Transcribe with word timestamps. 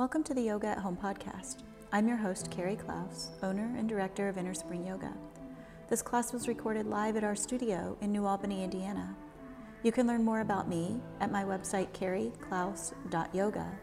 Welcome 0.00 0.24
to 0.24 0.32
the 0.32 0.40
Yoga 0.40 0.68
at 0.68 0.78
Home 0.78 0.96
podcast. 0.96 1.58
I'm 1.92 2.08
your 2.08 2.16
host, 2.16 2.50
Carrie 2.50 2.74
Klaus, 2.74 3.32
owner 3.42 3.70
and 3.76 3.86
director 3.86 4.30
of 4.30 4.38
Inner 4.38 4.54
Spring 4.54 4.86
Yoga. 4.86 5.12
This 5.90 6.00
class 6.00 6.32
was 6.32 6.48
recorded 6.48 6.86
live 6.86 7.18
at 7.18 7.24
our 7.24 7.36
studio 7.36 7.98
in 8.00 8.10
New 8.10 8.24
Albany, 8.24 8.64
Indiana. 8.64 9.14
You 9.82 9.92
can 9.92 10.06
learn 10.06 10.24
more 10.24 10.40
about 10.40 10.70
me 10.70 11.02
at 11.20 11.30
my 11.30 11.44
website, 11.44 11.92
carrieklaus.yoga, 11.92 13.78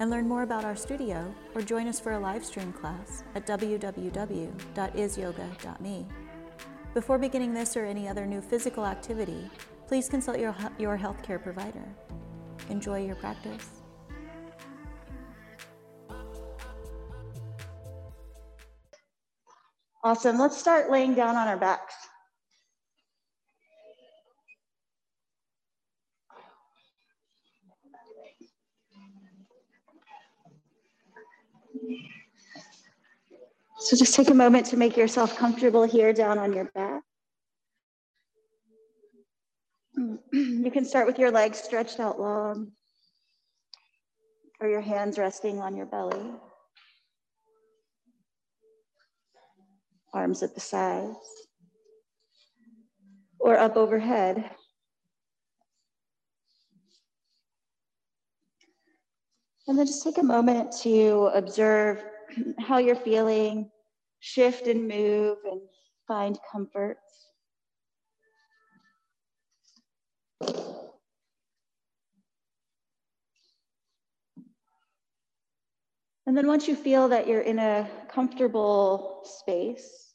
and 0.00 0.10
learn 0.10 0.26
more 0.26 0.42
about 0.42 0.64
our 0.64 0.74
studio 0.74 1.32
or 1.54 1.62
join 1.62 1.86
us 1.86 2.00
for 2.00 2.14
a 2.14 2.18
live 2.18 2.44
stream 2.44 2.72
class 2.72 3.22
at 3.36 3.46
www.isyoga.me. 3.46 6.06
Before 6.94 7.16
beginning 7.16 7.54
this 7.54 7.76
or 7.76 7.84
any 7.84 8.08
other 8.08 8.26
new 8.26 8.40
physical 8.40 8.84
activity, 8.84 9.48
please 9.86 10.08
consult 10.08 10.40
your, 10.40 10.52
your 10.80 10.98
healthcare 10.98 11.40
provider. 11.40 11.84
Enjoy 12.70 13.06
your 13.06 13.14
practice. 13.14 13.79
Awesome. 20.02 20.38
Let's 20.38 20.56
start 20.56 20.90
laying 20.90 21.14
down 21.14 21.36
on 21.36 21.46
our 21.46 21.58
backs. 21.58 21.94
So 33.80 33.96
just 33.96 34.14
take 34.14 34.30
a 34.30 34.34
moment 34.34 34.66
to 34.66 34.76
make 34.76 34.96
yourself 34.96 35.36
comfortable 35.36 35.84
here 35.84 36.12
down 36.12 36.38
on 36.38 36.52
your 36.52 36.66
back. 36.74 37.02
You 40.32 40.70
can 40.70 40.84
start 40.84 41.06
with 41.06 41.18
your 41.18 41.30
legs 41.30 41.58
stretched 41.58 41.98
out 41.98 42.20
long 42.20 42.72
or 44.60 44.68
your 44.68 44.80
hands 44.80 45.18
resting 45.18 45.58
on 45.58 45.76
your 45.76 45.86
belly. 45.86 46.20
Arms 50.12 50.42
at 50.42 50.54
the 50.54 50.60
sides 50.60 51.16
or 53.38 53.58
up 53.58 53.76
overhead. 53.76 54.50
And 59.66 59.78
then 59.78 59.86
just 59.86 60.02
take 60.02 60.18
a 60.18 60.22
moment 60.22 60.72
to 60.82 61.30
observe 61.34 62.02
how 62.58 62.78
you're 62.78 62.96
feeling, 62.96 63.70
shift 64.20 64.66
and 64.66 64.88
move 64.88 65.38
and 65.44 65.60
find 66.06 66.38
comfort. 66.50 66.98
And 76.30 76.38
then 76.38 76.46
once 76.46 76.68
you 76.68 76.76
feel 76.76 77.08
that 77.08 77.26
you're 77.26 77.40
in 77.40 77.58
a 77.58 77.90
comfortable 78.08 79.22
space, 79.24 80.14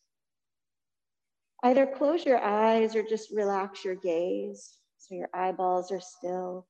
either 1.61 1.85
close 1.85 2.25
your 2.25 2.41
eyes 2.41 2.95
or 2.95 3.03
just 3.03 3.31
relax 3.31 3.83
your 3.83 3.95
gaze 3.95 4.77
so 4.97 5.13
your 5.13 5.27
eyeballs 5.33 5.91
are 5.91 5.99
still. 5.99 6.67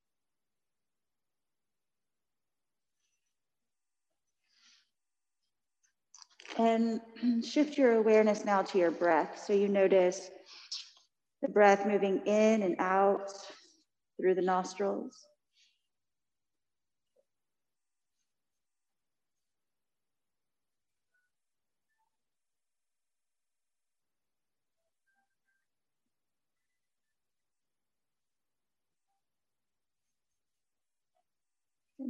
And 6.58 7.00
shift 7.46 7.78
your 7.78 7.98
awareness 7.98 8.46
now 8.46 8.64
to 8.64 8.80
your 8.80 8.90
breath. 8.90 9.44
So 9.46 9.54
you 9.54 9.68
notice 9.68 10.32
the 11.44 11.50
breath 11.50 11.86
moving 11.86 12.26
in 12.26 12.64
and 12.64 12.78
out 12.80 13.32
through 14.20 14.34
the 14.34 14.42
nostrils. 14.42 15.28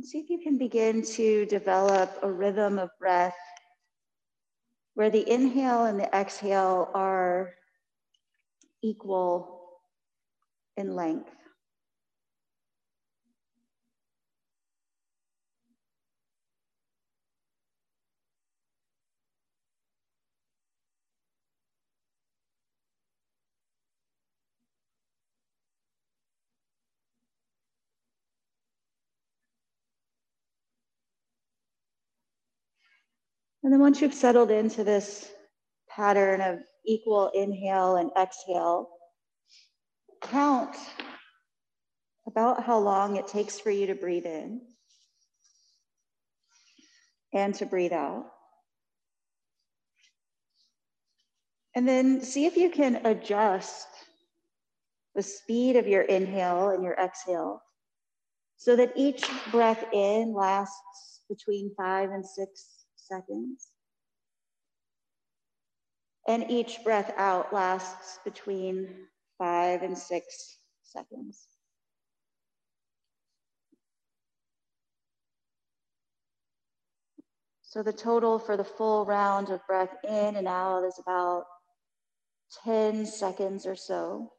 See 0.06 0.20
if 0.20 0.30
you 0.30 0.38
can 0.38 0.60
begin 0.60 1.02
to 1.02 1.48
develop 1.48 2.20
a 2.22 2.32
rhythm 2.32 2.78
of 2.78 2.92
breath 3.00 3.36
where 4.94 5.10
the 5.10 5.28
inhale 5.28 5.86
and 5.86 6.00
the 6.00 6.16
exhale 6.16 6.92
are 6.94 7.56
equal 8.84 9.80
in 10.78 10.94
length. 10.94 11.32
And 33.66 33.74
then 33.74 33.80
once 33.80 34.00
you've 34.00 34.14
settled 34.14 34.52
into 34.52 34.84
this 34.84 35.32
pattern 35.90 36.40
of 36.40 36.60
equal 36.86 37.32
inhale 37.34 37.96
and 37.96 38.12
exhale, 38.16 38.90
count 40.22 40.78
about 42.28 42.64
how 42.64 42.78
long 42.78 43.16
it 43.16 43.28
takes 43.28 43.60
for 43.60 43.72
you 43.72 43.88
to 43.88 43.96
breathe 43.96 44.28
in 44.28 44.62
and 47.34 47.56
to 47.56 47.66
breathe 47.66 47.92
out. 47.92 48.28
And 51.74 51.88
then 51.88 52.22
see 52.22 52.46
if 52.46 52.58
you 52.58 52.70
can 52.70 53.04
adjust 53.04 53.88
the 55.16 55.24
speed 55.24 55.76
of 55.76 55.88
your 55.88 56.04
inhale 56.04 56.70
and 56.70 56.84
your 56.84 56.94
exhale 57.04 57.64
so 58.58 58.76
that 58.76 58.94
each 58.96 59.28
breath 59.50 59.84
in 59.92 60.36
lasts 60.36 61.22
between 61.28 61.74
five 61.76 62.12
and 62.12 62.24
six 62.24 62.75
seconds. 63.06 63.70
And 66.28 66.50
each 66.50 66.84
breath 66.84 67.14
out 67.18 67.54
lasts 67.54 68.20
between 68.26 68.90
five 69.38 69.84
and 69.84 69.98
six 69.98 70.58
seconds. 70.84 71.48
So 77.62 77.84
the 77.84 77.94
total 77.94 78.40
for 78.40 78.56
the 78.56 78.64
full 78.64 79.06
round 79.06 79.50
of 79.50 79.66
breath 79.68 79.94
in 80.04 80.38
and 80.38 80.48
out 80.48 80.84
is 80.86 80.98
about 81.00 81.44
10 82.64 83.06
seconds 83.06 83.66
or 83.66 83.76
so. 83.76 84.32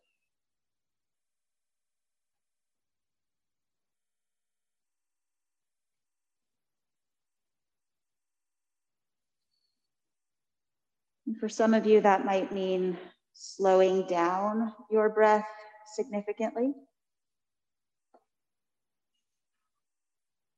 For 11.41 11.49
some 11.49 11.75
of 11.75 11.87
you, 11.87 12.01
that 12.01 12.25
might 12.25 12.53
mean 12.53 12.97
slowing 13.35 14.07
down 14.07 14.73
your 14.91 15.11
breath 15.11 15.47
significantly. 15.95 16.73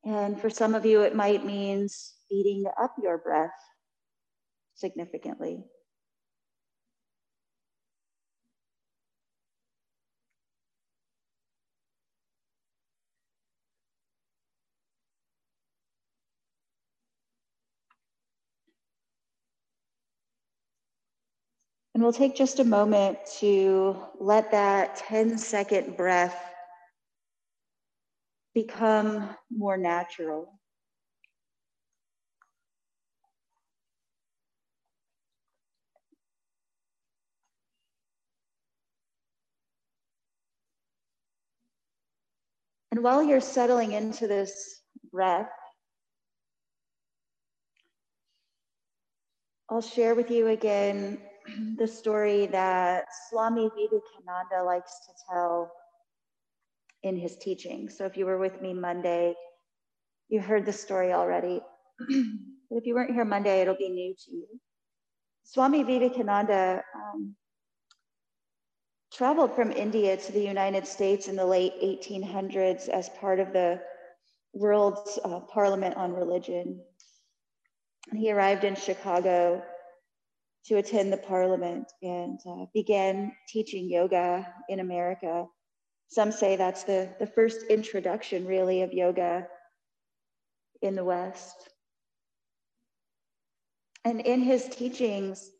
And 0.04 0.40
for 0.40 0.48
some 0.48 0.74
of 0.74 0.86
you, 0.86 1.02
it 1.02 1.14
might 1.14 1.44
mean 1.44 1.88
speeding 1.88 2.64
up 2.80 2.94
your 3.02 3.18
breath 3.18 3.50
significantly. 4.74 5.64
And 21.98 22.04
we'll 22.04 22.12
take 22.12 22.36
just 22.36 22.60
a 22.60 22.64
moment 22.64 23.18
to 23.40 23.96
let 24.20 24.52
that 24.52 24.94
10 24.98 25.36
second 25.36 25.96
breath 25.96 26.40
become 28.54 29.34
more 29.50 29.76
natural. 29.76 30.60
And 42.92 43.02
while 43.02 43.24
you're 43.24 43.40
settling 43.40 43.90
into 43.90 44.28
this 44.28 44.82
breath, 45.12 45.50
I'll 49.68 49.82
share 49.82 50.14
with 50.14 50.30
you 50.30 50.46
again 50.46 51.18
the 51.76 51.86
story 51.86 52.46
that 52.46 53.06
Swami 53.28 53.70
Vivekananda 53.76 54.64
likes 54.64 54.92
to 55.06 55.12
tell 55.28 55.70
in 57.02 57.16
his 57.16 57.36
teaching. 57.36 57.88
So 57.88 58.04
if 58.04 58.16
you 58.16 58.26
were 58.26 58.38
with 58.38 58.60
me 58.60 58.74
Monday, 58.74 59.34
you 60.28 60.40
heard 60.40 60.66
the 60.66 60.72
story 60.72 61.12
already. 61.12 61.60
but 61.98 62.76
if 62.76 62.86
you 62.86 62.94
weren't 62.94 63.14
here 63.14 63.24
Monday, 63.24 63.60
it'll 63.60 63.76
be 63.76 63.88
new 63.88 64.14
to 64.24 64.30
you. 64.30 64.46
Swami 65.44 65.82
Vivekananda 65.82 66.82
um, 66.94 67.34
traveled 69.12 69.54
from 69.54 69.72
India 69.72 70.16
to 70.16 70.32
the 70.32 70.42
United 70.42 70.86
States 70.86 71.28
in 71.28 71.36
the 71.36 71.46
late 71.46 71.72
1800s 71.82 72.88
as 72.88 73.08
part 73.20 73.40
of 73.40 73.52
the 73.52 73.80
World's 74.52 75.18
uh, 75.24 75.40
Parliament 75.40 75.96
on 75.96 76.12
Religion. 76.12 76.80
He 78.14 78.32
arrived 78.32 78.64
in 78.64 78.74
Chicago 78.74 79.62
to 80.68 80.76
attend 80.76 81.10
the 81.10 81.16
parliament 81.16 81.90
and 82.02 82.38
uh, 82.46 82.66
began 82.74 83.32
teaching 83.48 83.90
yoga 83.90 84.46
in 84.68 84.80
America. 84.80 85.46
Some 86.08 86.30
say 86.30 86.56
that's 86.56 86.84
the, 86.84 87.08
the 87.18 87.26
first 87.26 87.62
introduction, 87.70 88.46
really, 88.46 88.82
of 88.82 88.92
yoga 88.92 89.46
in 90.82 90.94
the 90.94 91.04
West. 91.04 91.70
And 94.04 94.20
in 94.20 94.42
his 94.42 94.68
teachings, 94.68 95.50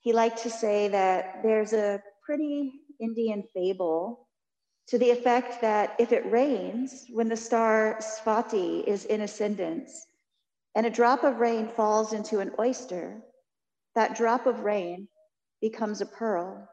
he 0.00 0.12
liked 0.12 0.42
to 0.42 0.50
say 0.50 0.88
that 0.88 1.40
there's 1.44 1.72
a 1.72 2.02
pretty 2.26 2.72
Indian 3.00 3.44
fable 3.54 4.28
to 4.88 4.98
the 4.98 5.10
effect 5.10 5.60
that 5.60 5.94
if 6.00 6.10
it 6.10 6.30
rains 6.30 7.06
when 7.10 7.28
the 7.28 7.36
star 7.36 7.98
Svati 8.00 8.84
is 8.84 9.04
in 9.04 9.20
ascendance 9.20 10.06
and 10.74 10.86
a 10.86 10.90
drop 10.90 11.22
of 11.22 11.38
rain 11.38 11.68
falls 11.68 12.12
into 12.12 12.40
an 12.40 12.50
oyster, 12.58 13.22
that 13.94 14.16
drop 14.16 14.46
of 14.46 14.60
rain 14.60 15.08
becomes 15.60 16.00
a 16.00 16.06
pearl. 16.06 16.68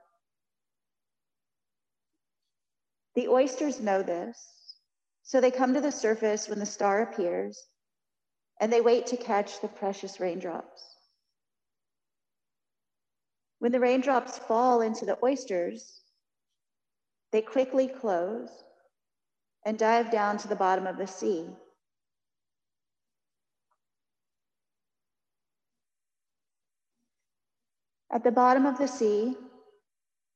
The 3.16 3.28
oysters 3.28 3.80
know 3.80 4.04
this, 4.04 4.38
so 5.24 5.42
they 5.42 5.52
come 5.52 5.74
to 5.74 5.82
the 5.82 5.92
surface 5.92 6.48
when 6.48 6.60
the 6.60 6.66
star 6.66 7.02
appears 7.02 7.68
and 8.60 8.72
they 8.72 8.82
wait 8.82 9.08
to 9.08 9.18
catch 9.18 9.60
the 9.62 9.68
precious 9.68 10.20
raindrops. 10.20 10.84
When 13.60 13.72
the 13.72 13.80
raindrops 13.80 14.38
fall 14.38 14.82
into 14.82 15.06
the 15.06 15.18
oysters, 15.24 16.02
they 17.32 17.42
quickly 17.42 17.88
close 17.88 18.50
and 19.66 19.78
dive 19.78 20.12
down 20.12 20.38
to 20.38 20.48
the 20.48 20.56
bottom 20.56 20.88
of 20.88 20.98
the 20.98 21.08
sea. 21.08 21.48
At 28.12 28.24
the 28.24 28.32
bottom 28.32 28.66
of 28.66 28.78
the 28.78 28.88
sea, 28.88 29.36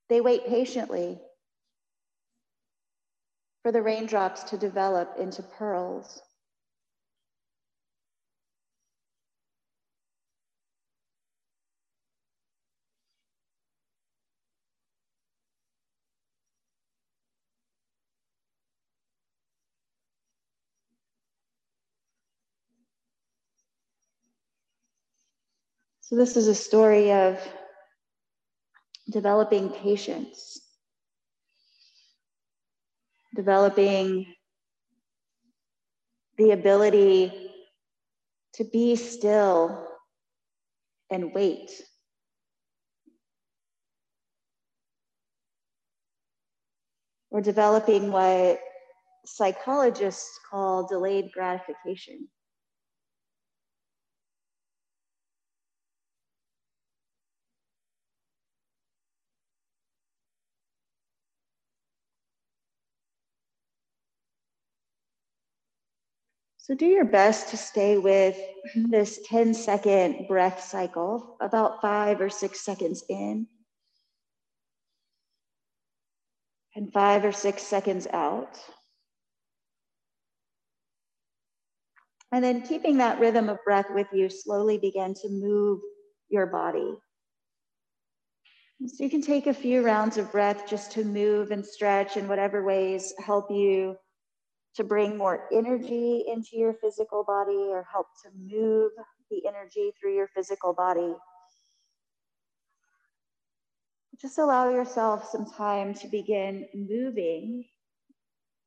they 0.10 0.22
wait 0.22 0.46
patiently 0.46 1.20
for 3.64 3.72
the 3.72 3.82
raindrops 3.82 4.44
to 4.44 4.58
develop 4.58 5.16
into 5.18 5.42
pearls. 5.42 6.22
So, 26.02 26.18
this 26.18 26.36
is 26.36 26.50
a 26.50 26.56
story 26.56 27.14
of 27.14 27.40
developing 29.12 29.70
patience, 29.70 30.60
developing 33.36 34.26
the 36.38 36.52
ability 36.52 37.52
to 38.54 38.64
be 38.64 38.96
still 38.96 39.88
and 41.12 41.34
wait. 41.34 41.70
We're 47.30 47.42
developing 47.42 48.12
what 48.12 48.60
psychologists 49.26 50.40
call 50.50 50.88
delayed 50.88 51.32
gratification. 51.32 52.28
So 66.72 66.78
do 66.78 66.86
your 66.86 67.04
best 67.04 67.50
to 67.50 67.58
stay 67.58 67.98
with 67.98 68.38
mm-hmm. 68.38 68.92
this 68.92 69.20
10 69.26 69.54
second 69.54 70.26
breath 70.30 70.64
cycle, 70.64 71.36
about 71.42 71.82
five 71.82 72.22
or 72.22 72.30
six 72.30 72.62
seconds 72.62 73.04
in, 73.10 73.46
and 76.74 76.94
five 76.94 77.26
or 77.26 77.34
six 77.34 77.62
seconds 77.64 78.08
out. 78.14 78.58
And 82.32 82.42
then 82.42 82.62
keeping 82.62 83.00
that 83.00 83.20
rhythm 83.20 83.50
of 83.50 83.58
breath 83.66 83.88
with 83.90 84.08
you, 84.14 84.30
slowly 84.30 84.78
begin 84.78 85.14
to 85.16 85.30
move 85.30 85.82
your 86.30 86.46
body. 86.46 86.96
So 88.86 89.04
you 89.04 89.10
can 89.10 89.22
take 89.22 89.48
a 89.48 89.54
few 89.54 89.82
rounds 89.82 90.18
of 90.18 90.32
breath 90.32 90.70
just 90.70 90.94
to 90.94 91.04
move 91.04 91.52
and 91.52 91.66
stretch 91.66 92.16
in 92.16 92.30
whatever 92.30 92.64
ways 92.64 93.14
help 93.20 93.52
you 93.52 93.98
to 94.76 94.84
bring 94.84 95.18
more 95.18 95.48
energy 95.52 96.26
into 96.28 96.58
your 96.58 96.74
physical 96.74 97.24
body 97.24 97.68
or 97.70 97.86
help 97.92 98.08
to 98.24 98.30
move 98.38 98.92
the 99.30 99.46
energy 99.48 99.92
through 100.00 100.16
your 100.16 100.28
physical 100.28 100.74
body. 100.74 101.14
Just 104.22 104.38
allow 104.38 104.70
yourself 104.70 105.30
some 105.30 105.46
time 105.46 105.94
to 105.96 106.08
begin 106.08 106.68
moving 106.74 107.66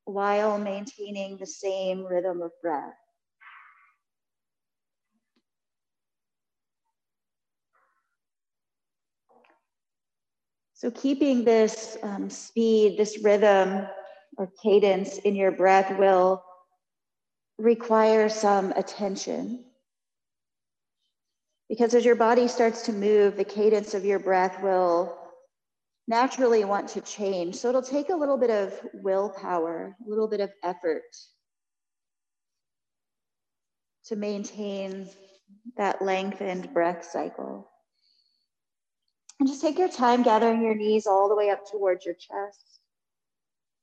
while 0.05 0.59
maintaining 0.59 1.39
the 1.39 1.47
same 1.47 2.05
rhythm 2.05 2.43
of 2.43 2.51
breath. 2.61 2.95
So, 10.75 10.91
keeping 10.91 11.45
this 11.45 11.97
um, 12.03 12.29
speed, 12.29 12.99
this 12.99 13.23
rhythm 13.23 13.87
or 14.37 14.51
cadence 14.63 15.19
in 15.19 15.35
your 15.35 15.53
breath 15.53 15.97
will 15.99 16.43
require 17.59 18.29
some 18.29 18.73
attention. 18.73 19.65
Because 21.69 21.95
as 21.95 22.05
your 22.05 22.17
body 22.17 22.49
starts 22.49 22.83
to 22.83 22.93
move, 22.93 23.37
the 23.37 23.45
cadence 23.45 23.95
of 23.95 24.05
your 24.05 24.19
breath 24.19 24.63
will 24.63 25.19
naturally 26.07 26.65
want 26.65 26.89
to 26.89 27.01
change. 27.01 27.57
So 27.57 27.69
it'll 27.69 27.83
take 27.83 28.11
a 28.11 28.17
little 28.17 28.37
bit 28.37 28.51
of 28.51 28.75
willpower, 28.93 29.97
a 30.05 30.09
little 30.09 30.29
bit 30.29 30.41
of 30.41 30.51
effort 30.63 31.03
to 34.07 34.17
maintain 34.17 35.09
that 35.77 36.03
lengthened 36.03 36.73
breath 36.75 37.09
cycle. 37.11 37.71
And 39.41 39.49
just 39.49 39.63
take 39.63 39.79
your 39.79 39.89
time 39.89 40.23
gathering 40.23 40.63
your 40.63 40.75
knees 40.75 41.07
all 41.07 41.29
the 41.29 41.37
way 41.37 41.51
up 41.51 41.61
towards 41.71 42.05
your 42.05 42.15
chest. 42.15 42.81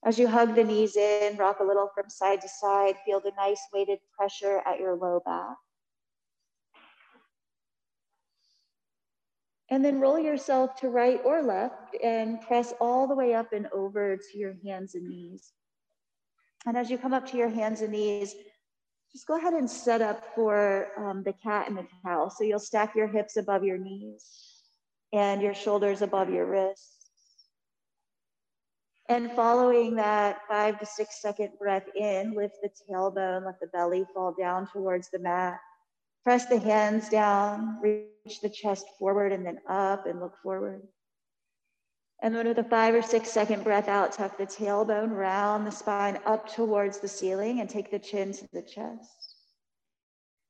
As 0.03 0.17
you 0.17 0.27
hug 0.27 0.55
the 0.55 0.63
knees 0.63 0.96
in, 0.96 1.38
rock 1.38 1.60
a 1.60 1.63
little 1.63 1.89
from 1.93 2.10
side 2.10 2.41
to 2.41 2.50
side, 2.50 2.96
feel 3.05 3.20
the 3.20 3.31
nice 3.38 3.62
weighted 3.72 4.00
pressure 4.17 4.62
at 4.65 4.79
your 4.79 4.96
low 4.96 5.22
back. 5.24 5.58
And 9.70 9.86
then 9.86 10.01
roll 10.01 10.20
yourself 10.20 10.75
to 10.81 10.89
right 10.89 11.22
or 11.24 11.41
left 11.41 11.96
and 12.03 12.41
press 12.41 12.74
all 12.81 13.08
the 13.08 13.15
way 13.15 13.34
up 13.34 13.53
and 13.53 13.67
over 13.72 14.17
to 14.17 14.38
your 14.38 14.55
hands 14.65 14.96
and 14.96 15.08
knees. 15.08 15.53
And 16.65 16.75
as 16.75 16.89
you 16.89 16.98
come 16.98 17.13
up 17.13 17.25
to 17.27 17.38
your 17.38 17.50
hands 17.50 17.81
and 17.81 17.91
knees, 17.91 18.36
just 19.12 19.27
go 19.27 19.38
ahead 19.38 19.53
and 19.53 19.70
set 19.70 20.01
up 20.01 20.24
for 20.36 20.88
um, 20.98 21.24
the 21.24 21.34
cat 21.34 21.67
and 21.67 21.77
the 21.77 21.88
cow. 22.03 22.27
So 22.27 22.43
you'll 22.43 22.60
stack 22.60 22.96
your 22.96 23.08
hips 23.08 23.38
above 23.38 23.63
your 23.63 23.77
knees 23.77 24.25
and 25.13 25.41
your 25.41 25.53
shoulders 25.53 26.01
above 26.01 26.29
your 26.29 26.46
wrists. 26.46 27.00
And 29.12 29.30
following 29.34 29.96
that 29.96 30.38
five 30.48 30.80
to 30.80 30.86
six 30.86 31.22
second 31.22 31.50
breath 31.60 31.84
in, 31.98 32.34
lift 32.34 32.56
the 32.63 32.70
tailbone, 32.70 33.46
let 33.46 33.60
the 33.60 33.68
belly 33.68 34.06
fall 34.13 34.34
down 34.39 34.68
towards 34.72 35.10
the 35.10 35.20
mat. 35.20 35.60
Press 36.24 36.46
the 36.46 36.58
hands 36.58 37.10
down, 37.10 37.77
reach 37.82 38.39
the 38.41 38.48
chest 38.48 38.86
forward 38.98 39.34
and 39.34 39.46
then 39.46 39.58
up 39.68 40.06
and 40.06 40.22
look 40.22 40.36
forward. 40.41 40.82
And 42.24 42.34
then 42.34 42.48
with 42.48 42.60
a 42.60 42.63
five 42.63 42.96
or 42.96 43.01
six 43.01 43.30
second 43.30 43.65
breath 43.65 43.89
out, 43.89 44.13
tuck 44.13 44.38
the 44.38 44.46
tailbone, 44.46 45.10
round 45.12 45.68
the 45.68 45.72
spine 45.72 46.18
up 46.25 46.48
towards 46.48 47.00
the 47.00 47.10
ceiling 47.10 47.60
and 47.60 47.70
take 47.70 47.91
the 47.91 48.00
chin 48.00 48.32
to 48.32 48.48
the 48.53 48.62
chest. 48.62 49.12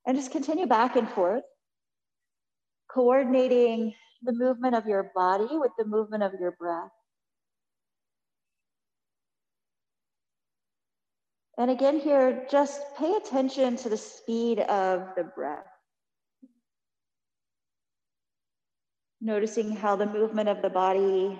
And 0.05 0.15
just 0.15 0.31
continue 0.31 0.67
back 0.67 0.95
and 0.95 1.09
forth, 1.09 1.45
coordinating 2.93 3.95
the 4.21 4.33
movement 4.33 4.75
of 4.75 4.85
your 4.85 5.11
body 5.15 5.47
with 5.49 5.71
the 5.79 5.85
movement 5.85 6.21
of 6.21 6.33
your 6.39 6.51
breath. 6.51 6.91
And 11.61 11.69
again, 11.69 11.99
here, 11.99 12.47
just 12.49 12.81
pay 12.97 13.13
attention 13.13 13.75
to 13.77 13.89
the 13.89 13.95
speed 13.95 14.61
of 14.61 15.09
the 15.15 15.23
breath. 15.23 15.67
Noticing 19.21 19.75
how 19.75 19.95
the 19.95 20.07
movement 20.07 20.49
of 20.49 20.63
the 20.63 20.71
body 20.71 21.39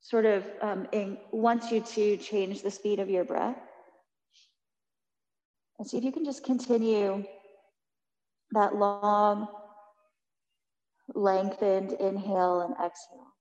sort 0.00 0.26
of 0.26 0.44
um, 0.62 0.86
in, 0.92 1.18
wants 1.32 1.72
you 1.72 1.80
to 1.80 2.16
change 2.18 2.62
the 2.62 2.70
speed 2.70 3.00
of 3.00 3.10
your 3.10 3.24
breath. 3.24 3.58
And 5.80 5.88
see 5.88 5.98
if 5.98 6.04
you 6.04 6.12
can 6.12 6.24
just 6.24 6.44
continue 6.44 7.24
that 8.52 8.76
long, 8.76 9.48
lengthened 11.16 11.94
inhale 11.94 12.60
and 12.60 12.74
exhale. 12.74 13.37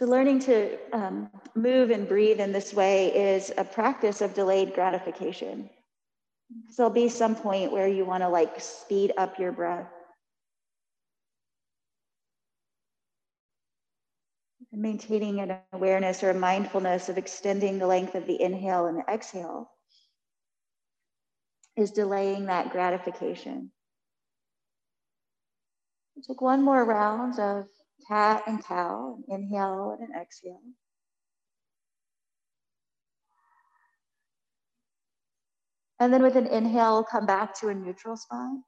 So, 0.00 0.06
learning 0.06 0.38
to 0.40 0.78
um, 0.94 1.30
move 1.54 1.90
and 1.90 2.08
breathe 2.08 2.40
in 2.40 2.52
this 2.52 2.72
way 2.72 3.14
is 3.14 3.52
a 3.58 3.64
practice 3.64 4.22
of 4.22 4.32
delayed 4.32 4.72
gratification. 4.72 5.68
So, 6.70 6.84
there'll 6.84 6.90
be 6.90 7.10
some 7.10 7.34
point 7.34 7.70
where 7.70 7.86
you 7.86 8.06
want 8.06 8.22
to 8.22 8.28
like 8.30 8.58
speed 8.62 9.12
up 9.18 9.38
your 9.38 9.52
breath. 9.52 9.92
And 14.72 14.80
maintaining 14.80 15.40
an 15.40 15.58
awareness 15.74 16.22
or 16.22 16.30
a 16.30 16.34
mindfulness 16.34 17.10
of 17.10 17.18
extending 17.18 17.78
the 17.78 17.86
length 17.86 18.14
of 18.14 18.26
the 18.26 18.40
inhale 18.40 18.86
and 18.86 18.96
the 18.96 19.12
exhale 19.12 19.70
is 21.76 21.90
delaying 21.90 22.46
that 22.46 22.72
gratification. 22.72 23.70
Take 26.26 26.40
one 26.40 26.62
more 26.62 26.82
round 26.86 27.38
of 27.38 27.66
cat 28.08 28.42
and 28.46 28.64
cow, 28.64 29.18
inhale 29.28 29.96
and 29.98 30.08
an 30.08 30.20
exhale. 30.20 30.60
And 36.00 36.12
then 36.12 36.22
with 36.22 36.36
an 36.36 36.46
inhale, 36.46 37.04
come 37.04 37.26
back 37.26 37.54
to 37.60 37.68
a 37.68 37.74
neutral 37.74 38.16
spine. 38.16 38.62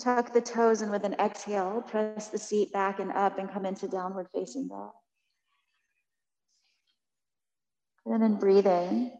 Tuck 0.00 0.32
the 0.32 0.40
toes 0.40 0.80
and 0.80 0.90
with 0.90 1.04
an 1.04 1.14
exhale, 1.14 1.82
press 1.82 2.28
the 2.28 2.38
seat 2.38 2.72
back 2.72 3.00
and 3.00 3.12
up 3.12 3.38
and 3.38 3.50
come 3.50 3.66
into 3.66 3.88
downward 3.88 4.28
facing 4.32 4.68
dog. 4.68 4.92
And 8.06 8.22
then 8.22 8.36
breathe 8.36 8.66
in. 8.66 9.12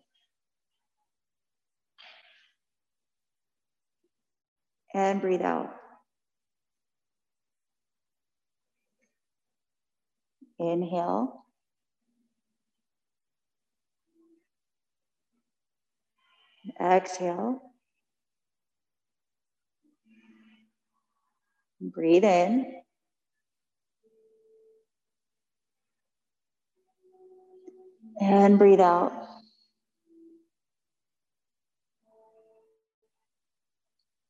And 4.95 5.21
breathe 5.21 5.43
out. 5.43 5.82
Inhale. 10.63 11.45
Exhale. 16.81 17.61
Breathe 21.81 22.25
in. 22.25 22.83
And 28.21 28.59
breathe 28.59 28.81
out. 28.81 29.13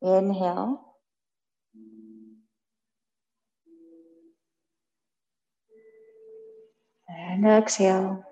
Inhale. 0.03 0.92
And 7.19 7.47
exhale. 7.47 8.25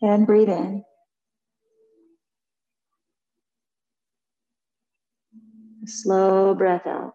And 0.00 0.26
breathe 0.26 0.48
in. 0.48 0.84
Slow 5.86 6.54
breath 6.54 6.86
out. 6.86 7.14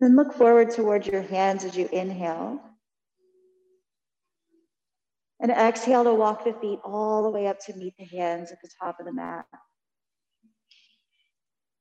Then 0.00 0.16
look 0.16 0.32
forward 0.32 0.70
towards 0.70 1.06
your 1.06 1.22
hands 1.22 1.64
as 1.64 1.76
you 1.76 1.88
inhale. 1.92 2.60
And 5.40 5.50
exhale 5.50 6.04
to 6.04 6.14
walk 6.14 6.44
the 6.44 6.52
feet 6.54 6.80
all 6.84 7.22
the 7.22 7.30
way 7.30 7.46
up 7.46 7.58
to 7.66 7.76
meet 7.76 7.94
the 7.98 8.04
hands 8.04 8.50
at 8.52 8.58
the 8.62 8.70
top 8.80 8.98
of 9.00 9.06
the 9.06 9.12
mat. 9.12 9.46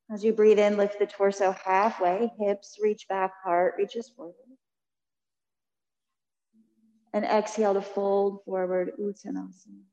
As 0.09 0.23
you 0.23 0.31
breathe 0.31 0.59
in, 0.59 0.77
lift 0.77 0.99
the 0.99 1.05
torso 1.05 1.51
halfway, 1.51 2.31
hips 2.39 2.77
reach 2.81 3.07
back, 3.09 3.33
heart 3.43 3.75
reaches 3.77 4.09
forward. 4.09 4.35
And 7.13 7.25
exhale 7.25 7.73
to 7.73 7.81
fold 7.81 8.43
forward, 8.45 8.91
Uttanasana. 8.99 9.83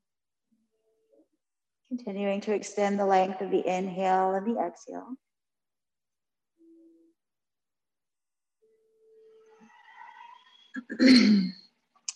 Continuing 1.89 2.39
to 2.41 2.53
extend 2.53 2.97
the 2.97 3.05
length 3.05 3.41
of 3.41 3.51
the 3.51 3.67
inhale 3.67 4.33
and 4.35 4.55
the 4.55 4.61
exhale. 4.61 5.15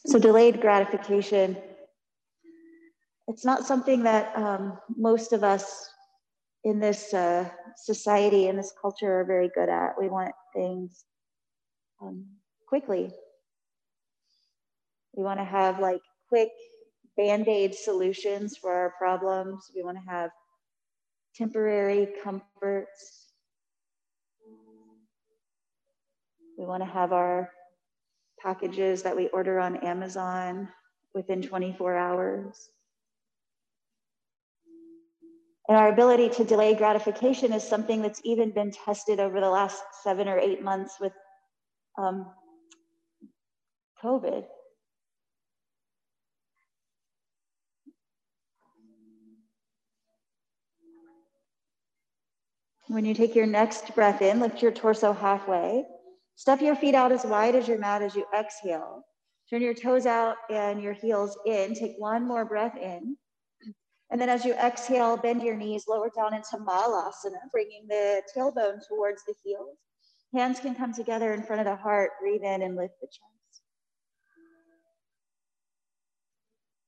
so 0.05 0.19
delayed 0.19 0.61
gratification, 0.61 1.57
it's 3.27 3.45
not 3.45 3.65
something 3.65 4.03
that 4.03 4.35
um, 4.37 4.77
most 4.95 5.33
of 5.33 5.43
us 5.43 5.89
in 6.63 6.79
this 6.79 7.13
uh, 7.13 7.49
society 7.77 8.47
in 8.47 8.57
this 8.57 8.73
culture 8.81 9.21
are 9.21 9.25
very 9.25 9.49
good 9.53 9.69
at. 9.69 9.93
We 9.99 10.09
want 10.09 10.33
things 10.53 11.05
um, 12.01 12.25
quickly. 12.67 13.11
We 15.15 15.23
want 15.23 15.39
to 15.39 15.45
have 15.45 15.79
like 15.79 16.01
quick 16.27 16.49
band 17.17 17.47
aid 17.47 17.75
solutions 17.75 18.57
for 18.57 18.73
our 18.73 18.93
problems. 18.97 19.71
We 19.75 19.83
want 19.83 19.97
to 19.97 20.11
have 20.11 20.31
temporary 21.35 22.09
comforts. 22.23 23.33
We 26.57 26.65
want 26.65 26.83
to 26.83 26.89
have 26.89 27.13
our 27.13 27.49
packages 28.41 29.01
that 29.03 29.15
we 29.15 29.27
order 29.29 29.59
on 29.59 29.77
Amazon 29.77 30.69
within 31.13 31.41
24 31.41 31.95
hours. 31.95 32.69
And 35.69 35.77
our 35.77 35.89
ability 35.89 36.29
to 36.29 36.43
delay 36.43 36.73
gratification 36.73 37.53
is 37.53 37.63
something 37.63 38.01
that's 38.01 38.19
even 38.23 38.49
been 38.49 38.71
tested 38.71 39.19
over 39.19 39.39
the 39.39 39.49
last 39.49 39.83
seven 40.03 40.27
or 40.27 40.39
eight 40.39 40.63
months 40.63 40.95
with 40.99 41.13
um, 41.99 42.25
COVID. 44.03 44.45
When 52.87 53.05
you 53.05 53.13
take 53.13 53.35
your 53.35 53.45
next 53.45 53.93
breath 53.93 54.23
in, 54.23 54.39
lift 54.39 54.63
your 54.63 54.71
torso 54.71 55.13
halfway. 55.13 55.85
Step 56.33 56.61
your 56.61 56.75
feet 56.75 56.95
out 56.95 57.11
as 57.11 57.23
wide 57.23 57.53
as 57.53 57.67
your 57.67 57.77
mat 57.77 58.01
as 58.01 58.15
you 58.15 58.25
exhale. 58.35 59.03
Turn 59.51 59.61
your 59.61 59.75
toes 59.75 60.07
out 60.07 60.37
and 60.49 60.81
your 60.81 60.93
heels 60.93 61.37
in. 61.45 61.75
Take 61.75 61.93
one 61.99 62.27
more 62.27 62.45
breath 62.45 62.75
in. 62.75 63.15
And 64.11 64.19
then 64.19 64.29
as 64.29 64.43
you 64.43 64.53
exhale, 64.53 65.17
bend 65.17 65.43
your 65.43 65.55
knees 65.55 65.85
lower 65.87 66.09
down 66.15 66.33
into 66.33 66.57
Malasana, 66.57 67.39
bringing 67.51 67.85
the 67.87 68.23
tailbone 68.35 68.79
towards 68.87 69.23
the 69.25 69.35
heels. 69.43 69.77
Hands 70.33 70.59
can 70.59 70.75
come 70.75 70.93
together 70.93 71.33
in 71.33 71.43
front 71.43 71.59
of 71.59 71.65
the 71.65 71.75
heart. 71.75 72.11
Breathe 72.19 72.43
in 72.43 72.61
and 72.63 72.75
lift 72.75 72.95
the 73.01 73.07
chest. 73.07 73.61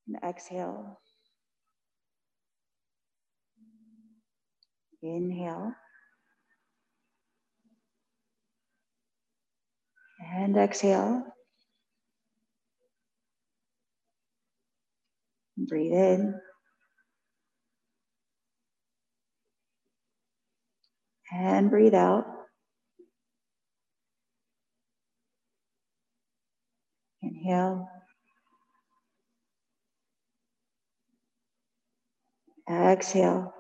And 0.08 0.18
exhale. 0.24 1.00
Inhale. 5.04 5.74
And 10.36 10.58
exhale. 10.58 11.24
Breathe 15.58 15.94
in. 15.94 16.42
And 21.32 21.70
breathe 21.70 21.94
out. 21.94 22.26
Inhale. 27.22 27.88
Exhale. 32.70 33.54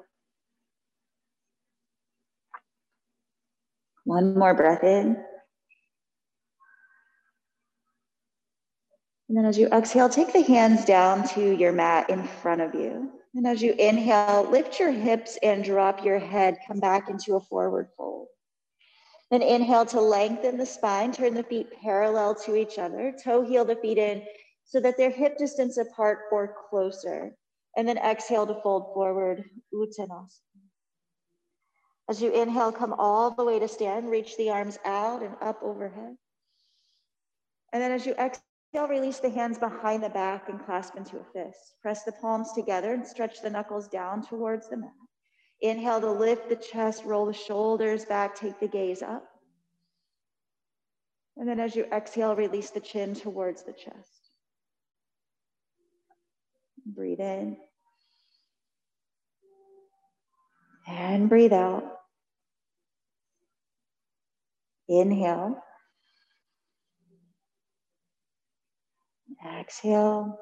One 4.03 4.37
more 4.37 4.53
breath 4.53 4.83
in. 4.83 5.17
And 9.29 9.37
then 9.37 9.45
as 9.45 9.57
you 9.57 9.67
exhale, 9.69 10.09
take 10.09 10.33
the 10.33 10.41
hands 10.41 10.83
down 10.83 11.25
to 11.29 11.55
your 11.55 11.71
mat 11.71 12.09
in 12.09 12.27
front 12.27 12.59
of 12.59 12.75
you. 12.75 13.20
And 13.33 13.47
as 13.47 13.61
you 13.61 13.73
inhale, 13.73 14.47
lift 14.49 14.79
your 14.79 14.91
hips 14.91 15.37
and 15.41 15.63
drop 15.63 16.03
your 16.03 16.19
head. 16.19 16.57
Come 16.67 16.79
back 16.79 17.09
into 17.09 17.35
a 17.35 17.39
forward 17.39 17.87
fold. 17.95 18.27
Then 19.29 19.41
inhale 19.41 19.85
to 19.87 20.01
lengthen 20.01 20.57
the 20.57 20.65
spine, 20.65 21.13
turn 21.13 21.33
the 21.33 21.43
feet 21.43 21.71
parallel 21.81 22.35
to 22.35 22.57
each 22.57 22.77
other, 22.77 23.15
toe 23.23 23.43
heel 23.43 23.63
the 23.63 23.77
feet 23.77 23.97
in 23.97 24.23
so 24.65 24.81
that 24.81 24.97
they're 24.97 25.09
hip 25.09 25.37
distance 25.37 25.77
apart 25.77 26.19
or 26.31 26.55
closer. 26.69 27.35
And 27.77 27.87
then 27.87 27.97
exhale 27.97 28.45
to 28.47 28.61
fold 28.61 28.93
forward, 28.93 29.45
Uttanasana. 29.73 30.27
As 32.09 32.21
you 32.21 32.31
inhale, 32.33 32.73
come 32.73 32.93
all 32.97 33.31
the 33.31 33.45
way 33.45 33.59
to 33.59 33.69
stand, 33.69 34.09
reach 34.09 34.35
the 34.35 34.49
arms 34.49 34.77
out 34.83 35.23
and 35.23 35.35
up 35.41 35.63
overhead. 35.63 36.17
And 37.71 37.81
then 37.81 37.93
as 37.93 38.05
you 38.05 38.11
exhale, 38.13 38.43
release 38.73 39.19
the 39.19 39.29
hands 39.29 39.57
behind 39.57 40.03
the 40.03 40.09
back 40.09 40.47
and 40.49 40.63
clasp 40.65 40.95
into 40.95 41.17
a 41.17 41.23
fist. 41.33 41.75
Press 41.81 42.03
the 42.03 42.13
palms 42.13 42.53
together 42.53 42.93
and 42.93 43.05
stretch 43.05 43.41
the 43.41 43.49
knuckles 43.49 43.87
down 43.87 44.25
towards 44.25 44.69
the 44.69 44.77
mat. 44.77 44.91
Inhale 45.61 46.01
to 46.01 46.11
lift 46.11 46.49
the 46.49 46.55
chest, 46.55 47.03
roll 47.05 47.25
the 47.25 47.33
shoulders 47.33 48.05
back, 48.05 48.35
take 48.35 48.59
the 48.59 48.67
gaze 48.67 49.01
up. 49.01 49.23
And 51.37 51.47
then 51.47 51.59
as 51.59 51.75
you 51.75 51.85
exhale, 51.91 52.35
release 52.35 52.71
the 52.71 52.79
chin 52.79 53.13
towards 53.13 53.63
the 53.63 53.73
chest. 53.73 54.31
Breathe 56.85 57.19
in. 57.19 57.57
And 60.87 61.29
breathe 61.29 61.53
out. 61.53 61.83
Inhale. 64.89 65.61
Exhale. 69.45 70.37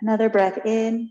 Another 0.00 0.28
breath 0.28 0.64
in. 0.64 1.10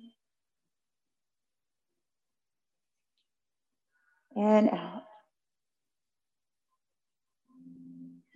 And 4.36 4.70
out. 4.70 5.04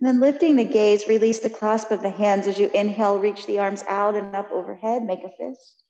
And 0.00 0.08
then 0.08 0.20
lifting 0.20 0.56
the 0.56 0.64
gaze, 0.64 1.08
release 1.08 1.38
the 1.38 1.48
clasp 1.48 1.90
of 1.90 2.02
the 2.02 2.10
hands 2.10 2.46
as 2.46 2.58
you 2.58 2.70
inhale, 2.74 3.18
reach 3.18 3.46
the 3.46 3.58
arms 3.58 3.82
out 3.88 4.14
and 4.14 4.36
up 4.36 4.50
overhead, 4.52 5.02
make 5.02 5.20
a 5.24 5.30
fist. 5.30 5.82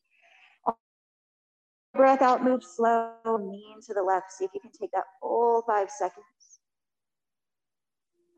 Breath 1.95 2.23
out, 2.23 2.45
move 2.45 2.63
slow, 2.63 3.13
lean 3.25 3.81
to 3.87 3.95
the 3.95 4.03
left. 4.03 4.33
See 4.33 4.45
if 4.45 4.53
you 4.55 4.61
can 4.61 4.71
take 4.71 4.93
that 4.93 5.05
full 5.21 5.63
five 5.67 5.91
seconds. 5.91 6.25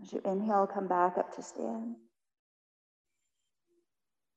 As 0.03 0.13
you 0.13 0.21
inhale, 0.25 0.67
come 0.67 0.89
back 0.89 1.17
up 1.19 1.35
to 1.37 1.43
stand. 1.43 1.97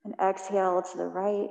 And 0.06 0.16
exhale 0.22 0.82
to 0.82 0.98
the 0.98 1.08
right. 1.08 1.50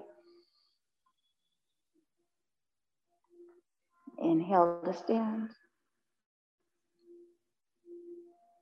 Inhale 4.18 4.80
to 4.84 4.94
stand. 4.94 5.50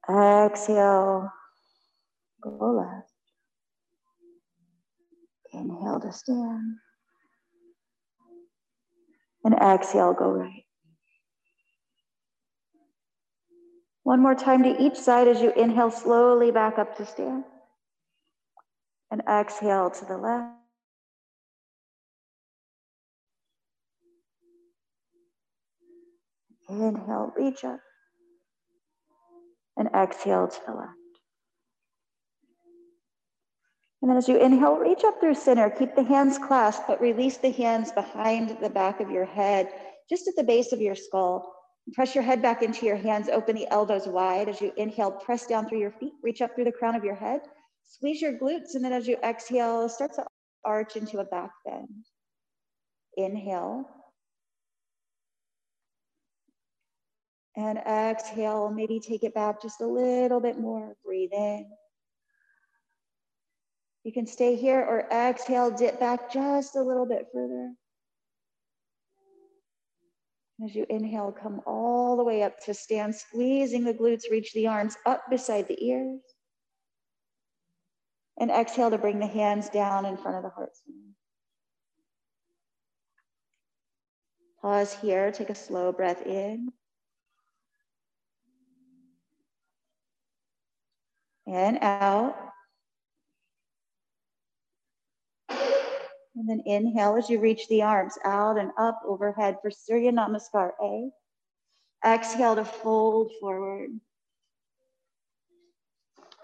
Exhale, 0.09 1.31
go 2.43 2.51
left. 2.51 3.11
Inhale 5.53 6.01
to 6.01 6.13
stand. 6.13 6.77
And 9.45 9.55
exhale, 9.55 10.13
go 10.13 10.31
right. 10.31 10.66
One 14.07 14.23
more 14.23 14.37
time 14.37 14.63
to 14.63 14.81
each 14.81 14.95
side 14.95 15.27
as 15.27 15.43
you 15.43 15.53
inhale 15.55 15.91
slowly 15.91 16.53
back 16.53 16.79
up 16.79 16.97
to 16.99 17.05
stand. 17.05 17.43
And 19.11 19.21
exhale 19.29 19.91
to 19.91 20.05
the 20.05 20.17
left. 20.17 20.55
Inhale, 26.69 27.33
reach 27.37 27.65
up. 27.65 27.81
And 29.77 29.89
exhale 29.89 30.47
to 30.47 30.61
the 30.69 30.73
left. 30.73 30.93
And 34.03 34.09
then 34.09 34.19
as 34.19 34.29
you 34.29 34.37
inhale, 34.37 34.77
reach 34.77 35.03
up 35.03 35.19
through 35.19 35.35
center. 35.35 35.69
Keep 35.69 35.97
the 35.97 36.05
hands 36.05 36.39
clasped, 36.39 36.87
but 36.87 37.01
release 37.01 37.39
the 37.39 37.51
hands 37.51 37.91
behind 37.91 38.57
the 38.63 38.71
back 38.71 39.01
of 39.01 39.11
your 39.11 39.25
head, 39.25 39.69
just 40.09 40.29
at 40.29 40.37
the 40.37 40.45
base 40.45 40.71
of 40.71 40.81
your 40.81 40.95
skull. 40.95 41.56
Press 41.95 42.15
your 42.15 42.25
head 42.25 42.43
back 42.43 42.63
into 42.63 42.85
your 42.85 42.97
hands, 42.97 43.29
open 43.29 43.55
the 43.55 43.71
elbows 43.71 44.09
wide. 44.09 44.49
As 44.49 44.61
you 44.61 44.73
inhale, 44.77 45.13
press 45.13 45.47
down 45.47 45.69
through 45.69 45.79
your 45.79 45.93
feet, 45.93 46.13
reach 46.23 46.43
up 46.43 46.55
through 46.55 46.65
the 46.65 46.73
crown 46.73 46.97
of 46.97 47.05
your 47.05 47.15
head, 47.15 47.43
squeeze 47.85 48.21
your 48.21 48.33
glutes, 48.33 48.75
and 48.75 48.85
then 48.85 48.93
as 48.93 49.07
you 49.07 49.17
exhale, 49.23 49.89
start 49.89 50.13
to 50.15 50.25
arch 50.65 50.97
into 50.97 51.21
a 51.21 51.25
back 51.25 51.51
bend. 51.65 52.05
Inhale. 53.17 53.89
And 57.57 57.79
exhale, 57.79 58.71
maybe 58.71 59.01
take 59.01 59.23
it 59.23 59.33
back 59.33 59.63
just 59.63 59.81
a 59.81 59.87
little 59.87 60.41
bit 60.41 60.59
more. 60.59 60.95
Breathe 61.05 61.33
in. 61.33 61.67
You 64.05 64.13
can 64.13 64.27
stay 64.27 64.57
here 64.57 64.81
or 64.81 65.09
exhale, 65.11 65.71
dip 65.71 65.99
back 65.99 66.31
just 66.31 66.77
a 66.77 66.83
little 66.83 67.07
bit 67.07 67.27
further. 67.33 67.73
As 70.65 70.75
you 70.75 70.87
inhale, 70.89 71.33
come 71.33 71.61
all 71.67 72.17
the 72.17 72.25
way 72.25 72.43
up 72.43 72.59
to 72.65 72.73
stand, 72.73 73.15
squeezing 73.15 73.85
the 73.85 73.93
glutes, 73.93 74.31
reach 74.31 74.53
the 74.55 74.67
arms 74.67 74.97
up 75.05 75.23
beside 75.29 75.69
the 75.69 75.83
ears. 75.85 76.21
And 78.39 78.51
exhale 78.51 78.91
to 78.91 78.99
bring 78.99 79.19
the 79.19 79.27
hands 79.27 79.69
down 79.69 80.07
in 80.07 80.17
front 80.17 80.39
of 80.39 80.43
the 80.43 80.51
heart. 80.51 80.71
Pause 84.63 84.95
here, 84.95 85.31
take 85.31 85.51
a 85.51 85.55
slow 85.55 85.93
breath 85.93 86.23
in. 86.27 86.73
And 91.47 91.79
out. 91.83 92.46
And 96.37 96.49
then 96.49 96.63
inhale 96.67 97.17
as 97.17 97.31
you 97.31 97.41
reach 97.41 97.67
the 97.69 97.83
arms 97.83 98.19
out 98.25 98.59
and 98.59 98.71
up 98.77 99.01
overhead 99.07 99.57
for 99.63 99.71
Surya 99.71 100.13
Namaskar 100.13 100.73
A. 100.83 101.11
Exhale 102.05 102.57
to 102.57 102.65
fold 102.65 103.33
forward. 103.41 103.99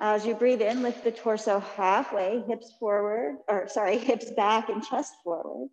As 0.00 0.26
you 0.26 0.34
breathe 0.34 0.62
in, 0.62 0.82
lift 0.82 1.04
the 1.04 1.12
torso 1.12 1.60
halfway, 1.60 2.40
hips 2.48 2.72
forward, 2.80 3.36
or 3.48 3.68
sorry, 3.68 3.98
hips 4.10 4.30
back 4.30 4.70
and 4.70 4.82
chest 4.82 5.12
forward. 5.22 5.68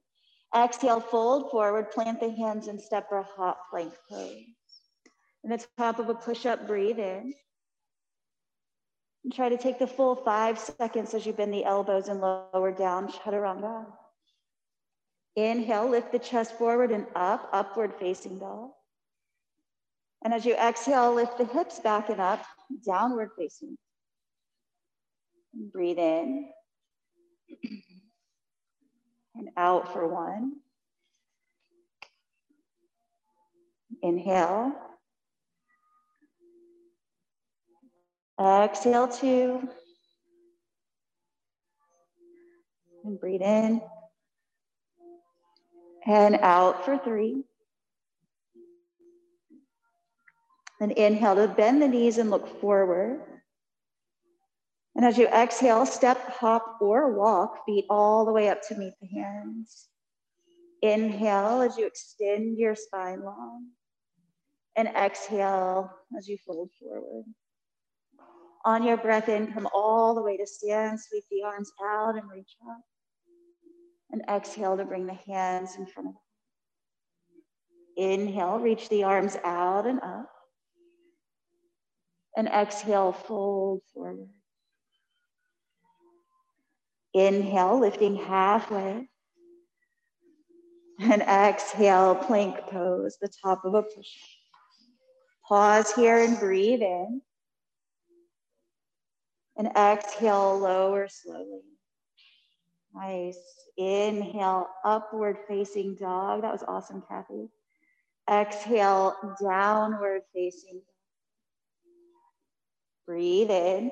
Exhale, 0.55 0.99
fold 0.99 1.49
forward, 1.49 1.91
plant 1.91 2.19
the 2.19 2.29
hands 2.31 2.67
and 2.67 2.81
step 2.81 3.07
for 3.07 3.19
a 3.19 3.23
hot 3.23 3.57
plank 3.71 3.93
pose. 4.09 4.43
And 5.43 5.53
the 5.53 5.65
top 5.77 5.99
of 5.99 6.09
a 6.09 6.15
push-up, 6.15 6.67
breathe 6.67 6.99
in. 6.99 7.33
And 9.23 9.33
try 9.33 9.47
to 9.47 9.57
take 9.57 9.79
the 9.79 9.87
full 9.87 10.15
five 10.15 10.59
seconds 10.59 11.13
as 11.13 11.25
you 11.25 11.33
bend 11.33 11.53
the 11.53 11.65
elbows 11.65 12.09
and 12.09 12.19
lower 12.19 12.71
down, 12.71 13.07
chaturanga. 13.07 13.85
Inhale, 15.43 15.87
lift 15.89 16.11
the 16.11 16.19
chest 16.19 16.57
forward 16.57 16.91
and 16.91 17.05
up, 17.15 17.49
upward 17.51 17.93
facing 17.99 18.39
dog. 18.39 18.71
And 20.23 20.33
as 20.33 20.45
you 20.45 20.55
exhale, 20.55 21.13
lift 21.13 21.37
the 21.37 21.45
hips 21.45 21.79
back 21.79 22.09
and 22.09 22.19
up, 22.19 22.43
downward 22.85 23.31
facing. 23.37 23.77
Breathe 25.71 25.97
in 25.97 26.49
and 29.35 29.49
out 29.57 29.91
for 29.93 30.07
one. 30.07 30.57
Inhale. 34.03 34.73
Exhale 38.39 39.07
two. 39.07 39.67
And 43.03 43.19
breathe 43.19 43.41
in 43.41 43.81
and 46.05 46.35
out 46.41 46.85
for 46.85 46.97
three. 46.97 47.43
Then 50.79 50.91
inhale 50.91 51.35
to 51.35 51.47
bend 51.47 51.81
the 51.81 51.87
knees 51.87 52.17
and 52.17 52.29
look 52.29 52.61
forward. 52.61 53.21
And 54.95 55.05
as 55.05 55.17
you 55.17 55.27
exhale, 55.27 55.85
step, 55.85 56.17
hop, 56.29 56.77
or 56.81 57.13
walk, 57.13 57.65
feet 57.65 57.85
all 57.89 58.25
the 58.25 58.31
way 58.31 58.49
up 58.49 58.61
to 58.67 58.75
meet 58.75 58.93
the 59.01 59.07
hands. 59.07 59.87
Inhale 60.81 61.61
as 61.61 61.77
you 61.77 61.85
extend 61.85 62.57
your 62.57 62.75
spine 62.75 63.23
long. 63.23 63.67
And 64.75 64.87
exhale 64.89 65.91
as 66.17 66.27
you 66.27 66.37
fold 66.45 66.69
forward. 66.79 67.25
On 68.65 68.83
your 68.83 68.97
breath 68.97 69.29
in, 69.29 69.51
come 69.51 69.67
all 69.73 70.15
the 70.15 70.21
way 70.21 70.37
to 70.37 70.45
stand, 70.45 70.99
sweep 70.99 71.23
the 71.29 71.43
arms 71.43 71.71
out 71.83 72.15
and 72.15 72.29
reach 72.29 72.55
up. 72.69 72.81
And 74.11 74.23
exhale 74.29 74.75
to 74.77 74.85
bring 74.85 75.05
the 75.05 75.13
hands 75.13 75.75
in 75.77 75.85
front 75.85 76.09
of 76.09 76.15
you. 77.95 78.11
Inhale, 78.11 78.59
reach 78.59 78.89
the 78.89 79.03
arms 79.03 79.37
out 79.43 79.85
and 79.85 79.99
up. 80.01 80.31
And 82.35 82.47
exhale, 82.47 83.11
fold 83.11 83.81
forward. 83.93 84.29
Inhale, 87.13 87.79
lifting 87.79 88.15
halfway. 88.15 89.09
And 91.01 91.21
exhale, 91.21 92.15
plank 92.15 92.57
pose, 92.67 93.17
the 93.21 93.29
top 93.43 93.63
of 93.65 93.73
a 93.73 93.83
push. 93.83 94.07
Pause 95.47 95.93
here 95.93 96.23
and 96.23 96.39
breathe 96.39 96.81
in. 96.81 97.21
And 99.57 99.67
exhale, 99.75 100.57
lower 100.59 101.07
slowly. 101.09 101.61
Nice. 102.93 103.37
Inhale, 103.77 104.67
upward 104.83 105.37
facing 105.47 105.95
dog. 105.95 106.41
That 106.41 106.51
was 106.51 106.63
awesome, 106.67 107.03
Kathy. 107.07 107.49
Exhale, 108.29 109.15
downward 109.41 110.21
facing. 110.33 110.81
Breathe 113.05 113.51
in. 113.51 113.91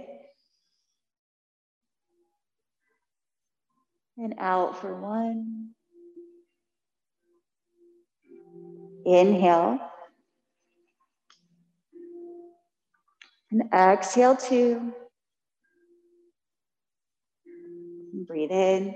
And 4.17 4.35
out 4.39 4.79
for 4.81 4.99
one. 4.99 5.69
Inhale. 9.05 9.79
And 13.51 13.63
exhale 13.73 14.35
two. 14.35 14.93
Breathe 18.27 18.51
in. 18.51 18.95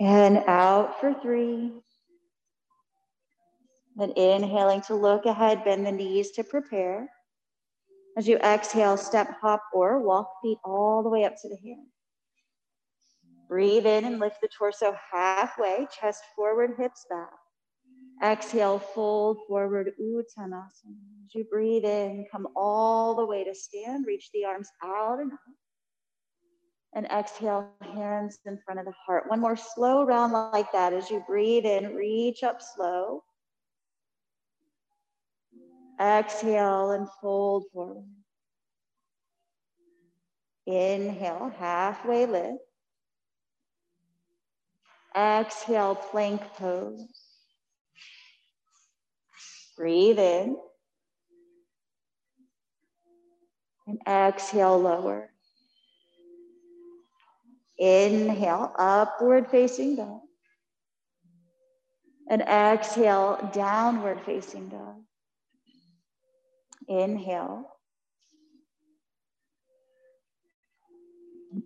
And 0.00 0.38
out 0.46 1.00
for 1.00 1.14
three. 1.22 1.72
Then 3.96 4.12
inhaling 4.16 4.82
to 4.82 4.94
look 4.94 5.24
ahead, 5.24 5.64
bend 5.64 5.86
the 5.86 5.92
knees 5.92 6.32
to 6.32 6.44
prepare. 6.44 7.08
As 8.16 8.28
you 8.28 8.36
exhale, 8.38 8.96
step, 8.96 9.28
hop, 9.40 9.62
or 9.72 10.00
walk 10.00 10.30
feet 10.42 10.58
all 10.64 11.02
the 11.02 11.08
way 11.08 11.24
up 11.24 11.34
to 11.42 11.48
the 11.48 11.56
hands. 11.56 11.88
Breathe 13.48 13.86
in 13.86 14.04
and 14.04 14.18
lift 14.18 14.40
the 14.40 14.48
torso 14.48 14.96
halfway, 15.12 15.86
chest 16.00 16.22
forward, 16.34 16.72
hips 16.78 17.06
back. 17.08 17.30
Exhale, 18.22 18.78
fold 18.78 19.38
forward, 19.46 19.92
Uttanasana. 20.00 21.24
As 21.24 21.34
you 21.34 21.44
breathe 21.44 21.84
in, 21.84 22.26
come 22.30 22.48
all 22.56 23.14
the 23.14 23.26
way 23.26 23.44
to 23.44 23.54
stand, 23.54 24.06
reach 24.06 24.30
the 24.32 24.44
arms 24.44 24.70
out 24.82 25.18
and 25.20 25.32
up. 25.32 25.38
And 26.94 27.06
exhale, 27.06 27.70
hands 27.80 28.38
in 28.46 28.58
front 28.64 28.78
of 28.78 28.86
the 28.86 28.92
heart. 28.92 29.28
One 29.28 29.40
more 29.40 29.56
slow 29.56 30.04
round 30.04 30.32
like 30.32 30.70
that. 30.72 30.92
As 30.92 31.10
you 31.10 31.24
breathe 31.26 31.64
in, 31.64 31.94
reach 31.94 32.44
up 32.44 32.62
slow. 32.62 33.24
Exhale 36.00 36.92
and 36.92 37.08
fold 37.20 37.64
forward. 37.72 38.04
Inhale, 40.66 41.52
halfway 41.58 42.26
lift. 42.26 42.58
Exhale, 45.16 45.94
plank 45.96 46.40
pose. 46.54 47.23
Breathe 49.76 50.18
in. 50.18 50.56
And 53.86 53.98
exhale, 54.06 54.78
lower. 54.78 55.30
Inhale, 57.78 58.72
upward 58.78 59.50
facing 59.50 59.96
dog. 59.96 60.20
And 62.30 62.40
exhale, 62.42 63.50
downward 63.52 64.20
facing 64.24 64.68
dog. 64.68 65.02
Inhale. 66.88 67.70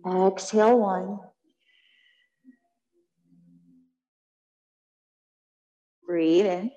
Exhale, 0.05 0.77
one. 0.77 1.19
Breathe 6.05 6.45
in. 6.45 6.71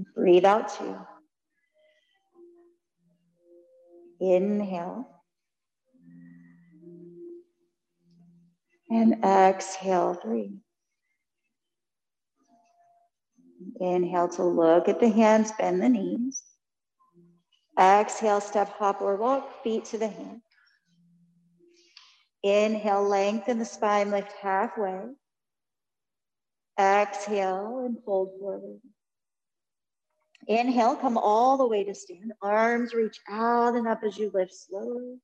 And 0.00 0.14
breathe 0.14 0.46
out 0.46 0.72
two. 0.78 0.96
Inhale. 4.18 5.06
And 8.88 9.22
exhale, 9.22 10.14
three. 10.14 10.54
Inhale 13.78 14.28
to 14.30 14.42
look 14.42 14.88
at 14.88 15.00
the 15.00 15.10
hands, 15.10 15.52
bend 15.58 15.82
the 15.82 15.90
knees. 15.90 16.42
Exhale, 17.78 18.40
step, 18.40 18.70
hop, 18.78 19.02
or 19.02 19.16
walk, 19.16 19.62
feet 19.62 19.84
to 19.86 19.98
the 19.98 20.08
hand. 20.08 20.40
Inhale, 22.42 23.06
lengthen 23.06 23.58
the 23.58 23.66
spine, 23.66 24.10
lift 24.10 24.32
halfway. 24.40 25.02
Exhale 26.78 27.84
and 27.84 27.98
fold 28.02 28.30
forward. 28.40 28.80
Inhale, 30.50 30.96
come 30.96 31.16
all 31.16 31.56
the 31.56 31.66
way 31.68 31.84
to 31.84 31.94
stand. 31.94 32.32
Arms 32.42 32.92
reach 32.92 33.20
out 33.28 33.76
and 33.76 33.86
up 33.86 34.02
as 34.02 34.18
you 34.18 34.32
lift 34.34 34.52
slowly. 34.52 35.20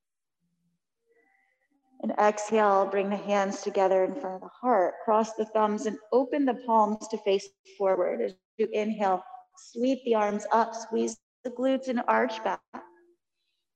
And 2.01 2.13
exhale, 2.13 2.87
bring 2.87 3.11
the 3.11 3.17
hands 3.17 3.63
together 3.63 4.05
in 4.05 4.15
front 4.15 4.37
of 4.37 4.43
the 4.43 4.51
heart. 4.61 4.95
Cross 5.05 5.35
the 5.35 5.47
thumbs 5.47 5.87
and 5.87 5.99
open 6.13 6.45
the 6.45 6.55
palms 6.65 7.09
to 7.09 7.19
face 7.19 7.49
forward. 7.77 8.21
As 8.21 8.35
you 8.57 8.69
inhale, 8.73 9.25
sweep 9.73 10.05
the 10.05 10.15
arms 10.15 10.47
up, 10.53 10.77
squeeze 10.77 11.17
the 11.43 11.51
glutes 11.51 11.89
and 11.89 12.03
arch 12.07 12.45
back. 12.45 12.61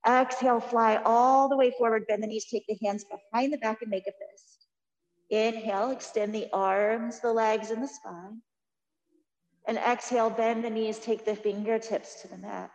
Exhale, 0.09 0.61
fly 0.61 1.03
all 1.05 1.49
the 1.49 1.57
way 1.57 1.73
forward, 1.77 2.07
bend 2.07 2.23
the 2.23 2.29
knees, 2.29 2.47
take 2.47 2.65
the 2.69 2.79
hands 2.81 3.05
behind 3.05 3.53
the 3.53 3.59
back 3.59 3.83
and 3.83 3.91
make 3.91 4.07
a 4.07 4.13
fist. 4.13 4.69
Inhale, 5.31 5.91
extend 5.91 6.33
the 6.33 6.47
arms, 6.53 7.19
the 7.19 7.33
legs, 7.33 7.73
and 7.73 7.83
the 7.83 7.89
spine. 7.89 8.41
And 9.67 9.77
exhale, 9.77 10.31
bend 10.31 10.65
the 10.65 10.71
knees, 10.71 10.99
take 10.99 11.25
the 11.25 11.37
fingertips 11.37 12.23
to 12.23 12.29
the 12.29 12.39
mat. 12.39 12.71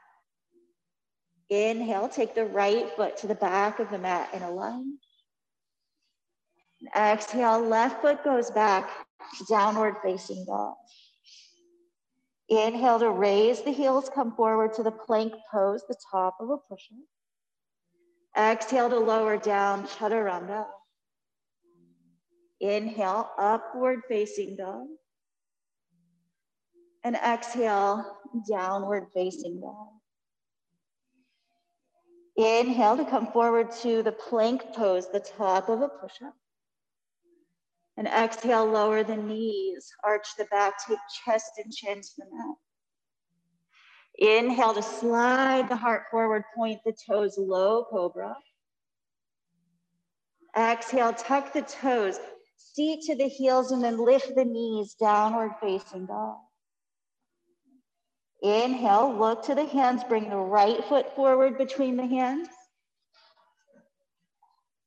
Inhale, 1.50 2.10
take 2.10 2.34
the 2.34 2.46
right 2.46 2.90
foot 2.96 3.18
to 3.18 3.28
the 3.28 3.36
back 3.36 3.80
of 3.80 3.90
the 3.92 3.98
mat 3.98 4.30
in 4.34 4.42
a 4.42 4.52
lunge. 4.52 5.00
Exhale, 6.96 7.60
left 7.60 8.02
foot 8.02 8.24
goes 8.24 8.52
back, 8.52 8.90
downward 9.50 9.96
facing 10.04 10.46
dog. 10.46 10.76
Inhale 12.50 13.00
to 13.00 13.10
raise 13.10 13.62
the 13.62 13.72
heels, 13.72 14.10
come 14.14 14.36
forward 14.36 14.74
to 14.76 14.84
the 14.84 14.92
plank 14.92 15.34
pose, 15.52 15.84
the 15.88 15.96
top 16.12 16.38
of 16.40 16.50
a 16.50 16.58
push-up. 16.58 17.00
Exhale 18.38 18.90
to 18.90 19.00
lower 19.00 19.38
down, 19.38 19.88
chaturanga. 19.88 20.68
Inhale, 22.60 23.30
upward 23.38 24.02
facing 24.08 24.58
dog. 24.58 24.88
And 27.06 27.16
exhale, 27.18 28.18
downward 28.50 29.10
facing 29.14 29.62
dog. 29.62 29.90
Inhale 32.36 32.98
to 32.98 33.06
come 33.06 33.28
forward 33.28 33.72
to 33.84 34.02
the 34.02 34.12
plank 34.12 34.64
pose, 34.74 35.12
the 35.12 35.20
top 35.20 35.70
of 35.70 35.82
a 35.82 35.88
push-up. 35.88 36.34
And 37.96 38.08
exhale, 38.08 38.66
lower 38.66 39.04
the 39.04 39.18
knees, 39.18 39.88
arch 40.04 40.28
the 40.36 40.46
back, 40.46 40.74
take 40.88 40.98
chest 41.24 41.52
and 41.64 41.72
chin 41.72 42.02
to 42.02 42.10
the 42.18 42.26
mat. 42.32 42.56
Inhale 44.18 44.74
to 44.74 44.82
slide 44.82 45.70
the 45.70 45.76
heart 45.76 46.06
forward, 46.10 46.44
point 46.56 46.80
the 46.86 46.96
toes, 47.08 47.38
low 47.38 47.86
cobra. 47.86 48.36
Exhale, 50.58 51.14
tuck 51.14 51.54
the 51.54 51.62
toes, 51.62 52.18
seat 52.58 53.04
to 53.04 53.16
the 53.16 53.28
heels, 53.28 53.72
and 53.72 53.84
then 53.84 54.04
lift 54.04 54.34
the 54.36 54.46
knees, 54.46 54.96
downward 54.96 55.52
facing 55.62 56.08
dog. 56.08 56.38
Inhale, 58.46 59.18
look 59.18 59.44
to 59.46 59.56
the 59.56 59.66
hands, 59.66 60.04
bring 60.04 60.30
the 60.30 60.38
right 60.38 60.84
foot 60.86 61.16
forward 61.16 61.58
between 61.58 61.98
the 61.98 62.06
hands. 62.06 62.48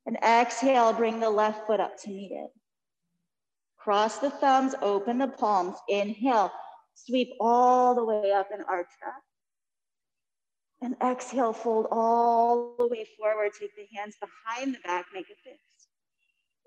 And 0.06 0.16
exhale, 0.22 0.92
bring 0.92 1.18
the 1.18 1.28
left 1.28 1.66
foot 1.66 1.80
up 1.80 1.96
to 2.02 2.08
meet 2.08 2.30
it. 2.30 2.50
Cross 3.76 4.18
the 4.18 4.30
thumbs, 4.30 4.76
open 4.80 5.18
the 5.18 5.26
palms. 5.26 5.74
Inhale, 5.88 6.52
sweep 6.94 7.30
all 7.40 7.96
the 7.96 8.04
way 8.04 8.30
up 8.30 8.46
and 8.52 8.62
arch 8.68 8.86
back. 9.02 9.22
And 10.80 10.94
exhale, 11.02 11.52
fold 11.52 11.88
all 11.90 12.76
the 12.78 12.86
way 12.86 13.08
forward. 13.18 13.50
Take 13.58 13.74
the 13.74 13.88
hands 13.98 14.14
behind 14.20 14.76
the 14.76 14.78
back, 14.84 15.06
make 15.12 15.26
a 15.26 15.34
fist. 15.42 15.88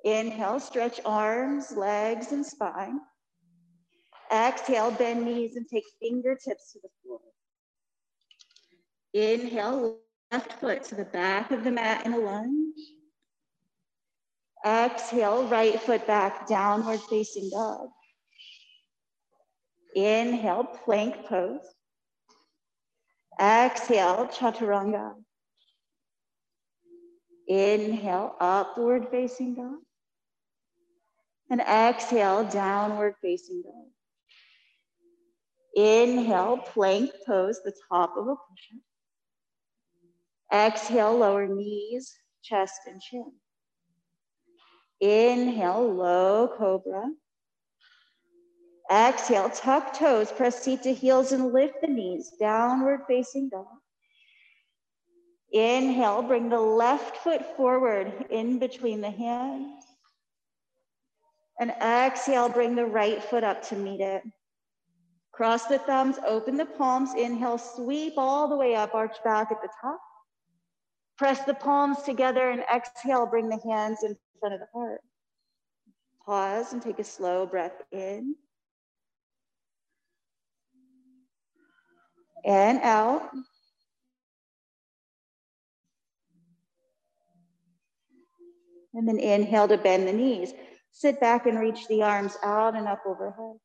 Inhale, 0.04 0.60
stretch 0.60 1.00
arms, 1.06 1.72
legs, 1.72 2.34
and 2.34 2.46
spine. 2.46 3.00
Exhale, 4.34 4.92
bend 4.92 5.26
knees 5.26 5.56
and 5.58 5.68
take 5.68 5.84
fingertips 6.02 6.72
to 6.72 6.80
the 6.82 6.90
floor. 7.04 7.20
Inhale, 9.14 9.98
left 10.32 10.54
foot 10.54 10.84
to 10.86 10.96
the 10.96 11.06
back 11.06 11.52
of 11.52 11.64
the 11.64 11.72
mat 11.72 12.06
in 12.06 12.14
a 12.14 12.18
lunge. 12.18 12.78
Exhale, 14.66 15.48
right 15.48 15.82
foot 15.82 16.08
back, 16.08 16.48
downward 16.48 17.02
facing 17.10 17.50
dog. 17.50 17.90
Inhale, 19.96 20.64
plank 20.64 21.26
pose. 21.26 21.66
Exhale, 23.40 24.28
chaturanga. 24.28 25.16
Inhale, 27.48 28.36
upward 28.40 29.08
facing 29.12 29.56
dog. 29.56 29.80
And 31.50 31.60
exhale, 31.60 32.46
downward 32.46 33.16
facing 33.22 33.64
dog. 33.64 33.91
Inhale, 35.76 36.58
plank 36.58 37.12
pose, 37.26 37.62
the 37.64 37.74
top 37.90 38.16
of 38.18 38.28
a 38.28 38.36
push-up. 38.36 38.82
Exhale, 40.54 41.18
lower 41.18 41.48
knees, 41.48 42.14
chest, 42.44 42.82
and 42.88 43.02
chin. 43.02 43.32
Inhale, 45.00 45.94
low 45.94 46.50
cobra. 46.58 47.10
Exhale, 48.92 49.50
tuck 49.50 49.94
toes, 49.98 50.32
press 50.32 50.62
seat 50.62 50.84
to 50.84 50.94
heels 50.94 51.32
and 51.32 51.54
lift 51.54 51.76
the 51.82 51.88
knees, 51.88 52.34
downward 52.38 53.02
facing 53.08 53.48
dog. 53.48 53.66
Inhale, 55.54 56.22
bring 56.22 56.50
the 56.50 56.60
left 56.60 57.18
foot 57.18 57.56
forward 57.56 58.26
in 58.30 58.60
between 58.60 59.00
the 59.00 59.10
hands. 59.10 59.86
And 61.60 61.72
exhale, 61.82 62.50
bring 62.50 62.76
the 62.76 62.86
right 62.86 63.24
foot 63.24 63.44
up 63.44 63.62
to 63.70 63.76
meet 63.76 64.02
it. 64.02 64.24
Cross 65.32 65.68
the 65.68 65.80
thumbs, 65.80 66.18
open 66.28 66.58
the 66.58 66.66
palms. 66.66 67.14
Inhale, 67.16 67.58
sweep 67.58 68.14
all 68.18 68.48
the 68.48 68.56
way 68.56 68.76
up, 68.76 68.94
arch 68.94 69.18
back 69.24 69.52
at 69.52 69.62
the 69.62 69.70
top. 69.82 70.00
Press 71.18 71.44
the 71.46 71.54
palms 71.54 72.02
together 72.04 72.50
and 72.50 72.64
exhale, 72.74 73.26
bring 73.26 73.48
the 73.48 73.60
hands 73.64 74.04
in 74.04 74.18
front 74.40 74.56
of 74.56 74.60
the 74.60 74.68
heart. 74.74 75.02
Pause 76.26 76.74
and 76.74 76.82
take 76.82 77.00
a 77.00 77.04
slow 77.04 77.46
breath 77.46 77.82
in. 77.92 78.36
And 82.44 82.80
out. 82.82 83.30
And 88.94 89.08
then 89.08 89.20
inhale 89.20 89.68
to 89.68 89.78
bend 89.78 90.08
the 90.08 90.14
knees. 90.14 90.54
Sit 90.92 91.22
back 91.22 91.46
and 91.46 91.60
reach 91.60 91.88
the 91.88 92.04
arms 92.04 92.38
out 92.44 92.76
and 92.76 92.88
up 92.88 93.02
overhead. 93.06 93.58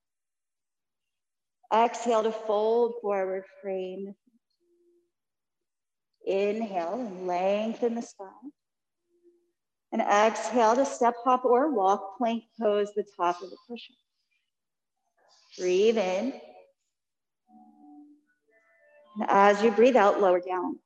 Exhale 1.72 2.22
to 2.22 2.32
fold 2.32 2.94
forward, 3.02 3.44
frame. 3.62 4.14
Inhale 6.26 6.94
and 6.94 7.26
lengthen 7.26 7.94
the 7.94 8.02
spine. 8.02 8.52
And 9.92 10.02
exhale 10.02 10.74
to 10.74 10.84
step, 10.84 11.14
hop, 11.24 11.44
or 11.44 11.70
walk, 11.72 12.18
plank 12.18 12.44
pose, 12.60 12.90
the 12.94 13.04
top 13.16 13.42
of 13.42 13.50
the 13.50 13.56
cushion. 13.68 13.94
Breathe 15.58 15.98
in. 15.98 16.34
And 19.18 19.30
as 19.30 19.62
you 19.62 19.70
breathe 19.70 19.96
out, 19.96 20.20
lower 20.20 20.40
down. 20.40 20.78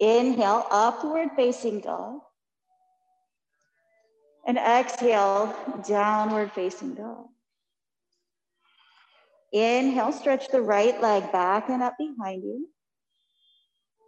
Inhale, 0.00 0.66
upward 0.70 1.30
facing 1.36 1.80
dog. 1.80 2.20
And 4.46 4.58
exhale, 4.58 5.54
downward 5.86 6.52
facing 6.52 6.94
dog. 6.94 7.28
Inhale, 9.52 10.12
stretch 10.12 10.48
the 10.48 10.60
right 10.60 11.00
leg 11.00 11.32
back 11.32 11.68
and 11.68 11.82
up 11.82 11.94
behind 11.98 12.42
you. 12.42 12.68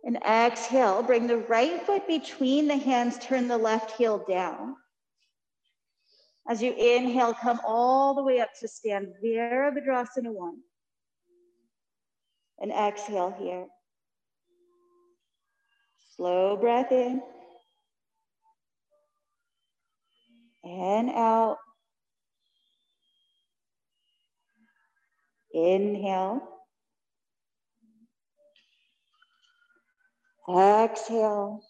And 0.05 0.17
exhale, 0.17 1.03
bring 1.03 1.27
the 1.27 1.39
right 1.39 1.83
foot 1.83 2.07
between 2.07 2.69
the 2.69 2.77
hands, 2.77 3.19
turn 3.19 3.49
the 3.49 3.59
left 3.59 3.93
heel 3.93 4.25
down. 4.29 4.77
As 6.49 6.63
you 6.63 6.73
inhale, 6.73 7.35
come 7.35 7.61
all 7.65 8.15
the 8.15 8.23
way 8.23 8.41
up 8.41 8.51
to 8.61 8.69
stand 8.69 9.09
Virabhadrasana 9.23 10.33
1. 10.33 10.57
And 12.61 12.73
exhale 12.73 13.35
here. 13.39 13.67
Slow 16.17 16.57
breath 16.57 16.93
in. 16.93 17.23
And 20.65 21.11
out. 21.11 21.59
Inhale. 25.53 26.41
Exhale. 30.49 31.61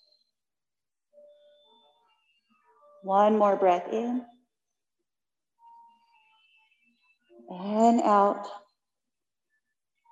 One 3.03 3.39
more 3.39 3.57
breath 3.57 3.89
in. 3.93 4.25
And 7.51 8.01
out. 8.03 8.47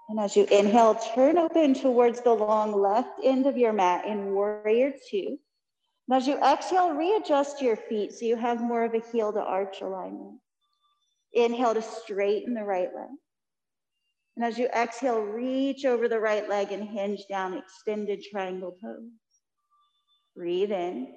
And 0.09 0.19
as 0.19 0.35
you 0.37 0.47
inhale, 0.47 0.95
turn 1.15 1.37
open 1.37 1.75
towards 1.75 2.23
the 2.23 2.33
long 2.33 2.73
left 2.73 3.21
end 3.23 3.47
of 3.47 3.59
your 3.59 3.75
mat 3.75 4.07
in 4.07 4.33
warrior 4.33 4.93
two. 5.11 5.39
And 6.09 6.17
as 6.17 6.27
you 6.27 6.43
exhale, 6.43 6.93
readjust 6.95 7.61
your 7.61 7.77
feet 7.77 8.13
so 8.13 8.25
you 8.25 8.37
have 8.37 8.63
more 8.63 8.85
of 8.85 8.95
a 8.95 9.03
heel 9.13 9.33
to 9.35 9.41
arch 9.41 9.83
alignment. 9.83 10.41
Inhale 11.35 11.75
to 11.75 11.83
straighten 11.83 12.55
the 12.55 12.65
right 12.65 12.89
leg. 12.95 13.09
And 14.39 14.45
as 14.47 14.57
you 14.57 14.69
exhale, 14.69 15.19
reach 15.19 15.85
over 15.85 16.07
the 16.07 16.21
right 16.21 16.49
leg 16.49 16.71
and 16.71 16.89
hinge 16.89 17.25
down, 17.29 17.55
extended 17.59 18.23
triangle 18.23 18.77
pose. 18.81 19.11
Breathe 20.37 20.71
in. 20.71 21.13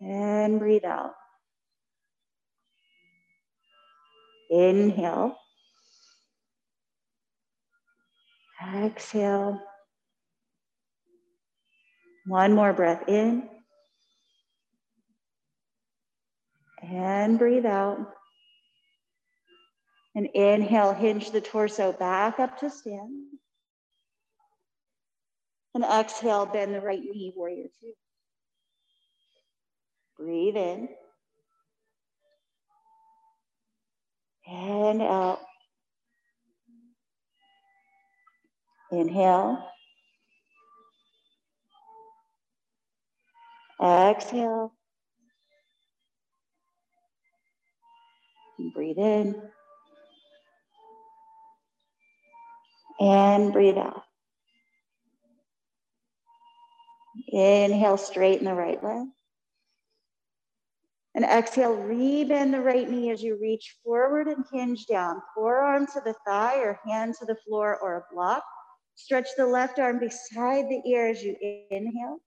And 0.00 0.58
breathe 0.58 0.86
out. 0.86 1.12
Inhale. 4.50 5.36
Exhale. 8.74 9.60
One 12.26 12.54
more 12.54 12.72
breath 12.72 13.06
in. 13.06 13.50
And 16.82 17.38
breathe 17.38 17.66
out. 17.66 17.98
And 20.18 20.26
inhale, 20.34 20.94
hinge 20.94 21.30
the 21.30 21.40
torso 21.40 21.92
back 21.92 22.40
up 22.40 22.58
to 22.58 22.70
stand. 22.70 23.28
And 25.76 25.84
exhale, 25.84 26.44
bend 26.44 26.74
the 26.74 26.80
right 26.80 26.98
knee, 26.98 27.32
warrior 27.36 27.66
two. 27.80 27.92
Breathe 30.18 30.56
in. 30.56 30.88
And 34.48 35.02
out. 35.02 35.38
Inhale. 38.90 39.70
Exhale. 43.80 44.72
And 48.58 48.74
breathe 48.74 48.98
in. 48.98 49.40
And 53.00 53.52
breathe 53.52 53.78
out. 53.78 54.02
Inhale, 57.28 57.96
straighten 57.96 58.46
the 58.46 58.54
right 58.54 58.82
leg. 58.82 59.06
And 61.14 61.24
exhale, 61.24 61.76
rebend 61.76 62.52
the 62.52 62.60
right 62.60 62.88
knee 62.88 63.10
as 63.10 63.22
you 63.22 63.38
reach 63.40 63.76
forward 63.84 64.28
and 64.28 64.44
hinge 64.52 64.86
down. 64.86 65.20
Forearm 65.34 65.86
to 65.88 66.00
the 66.04 66.14
thigh 66.26 66.58
or 66.60 66.78
hand 66.86 67.14
to 67.18 67.24
the 67.26 67.36
floor 67.46 67.78
or 67.80 67.96
a 67.96 68.14
block. 68.14 68.44
Stretch 68.94 69.28
the 69.36 69.46
left 69.46 69.78
arm 69.78 69.98
beside 69.98 70.68
the 70.68 70.82
ear 70.86 71.08
as 71.08 71.22
you 71.22 71.36
inhale. 71.70 72.18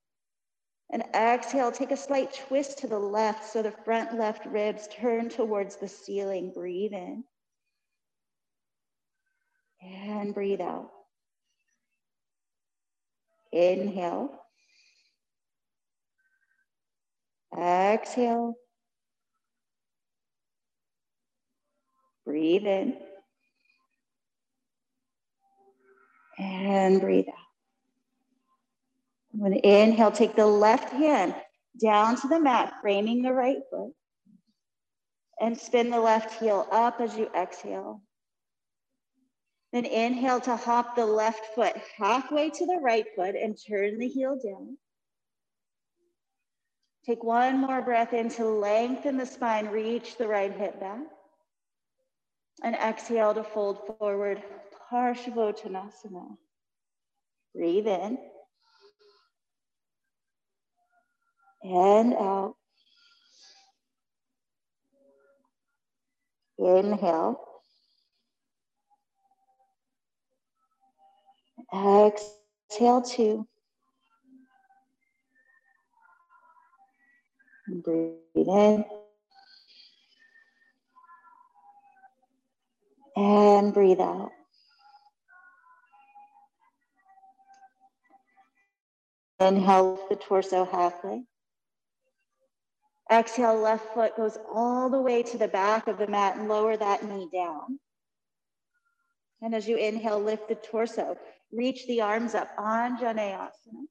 And 0.92 1.04
exhale, 1.16 1.72
take 1.72 1.92
a 1.92 1.98
slight 1.98 2.34
twist 2.48 2.80
to 2.80 2.88
the 2.88 3.00
left 3.00 3.46
so 3.46 3.62
the 3.62 3.72
front 3.72 4.18
left 4.18 4.46
ribs 4.46 4.90
turn 4.92 5.30
towards 5.30 5.78
the 5.78 5.88
ceiling. 5.88 6.52
Breathe 6.54 6.92
in. 6.94 7.24
And 9.82 10.34
breathe 10.34 10.62
out. 10.62 10.89
Inhale. 13.52 14.30
Exhale. 17.58 18.54
Breathe 22.26 22.65
in. 22.65 22.98
And 26.38 27.02
breathe 27.02 27.28
out. 27.28 27.36
When 29.34 29.54
inhale, 29.54 30.12
take 30.12 30.36
the 30.36 30.46
left 30.46 30.91
hand 30.91 31.36
down 31.82 32.15
to 32.22 32.28
the 32.28 32.39
mat, 32.39 32.74
framing 32.82 33.22
the 33.22 33.34
right 33.34 33.58
foot. 33.70 33.94
And 35.39 35.58
spin 35.58 35.89
the 35.89 36.00
left 36.00 36.39
heel 36.39 36.67
up 36.72 37.02
as 37.02 37.17
you 37.17 37.30
exhale. 37.36 38.02
Then 39.72 39.86
inhale 39.86 40.42
to 40.42 40.56
hop 40.56 40.96
the 40.96 41.06
left 41.06 41.56
foot 41.56 41.76
halfway 41.98 42.50
to 42.50 42.66
the 42.66 42.80
right 42.82 43.06
foot 43.16 43.36
and 43.36 43.58
turn 43.58 44.00
the 44.00 44.08
heel 44.08 44.38
down. 44.44 44.78
Take 47.06 47.24
one 47.24 47.60
more 47.60 47.82
breath 47.82 48.14
in 48.14 48.30
to 48.30 48.46
lengthen 48.46 49.18
the 49.18 49.26
spine, 49.26 49.68
reach 49.68 50.18
the 50.18 50.28
right 50.28 50.52
hip 50.52 50.80
back. 50.80 51.00
And 52.64 52.76
exhale 52.76 53.34
to 53.34 53.44
fold 53.44 53.80
forward, 53.98 54.44
Parshavottanasana. 54.92 56.38
Breathe 57.56 57.88
in. 57.88 58.18
and 61.64 62.14
out. 62.14 62.56
Inhale. 66.58 67.40
Exhale 71.74 73.02
two. 73.02 73.48
Breathe 77.68 78.18
in. 78.36 78.86
And 83.16 83.74
breathe 83.74 84.00
out. 84.00 84.32
Inhale 89.40 90.00
the 90.10 90.16
torso 90.16 90.66
halfway. 90.66 91.24
Exhale, 93.12 93.60
left 93.60 93.94
foot 93.94 94.16
goes 94.16 94.38
all 94.54 94.90
the 94.90 95.02
way 95.02 95.24
to 95.24 95.38
the 95.38 95.48
back 95.48 95.88
of 95.88 95.98
the 95.98 96.08
mat 96.08 96.38
and 96.38 96.48
lower 96.48 96.78
that 96.78 97.04
knee 97.04 97.28
down. 97.34 97.80
And 99.41 99.56
as 99.56 99.67
you 99.67 99.77
inhale, 99.77 100.19
lift 100.19 100.47
the 100.47 100.56
torso, 100.56 101.17
reach 101.51 101.88
the 101.88 102.01
arms 102.01 102.36
up, 102.36 102.56
Anjaneyasana. 102.58 103.88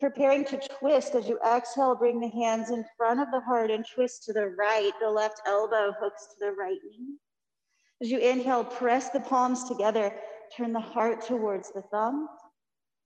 Preparing 0.00 0.44
to 0.44 0.60
twist 0.80 1.14
as 1.14 1.28
you 1.28 1.38
exhale, 1.46 1.94
bring 1.94 2.20
the 2.20 2.28
hands 2.28 2.70
in 2.70 2.84
front 2.96 3.20
of 3.20 3.30
the 3.30 3.40
heart 3.40 3.70
and 3.70 3.86
twist 3.86 4.24
to 4.24 4.32
the 4.32 4.48
right. 4.58 4.92
The 5.00 5.08
left 5.08 5.40
elbow 5.46 5.94
hooks 5.98 6.26
to 6.26 6.44
the 6.44 6.52
right 6.52 6.78
knee. 6.84 7.16
As 8.02 8.10
you 8.10 8.18
inhale, 8.18 8.64
press 8.64 9.08
the 9.10 9.20
palms 9.20 9.64
together, 9.64 10.14
turn 10.54 10.72
the 10.72 10.80
heart 10.80 11.24
towards 11.24 11.72
the 11.72 11.82
thumb. 11.82 12.28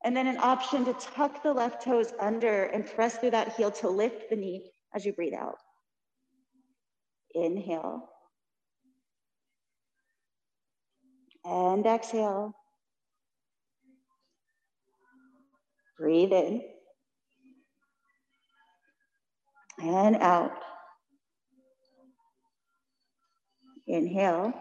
And 0.04 0.16
then 0.16 0.26
an 0.26 0.38
option 0.38 0.84
to 0.86 0.92
tuck 0.94 1.42
the 1.42 1.52
left 1.52 1.84
toes 1.84 2.12
under 2.18 2.64
and 2.64 2.86
press 2.86 3.18
through 3.18 3.30
that 3.32 3.54
heel 3.54 3.70
to 3.72 3.88
lift 3.88 4.30
the 4.30 4.36
knee 4.36 4.70
as 4.94 5.04
you 5.04 5.12
breathe 5.12 5.34
out. 5.34 5.58
Inhale. 7.34 8.08
And 11.50 11.86
exhale. 11.86 12.54
Breathe 15.98 16.32
in. 16.32 16.62
And 19.80 20.16
out. 20.16 20.52
Inhale. 23.86 24.52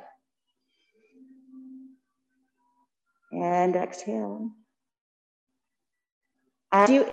And 3.34 3.76
exhale. 3.76 4.52
As 6.72 6.90
you 6.90 7.06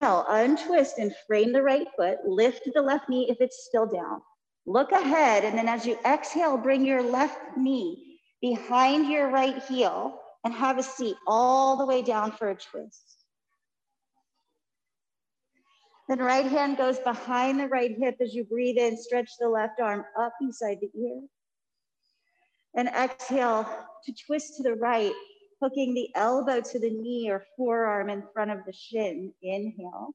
inhale, 0.00 0.24
untwist 0.28 0.98
and 0.98 1.12
frame 1.26 1.52
the 1.52 1.62
right 1.62 1.88
foot, 1.96 2.18
lift 2.24 2.68
the 2.72 2.80
left 2.82 3.08
knee 3.08 3.26
if 3.28 3.40
it's 3.40 3.64
still 3.66 3.86
down. 3.86 4.22
Look 4.64 4.92
ahead, 4.92 5.44
and 5.44 5.58
then 5.58 5.66
as 5.66 5.84
you 5.84 5.98
exhale, 6.06 6.56
bring 6.56 6.86
your 6.86 7.02
left 7.02 7.56
knee 7.56 8.11
behind 8.42 9.08
your 9.08 9.30
right 9.30 9.62
heel 9.62 10.20
and 10.44 10.52
have 10.52 10.76
a 10.76 10.82
seat 10.82 11.16
all 11.26 11.76
the 11.76 11.86
way 11.86 12.02
down 12.02 12.32
for 12.32 12.50
a 12.50 12.54
twist. 12.54 13.24
Then 16.08 16.18
right 16.18 16.44
hand 16.44 16.76
goes 16.76 16.98
behind 16.98 17.60
the 17.60 17.68
right 17.68 17.96
hip 17.96 18.16
as 18.20 18.34
you 18.34 18.44
breathe 18.44 18.76
in, 18.76 18.96
stretch 18.96 19.30
the 19.38 19.48
left 19.48 19.80
arm 19.80 20.04
up 20.20 20.34
beside 20.40 20.78
the 20.80 20.90
ear. 21.00 21.22
And 22.74 22.88
exhale 22.88 23.64
to 24.04 24.12
twist 24.26 24.56
to 24.56 24.62
the 24.64 24.74
right, 24.74 25.12
hooking 25.62 25.94
the 25.94 26.10
elbow 26.16 26.60
to 26.60 26.78
the 26.80 26.90
knee 26.90 27.30
or 27.30 27.44
forearm 27.56 28.10
in 28.10 28.24
front 28.34 28.50
of 28.50 28.58
the 28.66 28.72
shin. 28.72 29.32
Inhale. 29.42 30.14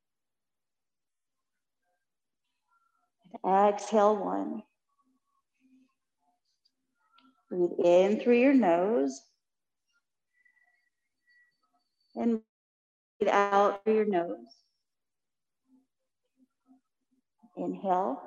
And 3.44 3.74
exhale 3.74 4.18
one. 4.18 4.64
Breathe 7.50 7.80
in 7.84 8.20
through 8.20 8.38
your 8.38 8.54
nose. 8.54 9.22
And 12.16 12.42
breathe 13.20 13.32
out 13.32 13.84
through 13.84 13.96
your 13.96 14.06
nose. 14.06 14.38
Inhale. 17.56 18.22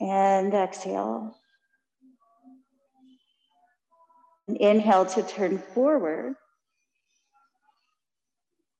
And 0.00 0.52
exhale. 0.52 1.36
And 4.48 4.56
inhale 4.56 5.06
to 5.06 5.22
turn 5.22 5.58
forward. 5.58 6.34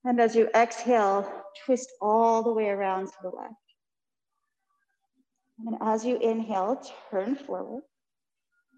And 0.03 0.19
as 0.19 0.35
you 0.35 0.49
exhale, 0.53 1.31
twist 1.65 1.89
all 2.01 2.43
the 2.43 2.51
way 2.51 2.67
around 2.67 3.07
to 3.07 3.13
the 3.21 3.29
left. 3.29 3.53
And 5.65 5.77
as 5.81 6.05
you 6.05 6.17
inhale, 6.17 6.81
turn 7.09 7.35
forward. 7.35 7.83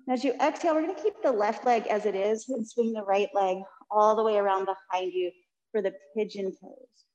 And 0.07 0.13
as 0.13 0.23
you 0.23 0.33
exhale, 0.33 0.75
we're 0.75 0.87
to 0.87 1.01
keep 1.01 1.21
the 1.23 1.31
left 1.31 1.65
leg 1.65 1.87
as 1.87 2.05
it 2.05 2.15
is 2.15 2.47
and 2.49 2.67
swing 2.67 2.93
the 2.93 3.03
right 3.03 3.29
leg 3.33 3.57
all 3.89 4.15
the 4.15 4.23
way 4.23 4.37
around 4.37 4.65
behind 4.65 5.13
you 5.13 5.31
for 5.71 5.81
the 5.81 5.93
pigeon 6.15 6.53
pose. 6.61 7.05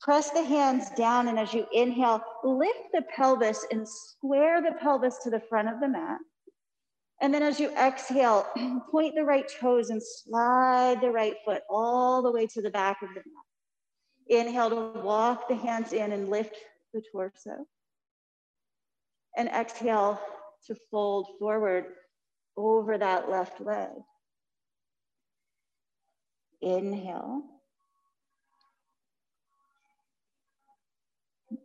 Press 0.00 0.30
the 0.30 0.42
hands 0.42 0.90
down, 0.90 1.28
and 1.28 1.38
as 1.38 1.52
you 1.52 1.66
inhale, 1.72 2.22
lift 2.42 2.92
the 2.92 3.02
pelvis 3.14 3.66
and 3.70 3.86
square 3.86 4.62
the 4.62 4.72
pelvis 4.80 5.18
to 5.24 5.30
the 5.30 5.42
front 5.48 5.68
of 5.68 5.80
the 5.80 5.88
mat. 5.88 6.18
And 7.20 7.34
then 7.34 7.42
as 7.42 7.60
you 7.60 7.70
exhale, 7.76 8.46
point 8.90 9.14
the 9.14 9.24
right 9.24 9.50
toes 9.60 9.90
and 9.90 10.00
slide 10.02 11.02
the 11.02 11.10
right 11.10 11.34
foot 11.44 11.62
all 11.68 12.22
the 12.22 12.32
way 12.32 12.46
to 12.46 12.62
the 12.62 12.70
back 12.70 13.02
of 13.02 13.10
the 13.10 13.16
mat. 13.16 14.46
Inhale 14.46 14.70
to 14.70 15.00
walk 15.00 15.48
the 15.48 15.56
hands 15.56 15.92
in 15.92 16.12
and 16.12 16.30
lift 16.30 16.54
the 16.94 17.02
torso. 17.12 17.66
And 19.36 19.48
exhale 19.48 20.20
to 20.66 20.76
fold 20.90 21.28
forward 21.38 21.84
over 22.56 22.98
that 22.98 23.30
left 23.30 23.60
leg. 23.60 23.90
Inhale. 26.60 27.42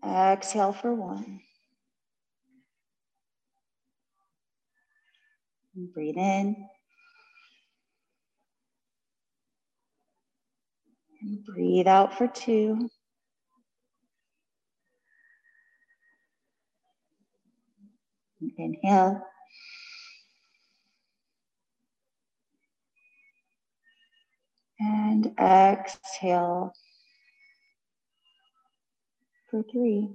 Exhale 0.04 0.74
for 0.74 0.94
one. 0.94 1.42
And 5.76 5.94
breathe 5.94 6.18
in. 6.18 6.56
And 11.22 11.44
breathe 11.46 11.88
out 11.88 12.18
for 12.18 12.28
two. 12.28 12.90
Inhale. 18.58 19.22
And 24.80 25.34
exhale 25.40 26.74
for 29.50 29.64
three. 29.72 30.10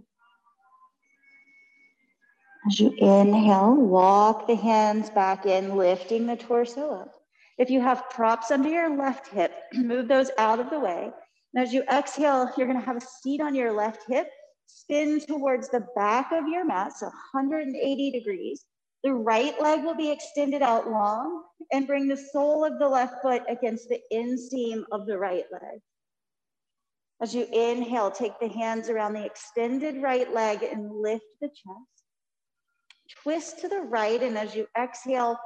As 2.67 2.79
you 2.79 2.91
inhale, 2.99 3.75
walk 3.75 4.47
the 4.47 4.55
hands 4.55 5.09
back 5.09 5.47
in, 5.47 5.77
lifting 5.77 6.27
the 6.27 6.37
torso 6.37 6.91
up. 6.91 7.15
If 7.57 7.71
you 7.71 7.81
have 7.81 8.11
props 8.11 8.51
under 8.51 8.69
your 8.69 8.95
left 8.97 9.29
hip, 9.29 9.53
move 9.75 10.09
those 10.09 10.31
out 10.37 10.61
of 10.61 10.69
the 10.71 10.79
way. 10.79 11.11
And 11.55 11.65
as 11.65 11.73
you 11.73 11.83
exhale, 11.91 12.51
you're 12.57 12.67
gonna 12.67 12.81
have 12.81 12.99
a 12.99 13.01
seat 13.01 13.41
on 13.41 13.55
your 13.55 13.73
left 13.73 14.05
hip, 14.09 14.31
spin 14.79 15.21
towards 15.21 15.69
the 15.69 15.87
back 15.95 16.33
of 16.33 16.49
your 16.49 16.65
mat, 16.65 16.93
so 16.97 17.07
180 17.07 18.11
degrees. 18.11 18.65
The 19.03 19.13
right 19.13 19.61
leg 19.61 19.83
will 19.85 19.95
be 19.95 20.11
extended 20.11 20.63
out 20.63 20.91
long 20.91 21.45
and 21.73 21.87
bring 21.87 22.07
the 22.07 22.17
sole 22.17 22.65
of 22.65 22.79
the 22.79 22.89
left 22.89 23.23
foot 23.23 23.43
against 23.49 23.89
the 23.89 24.01
inseam 24.13 24.85
of 24.93 25.07
the 25.07 25.19
right 25.19 25.45
leg. 25.53 25.81
As 27.23 27.35
you 27.35 27.47
inhale, 27.53 28.11
take 28.11 28.39
the 28.41 28.49
hands 28.49 28.89
around 28.89 29.13
the 29.15 29.25
extended 29.25 30.03
right 30.03 30.33
leg 30.33 30.63
and 30.63 30.91
lift 30.91 31.25
the 31.41 31.49
chest. 31.49 32.05
Twist 33.23 33.61
to 33.61 33.69
the 33.69 33.81
right, 33.81 34.23
and 34.23 34.39
as 34.39 34.55
you 34.55 34.67
exhale, 34.79 35.39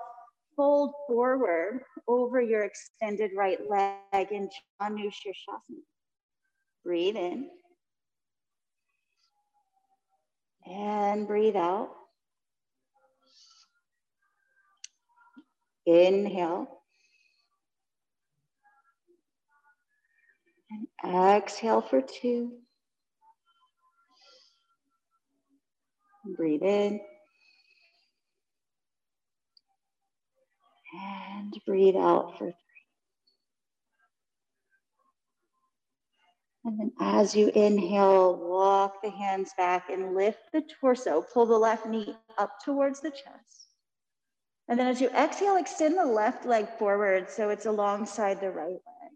fold 0.57 0.93
forward 1.09 1.81
over 2.07 2.41
your 2.41 2.62
extended 2.62 3.33
right 3.37 3.59
leg 3.68 4.29
in 4.31 4.49
Janu 4.81 5.07
Shirshasana. 5.07 5.83
Breathe 6.85 7.16
in. 7.16 7.51
And 10.67 11.27
breathe 11.27 11.57
out. 11.57 11.91
Inhale. 15.87 16.69
And 21.03 21.43
exhale 21.43 21.83
for 21.83 22.01
two. 22.03 22.53
Breathe 26.37 26.62
in. 26.62 27.01
And 30.95 31.55
breathe 31.67 31.97
out 31.97 32.39
for 32.39 32.47
three. 32.47 32.55
And 36.65 36.81
then 36.81 36.93
as 36.99 37.35
you 37.35 37.51
inhale, 37.55 38.37
walk 38.37 39.03
the 39.03 39.11
hands 39.11 39.53
back 39.57 39.91
and 39.91 40.15
lift 40.15 40.51
the 40.53 40.62
torso. 40.81 41.23
Pull 41.33 41.47
the 41.47 41.59
left 41.59 41.87
knee 41.87 42.17
up 42.39 42.59
towards 42.65 43.01
the 43.01 43.11
chest. 43.11 43.69
And 44.69 44.79
then 44.79 44.87
as 44.87 45.01
you 45.01 45.11
exhale, 45.11 45.57
extend 45.57 45.99
the 45.99 46.07
left 46.07 46.47
leg 46.47 46.67
forward 46.79 47.29
so 47.29 47.51
it's 47.51 47.67
alongside 47.67 48.41
the 48.41 48.51
right 48.51 48.71
leg. 48.71 49.12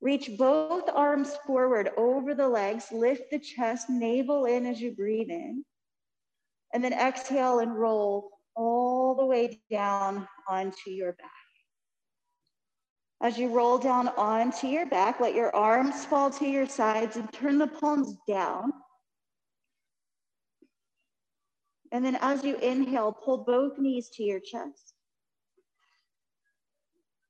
Reach 0.00 0.30
both 0.38 0.88
arms 0.94 1.34
forward 1.44 1.90
over 1.96 2.34
the 2.34 2.46
legs, 2.46 2.92
lift 2.92 3.30
the 3.32 3.40
chest, 3.40 3.90
navel 3.90 4.44
in 4.44 4.64
as 4.64 4.80
you 4.80 4.94
breathe 4.94 5.30
in. 5.30 5.64
And 6.72 6.84
then 6.84 6.92
exhale 6.92 7.58
and 7.58 7.76
roll 7.76 8.30
all 8.54 9.16
the 9.16 9.26
way 9.26 9.60
down 9.70 10.28
onto 10.48 10.90
your 10.90 11.14
back. 11.14 11.35
As 13.20 13.38
you 13.38 13.48
roll 13.48 13.78
down 13.78 14.08
onto 14.08 14.66
your 14.66 14.86
back, 14.86 15.20
let 15.20 15.34
your 15.34 15.54
arms 15.56 16.04
fall 16.04 16.30
to 16.32 16.46
your 16.46 16.66
sides 16.66 17.16
and 17.16 17.32
turn 17.32 17.58
the 17.58 17.66
palms 17.66 18.14
down. 18.28 18.72
And 21.92 22.04
then 22.04 22.18
as 22.20 22.44
you 22.44 22.56
inhale, 22.56 23.12
pull 23.12 23.38
both 23.38 23.78
knees 23.78 24.10
to 24.14 24.22
your 24.22 24.40
chest. 24.40 24.94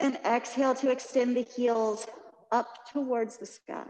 And 0.00 0.16
exhale 0.24 0.74
to 0.76 0.90
extend 0.90 1.36
the 1.36 1.42
heels 1.42 2.06
up 2.50 2.66
towards 2.92 3.36
the 3.36 3.46
sky. 3.46 3.86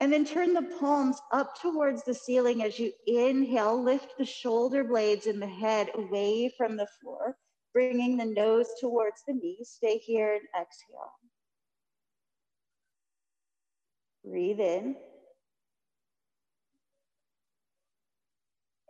And 0.00 0.12
then 0.12 0.24
turn 0.24 0.54
the 0.54 0.76
palms 0.80 1.20
up 1.32 1.60
towards 1.60 2.04
the 2.04 2.14
ceiling 2.14 2.62
as 2.62 2.78
you 2.78 2.92
inhale, 3.06 3.80
lift 3.82 4.14
the 4.16 4.24
shoulder 4.24 4.82
blades 4.82 5.26
and 5.26 5.42
the 5.42 5.46
head 5.46 5.90
away 5.94 6.52
from 6.56 6.76
the 6.76 6.86
floor 7.00 7.36
bringing 7.78 8.16
the 8.16 8.24
nose 8.24 8.66
towards 8.80 9.22
the 9.24 9.32
knees. 9.32 9.70
Stay 9.76 9.98
here 9.98 10.32
and 10.32 10.42
exhale. 10.60 11.12
Breathe 14.24 14.58
in. 14.58 14.96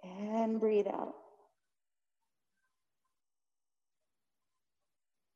And 0.02 0.58
breathe 0.58 0.86
out. 0.86 1.12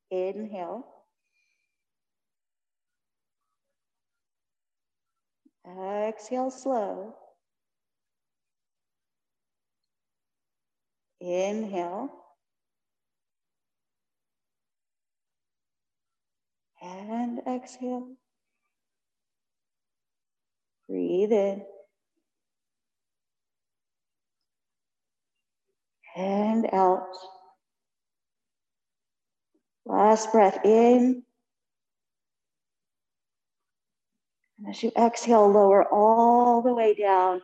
Inhale. 0.09 0.83
Exhale 5.63 6.49
slow. 6.49 7.13
Inhale. 11.21 12.22
And 16.83 17.39
exhale. 17.47 18.09
Breathe 20.89 21.31
in. 21.31 21.63
And 26.15 26.67
out. 26.73 27.07
Last 29.85 30.31
breath 30.31 30.59
in. 30.65 31.23
And 34.59 34.69
as 34.69 34.83
you 34.83 34.91
exhale, 34.97 35.49
lower 35.49 35.85
all 35.91 36.61
the 36.61 36.73
way 36.73 36.93
down 36.93 37.41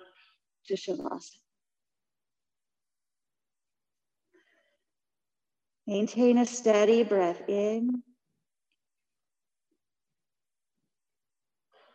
to 0.67 0.75
Shavasana. 0.75 1.21
Maintain 5.87 6.37
a 6.37 6.45
steady 6.45 7.03
breath 7.03 7.41
in 7.49 8.03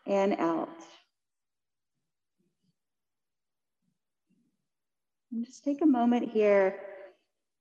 and 0.06 0.34
out. 0.34 0.68
And 5.32 5.44
just 5.44 5.64
take 5.64 5.82
a 5.82 5.86
moment 5.86 6.30
here 6.30 6.78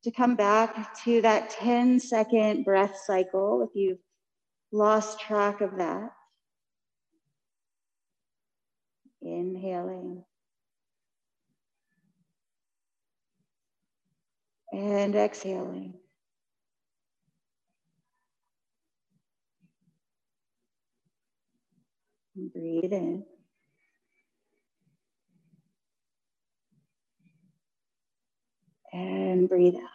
to 0.04 0.12
come 0.12 0.36
back 0.36 0.96
to 1.04 1.22
that 1.22 1.50
10 1.50 2.00
second 2.00 2.66
breath 2.66 2.96
cycle 3.06 3.68
if 3.68 3.70
you've 3.74 4.00
lost 4.72 5.20
track 5.20 5.62
of 5.62 5.78
that. 5.78 6.12
Inhaling. 9.22 10.24
And 14.72 15.16
exhaling. 15.16 15.94
Breathe 22.36 22.94
in. 22.94 23.26
And 28.94 29.50
breathe 29.50 29.76
out. 29.76 29.90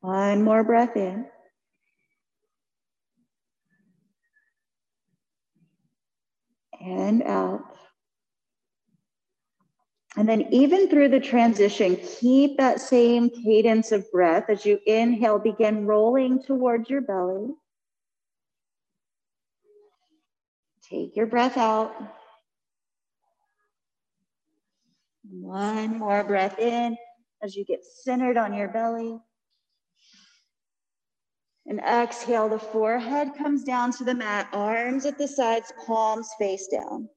One 0.00 0.42
more 0.44 0.64
breath 0.64 0.96
in. 0.96 1.26
And 6.80 7.22
out. 7.24 7.62
And 10.18 10.26
then, 10.26 10.46
even 10.50 10.88
through 10.88 11.10
the 11.10 11.20
transition, 11.20 11.96
keep 11.96 12.56
that 12.56 12.80
same 12.80 13.28
cadence 13.28 13.92
of 13.92 14.10
breath 14.10 14.48
as 14.48 14.64
you 14.64 14.78
inhale, 14.86 15.38
begin 15.38 15.84
rolling 15.84 16.42
towards 16.42 16.88
your 16.88 17.02
belly. 17.02 17.48
Take 20.88 21.16
your 21.16 21.26
breath 21.26 21.58
out. 21.58 21.94
One 25.28 25.98
more 25.98 26.24
breath 26.24 26.58
in 26.58 26.96
as 27.42 27.54
you 27.54 27.64
get 27.66 27.84
centered 27.84 28.38
on 28.38 28.54
your 28.54 28.68
belly. 28.68 29.18
And 31.66 31.80
exhale, 31.80 32.48
the 32.48 32.58
forehead 32.58 33.32
comes 33.36 33.64
down 33.64 33.90
to 33.92 34.04
the 34.04 34.14
mat, 34.14 34.48
arms 34.52 35.04
at 35.04 35.18
the 35.18 35.26
sides, 35.28 35.72
palms 35.84 36.30
face 36.38 36.68
down. 36.68 37.08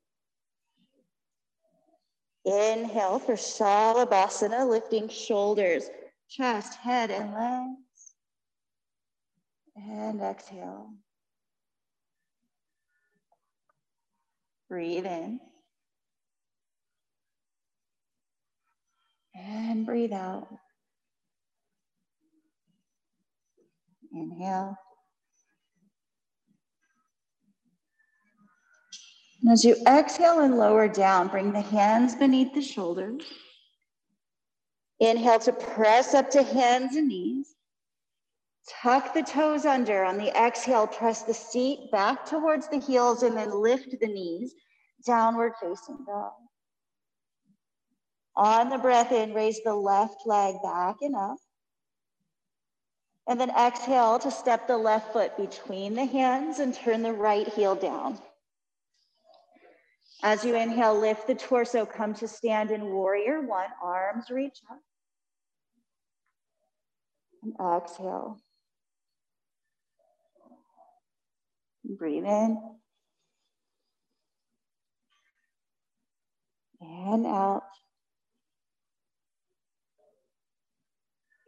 Inhale 2.50 3.20
for 3.20 3.34
Shalabhasana, 3.34 4.68
lifting 4.68 5.08
shoulders, 5.08 5.88
chest, 6.28 6.74
head, 6.74 7.12
and 7.12 7.32
legs. 7.32 8.16
And 9.76 10.20
exhale. 10.20 10.89
Breathe 14.68 15.06
in. 15.06 15.39
And 19.36 19.86
breathe 19.86 20.14
out. 20.14 20.47
Inhale. 24.12 24.76
And 29.42 29.52
as 29.52 29.64
you 29.64 29.76
exhale 29.88 30.40
and 30.40 30.58
lower 30.58 30.88
down, 30.88 31.30
bring 31.30 31.52
the 31.52 31.62
hands 31.62 32.16
beneath 32.16 32.54
the 32.54 32.62
shoulders. 32.62 33.24
Inhale 35.00 35.40
to 35.40 35.54
press 35.54 36.14
up 36.14 36.30
to 36.32 36.44
hands 36.44 36.96
and 36.96 37.08
knees. 37.08 37.56
Tuck 38.68 39.14
the 39.14 39.24
toes 39.24 39.66
under. 39.66 40.04
On 40.04 40.18
the 40.18 40.36
exhale, 40.38 40.88
press 40.88 41.24
the 41.24 41.34
seat 41.34 41.90
back 41.92 42.26
towards 42.26 42.68
the 42.68 42.80
heels 42.80 43.24
and 43.24 43.36
then 43.36 43.62
lift 43.62 43.96
the 44.00 44.08
knees, 44.08 44.54
downward 45.06 45.54
facing 45.62 46.04
dog. 46.06 46.34
On 48.36 48.70
the 48.70 48.78
breath 48.78 49.12
in, 49.12 49.34
raise 49.34 49.62
the 49.64 49.74
left 49.74 50.26
leg 50.26 50.56
back 50.62 50.98
and 51.02 51.16
up. 51.16 51.38
And 53.28 53.40
then 53.40 53.52
exhale 53.52 54.20
to 54.20 54.32
step 54.32 54.68
the 54.68 54.78
left 54.78 55.14
foot 55.14 55.38
between 55.38 55.94
the 55.94 56.06
hands 56.06 56.60
and 56.60 56.74
turn 56.74 57.04
the 57.04 57.14
right 57.14 57.48
heel 57.48 57.76
down. 57.76 58.20
As 60.22 60.43
you 60.43 60.55
inhale, 60.55 60.99
lift 60.99 61.28
the 61.28 61.36
torso, 61.36 61.86
come 61.86 62.13
to 62.15 62.28
stand 62.28 62.72
in 62.72 62.86
warrior 62.91 63.41
one, 63.41 63.70
arms 63.82 64.30
reach 64.30 64.59
up. 64.70 64.80
And 67.41 67.53
exhale. 67.84 68.38
Breathe 71.86 72.26
in. 72.26 72.61
And 76.82 77.26
out. 77.26 77.63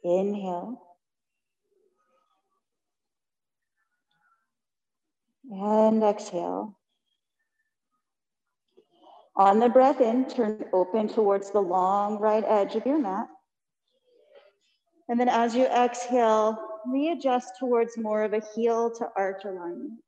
Inhale. 0.03 0.82
And 5.51 6.01
exhale. 6.03 6.78
On 9.36 9.59
the 9.59 9.69
breath 9.69 10.01
in, 10.01 10.25
turn 10.27 10.65
open 10.73 11.07
towards 11.07 11.51
the 11.51 11.61
long 11.61 12.19
right 12.19 12.43
edge 12.45 12.75
of 12.75 12.86
your 12.86 12.99
mat. 12.99 13.27
And 15.07 15.19
then 15.19 15.29
as 15.29 15.55
you 15.55 15.65
exhale, 15.65 16.57
readjust 16.88 17.53
towards 17.59 17.97
more 17.97 18.23
of 18.23 18.34
a 18.34 18.41
heel 18.55 18.91
to 18.97 19.07
arch 19.17 19.43
alignment. 19.45 19.99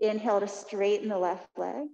Inhale 0.00 0.40
to 0.40 0.48
straighten 0.48 1.08
the 1.08 1.18
left 1.18 1.48
leg. 1.56 1.86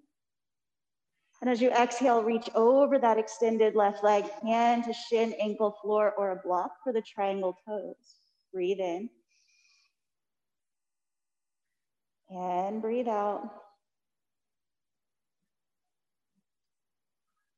And 1.40 1.48
as 1.48 1.62
you 1.62 1.70
exhale, 1.70 2.22
reach 2.22 2.50
over 2.54 2.98
that 2.98 3.18
extended 3.18 3.74
left 3.74 4.04
leg, 4.04 4.24
hand 4.42 4.84
to 4.84 4.92
shin, 4.92 5.34
ankle, 5.40 5.74
floor, 5.82 6.12
or 6.18 6.32
a 6.32 6.40
block 6.44 6.70
for 6.84 6.92
the 6.92 7.02
triangle 7.02 7.56
toes. 7.66 8.16
Breathe 8.52 8.80
in. 8.80 9.08
And 12.28 12.82
breathe 12.82 13.08
out. 13.08 13.48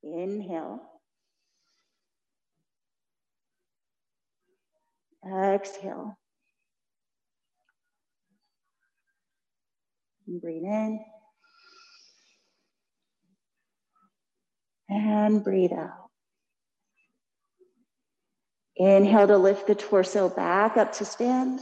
Inhale. 0.03 0.80
Exhale. 5.24 6.18
Breathe 10.26 10.64
in. 10.64 11.05
And 14.88 15.44
breathe 15.44 15.72
out. 15.72 16.11
Inhale 18.76 19.28
to 19.28 19.38
lift 19.38 19.66
the 19.66 19.74
torso 19.74 20.28
back 20.28 20.76
up 20.76 20.92
to 20.94 21.05
stand. 21.05 21.61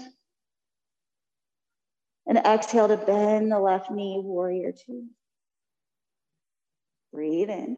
And 2.27 2.39
exhale 2.39 2.89
to 2.89 2.97
bend 2.97 3.53
the 3.53 3.59
left 3.59 3.91
knee, 3.91 4.21
warrior 4.23 4.73
two. 4.87 5.07
Breathe 7.13 7.51
in. 7.51 7.77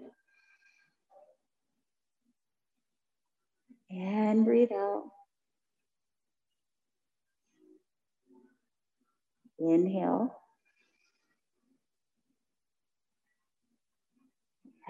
And 3.93 4.47
breathe 4.47 4.72
out. 4.72 5.05
Inhale. 9.59 10.34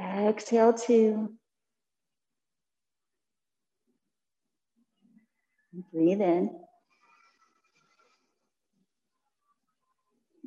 Exhale 0.01 0.73
two. 0.73 1.33
Breathe 5.93 6.21
in. 6.21 6.51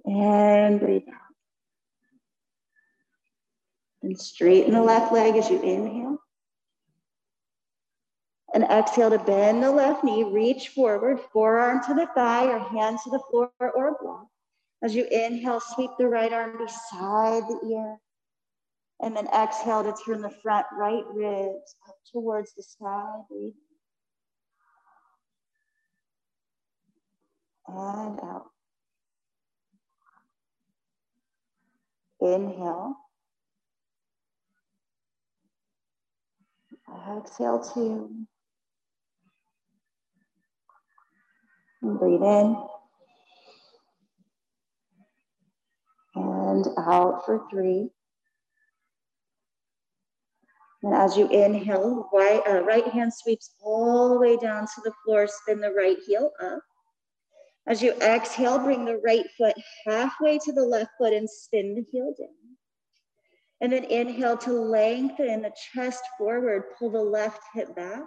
And 0.05 0.79
breathe 0.79 1.03
out. 1.09 1.15
And 4.01 4.17
straighten 4.17 4.73
the 4.73 4.81
left 4.81 5.11
leg 5.11 5.35
as 5.35 5.49
you 5.49 5.61
inhale. 5.61 6.19
And 8.55 8.63
exhale 8.63 9.09
to 9.09 9.19
bend 9.19 9.61
the 9.61 9.69
left 9.69 10.05
knee, 10.05 10.23
reach 10.23 10.69
forward, 10.69 11.19
forearm 11.33 11.83
to 11.87 11.93
the 11.93 12.07
thigh 12.15 12.45
or 12.45 12.57
hand 12.57 12.99
to 13.03 13.09
the 13.09 13.19
floor 13.29 13.51
or 13.59 13.97
block. 14.01 14.27
As 14.81 14.95
you 14.95 15.05
inhale, 15.11 15.59
sweep 15.59 15.91
the 15.99 16.07
right 16.07 16.31
arm 16.31 16.57
beside 16.57 17.43
the 17.49 17.59
ear. 17.69 17.97
And 19.01 19.13
then 19.17 19.27
exhale 19.27 19.83
to 19.83 19.93
turn 20.05 20.21
the 20.21 20.29
front 20.29 20.67
right 20.71 21.03
ribs 21.13 21.75
up 21.89 21.97
towards 22.13 22.53
the 22.55 22.63
sky. 22.63 23.19
Breathe. 23.29 23.51
And 27.67 28.19
out. 28.21 28.45
Inhale. 32.21 32.95
Exhale 37.17 37.59
two. 37.73 38.27
Breathe 41.93 42.23
in. 42.23 42.57
And 46.15 46.65
out 46.79 47.23
for 47.25 47.45
three. 47.51 47.89
And 50.81 50.95
as 50.95 51.15
you 51.15 51.29
inhale, 51.29 52.09
right, 52.11 52.41
uh, 52.47 52.61
right 52.61 52.87
hand 52.87 53.13
sweeps 53.13 53.55
all 53.61 54.09
the 54.09 54.19
way 54.19 54.35
down 54.37 54.65
to 54.65 54.81
the 54.83 54.93
floor, 55.03 55.27
spin 55.27 55.59
the 55.59 55.71
right 55.71 55.97
heel 56.07 56.31
up. 56.41 56.59
As 57.67 57.81
you 57.81 57.93
exhale, 58.01 58.59
bring 58.59 58.85
the 58.85 58.97
right 59.03 59.25
foot 59.37 59.55
halfway 59.85 60.39
to 60.39 60.51
the 60.51 60.63
left 60.63 60.91
foot 60.97 61.13
and 61.13 61.29
spin 61.29 61.75
the 61.75 61.85
heel 61.91 62.13
down. 62.17 62.29
And 63.61 63.71
then 63.71 63.83
inhale 63.85 64.37
to 64.37 64.53
lengthen 64.53 65.43
the 65.43 65.53
chest 65.73 66.03
forward, 66.17 66.63
pull 66.77 66.89
the 66.89 66.99
left 66.99 67.41
hip 67.53 67.75
back. 67.75 68.03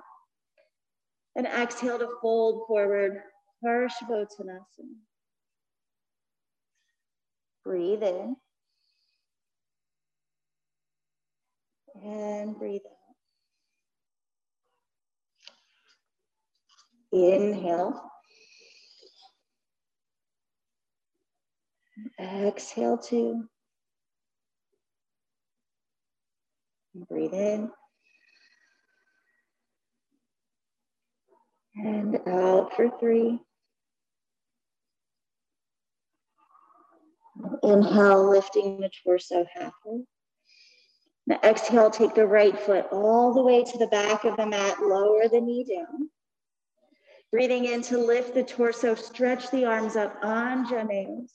And 1.37 1.47
exhale 1.47 1.99
to 1.99 2.09
fold 2.21 2.67
forward, 2.67 3.23
Parsvottanasana. 3.65 4.61
Breathe 7.65 8.03
in. 8.03 8.37
And 12.03 12.59
breathe 12.59 12.81
out. 12.87 13.09
Inhale. 17.19 18.03
Exhale 22.21 22.99
two. 22.99 23.45
Breathe 27.09 27.35
in. 27.35 27.71
And 31.77 32.19
out 32.27 32.75
for 32.77 32.91
three. 33.01 33.41
Inhale, 37.63 38.31
lifting 38.31 38.81
the 38.81 38.91
torso 39.05 39.45
halfway. 39.55 40.05
Now 41.27 41.41
exhale, 41.45 41.91
take 41.91 42.15
the 42.15 42.27
right 42.27 42.59
foot 42.59 42.87
all 42.91 43.35
the 43.35 43.43
way 43.43 43.63
to 43.63 43.79
the 43.79 43.87
back 43.89 44.25
of 44.25 44.37
the 44.37 44.47
mat, 44.47 44.81
lower 44.81 45.29
the 45.29 45.41
knee 45.41 45.65
down. 45.65 46.09
Breathing 47.31 47.67
in 47.67 47.83
to 47.83 47.99
lift 47.99 48.33
the 48.35 48.43
torso, 48.43 48.95
stretch 48.95 49.51
the 49.51 49.67
arms 49.67 49.97
up, 49.97 50.23
Anjaneyasana. 50.23 51.27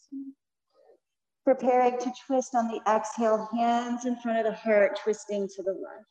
Preparing 1.46 2.00
to 2.00 2.12
twist 2.26 2.56
on 2.56 2.70
the 2.70 2.82
exhale, 2.90 3.48
hands 3.54 4.06
in 4.06 4.16
front 4.16 4.40
of 4.40 4.46
the 4.46 4.58
heart, 4.58 5.00
twisting 5.04 5.48
to 5.48 5.62
the 5.62 5.74
left. 5.74 6.06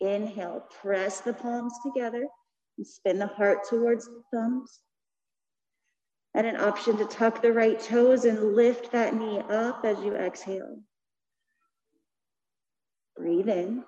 Inhale, 0.00 0.66
press 0.80 1.20
the 1.20 1.34
palms 1.34 1.74
together 1.84 2.26
and 2.78 2.86
spin 2.86 3.18
the 3.18 3.26
heart 3.26 3.58
towards 3.68 4.06
the 4.06 4.22
thumbs. 4.32 4.80
And 6.34 6.46
an 6.46 6.56
option 6.56 6.96
to 6.96 7.04
tuck 7.04 7.42
the 7.42 7.52
right 7.52 7.78
toes 7.78 8.24
and 8.24 8.54
lift 8.54 8.90
that 8.92 9.14
knee 9.14 9.40
up 9.50 9.84
as 9.84 9.98
you 10.00 10.14
exhale. 10.14 10.78
Breathe 13.16 13.48
in. 13.48 13.84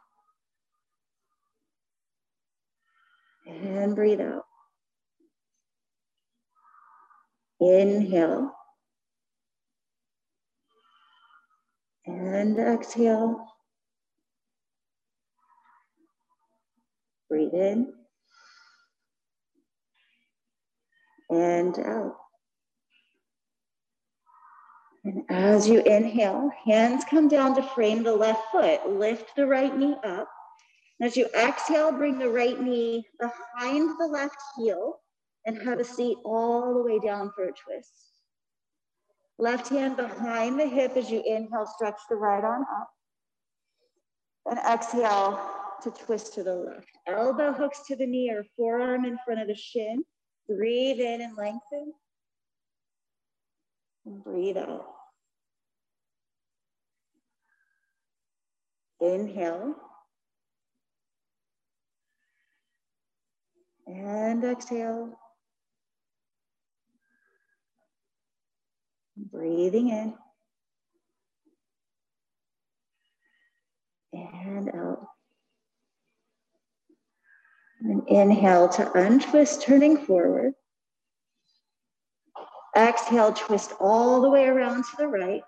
And 3.47 3.95
breathe 3.95 4.20
out. 4.20 4.45
Inhale. 7.61 8.53
And 12.07 12.59
exhale. 12.59 13.47
Breathe 17.30 17.55
in. 17.55 17.92
And 21.30 21.78
out. 21.78 22.16
And 25.05 25.22
as 25.28 25.68
you 25.68 25.82
inhale, 25.82 26.50
hands 26.66 27.05
come 27.09 27.28
down 27.28 27.55
to 27.57 27.62
frame 27.62 28.02
the 28.02 28.14
left 28.14 28.50
foot. 28.50 28.88
Lift 28.88 29.36
the 29.36 29.46
right 29.46 29.76
knee 29.76 29.96
up. 30.02 30.28
And 30.98 31.07
As 31.07 31.16
you 31.16 31.26
exhale, 31.36 31.92
bring 31.92 32.18
the 32.18 32.30
right 32.30 32.59
knee 32.61 33.07
behind 33.20 33.90
the 33.98 34.07
left 34.07 34.36
heel 34.57 35.00
and 35.44 35.61
have 35.62 35.78
a 35.78 35.84
seat 35.84 36.16
all 36.24 36.72
the 36.72 36.82
way 36.82 36.98
down 36.98 37.30
for 37.34 37.44
a 37.44 37.52
twist. 37.52 37.92
Left 39.38 39.68
hand 39.68 39.96
behind 39.96 40.59
the 40.59 40.66
hip 40.66 40.96
as 40.96 41.11
you 41.11 41.22
inhale, 41.26 41.66
stretch 41.66 42.00
the 42.09 42.16
right 42.16 42.42
arm 42.42 42.64
up. 42.80 42.88
And 44.46 44.59
exhale 44.59 45.38
to 45.82 45.90
twist 45.90 46.32
to 46.34 46.42
the 46.42 46.55
left. 46.55 46.88
Elbow 47.07 47.52
hooks 47.52 47.80
to 47.88 47.96
the 47.96 48.07
knee 48.07 48.30
or 48.30 48.44
forearm 48.57 49.05
in 49.05 49.18
front 49.24 49.40
of 49.40 49.48
the 49.48 49.55
shin. 49.55 50.02
Breathe 50.48 51.00
in 51.00 51.20
and 51.20 51.36
lengthen. 51.36 51.92
And 54.07 54.22
breathe 54.22 54.57
out. 54.57 54.93
Inhale. 59.05 59.74
And 63.86 64.42
exhale. 64.42 65.12
Breathing 69.30 69.90
in. 69.90 70.14
And 74.14 74.70
out. 74.70 75.07
And 77.82 78.09
inhale 78.09 78.70
to 78.70 78.90
untwist, 78.92 79.61
turning 79.61 79.98
forward. 79.98 80.55
Exhale, 82.74 83.34
twist 83.34 83.74
all 83.78 84.22
the 84.22 84.30
way 84.30 84.46
around 84.46 84.84
to 84.84 84.96
the 84.96 85.07
right. 85.07 85.42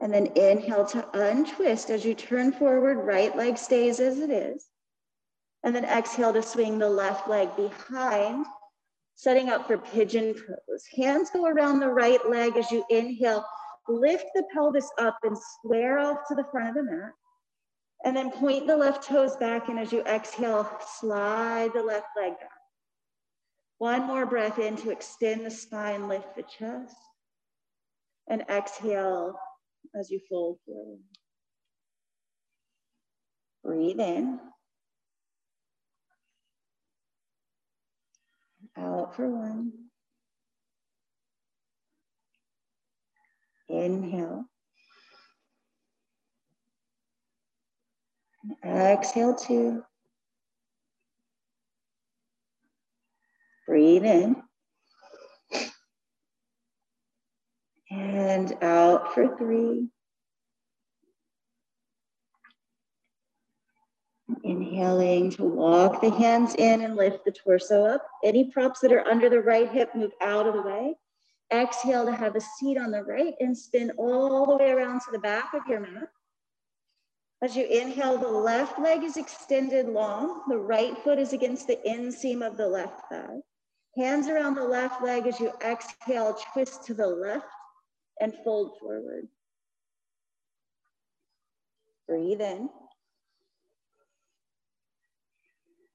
And 0.00 0.12
then 0.12 0.26
inhale 0.34 0.86
to 0.86 1.06
untwist 1.12 1.90
as 1.90 2.04
you 2.04 2.14
turn 2.14 2.52
forward, 2.52 3.04
right 3.04 3.36
leg 3.36 3.58
stays 3.58 4.00
as 4.00 4.18
it 4.18 4.30
is. 4.30 4.66
And 5.62 5.74
then 5.76 5.84
exhale 5.84 6.32
to 6.32 6.42
swing 6.42 6.78
the 6.78 6.88
left 6.88 7.28
leg 7.28 7.54
behind, 7.54 8.46
setting 9.14 9.50
up 9.50 9.66
for 9.66 9.76
pigeon 9.76 10.32
pose. 10.32 10.86
Hands 10.96 11.28
go 11.30 11.44
around 11.44 11.80
the 11.80 11.90
right 11.90 12.26
leg 12.28 12.56
as 12.56 12.70
you 12.70 12.82
inhale, 12.88 13.44
lift 13.88 14.24
the 14.34 14.44
pelvis 14.54 14.90
up 14.96 15.18
and 15.22 15.36
square 15.36 15.98
off 15.98 16.18
to 16.28 16.34
the 16.34 16.46
front 16.50 16.70
of 16.70 16.74
the 16.76 16.90
mat. 16.90 17.12
And 18.02 18.16
then 18.16 18.30
point 18.30 18.66
the 18.66 18.76
left 18.76 19.04
toes 19.04 19.36
back, 19.36 19.68
and 19.68 19.78
as 19.78 19.92
you 19.92 20.00
exhale, 20.04 20.66
slide 20.98 21.72
the 21.74 21.82
left 21.82 22.06
leg 22.16 22.32
back. 22.40 22.50
One 23.76 24.06
more 24.06 24.24
breath 24.24 24.58
in 24.58 24.76
to 24.76 24.90
extend 24.90 25.44
the 25.44 25.50
spine, 25.50 26.08
lift 26.08 26.34
the 26.36 26.42
chest. 26.42 26.96
And 28.28 28.42
exhale 28.48 29.38
as 29.98 30.10
you 30.10 30.20
fold 30.28 30.58
forward. 30.66 31.00
Breathe 33.64 34.00
in. 34.00 34.40
Out 38.76 39.14
for 39.16 39.28
one. 39.28 39.72
Inhale. 43.68 44.44
Exhale 48.64 49.34
two. 49.34 49.82
Breathe 53.66 54.04
in. 54.04 54.42
And 57.90 58.56
out 58.62 59.12
for 59.14 59.36
three. 59.36 59.88
Inhaling 64.44 65.30
to 65.32 65.44
walk 65.44 66.00
the 66.00 66.10
hands 66.10 66.54
in 66.54 66.82
and 66.82 66.94
lift 66.94 67.24
the 67.24 67.32
torso 67.32 67.84
up. 67.84 68.06
Any 68.24 68.50
props 68.52 68.78
that 68.80 68.92
are 68.92 69.06
under 69.08 69.28
the 69.28 69.40
right 69.40 69.68
hip 69.68 69.94
move 69.96 70.12
out 70.20 70.46
of 70.46 70.54
the 70.54 70.62
way. 70.62 70.94
Exhale 71.52 72.06
to 72.06 72.12
have 72.12 72.36
a 72.36 72.40
seat 72.40 72.78
on 72.78 72.92
the 72.92 73.02
right 73.02 73.34
and 73.40 73.58
spin 73.58 73.90
all 73.98 74.46
the 74.46 74.56
way 74.56 74.70
around 74.70 75.00
to 75.00 75.10
the 75.10 75.18
back 75.18 75.52
of 75.52 75.62
your 75.68 75.80
mat. 75.80 76.08
As 77.42 77.56
you 77.56 77.66
inhale, 77.66 78.18
the 78.18 78.28
left 78.28 78.78
leg 78.78 79.02
is 79.02 79.16
extended 79.16 79.88
long. 79.88 80.42
The 80.48 80.58
right 80.58 80.96
foot 80.98 81.18
is 81.18 81.32
against 81.32 81.66
the 81.66 81.80
inseam 81.84 82.46
of 82.46 82.56
the 82.56 82.68
left 82.68 83.08
thigh. 83.10 83.38
Hands 83.96 84.28
around 84.28 84.54
the 84.54 84.64
left 84.64 85.02
leg 85.02 85.26
as 85.26 85.40
you 85.40 85.50
exhale, 85.64 86.38
twist 86.52 86.84
to 86.84 86.94
the 86.94 87.06
left 87.06 87.46
and 88.20 88.34
fold 88.44 88.78
forward. 88.78 89.26
Breathe 92.06 92.40
in. 92.40 92.68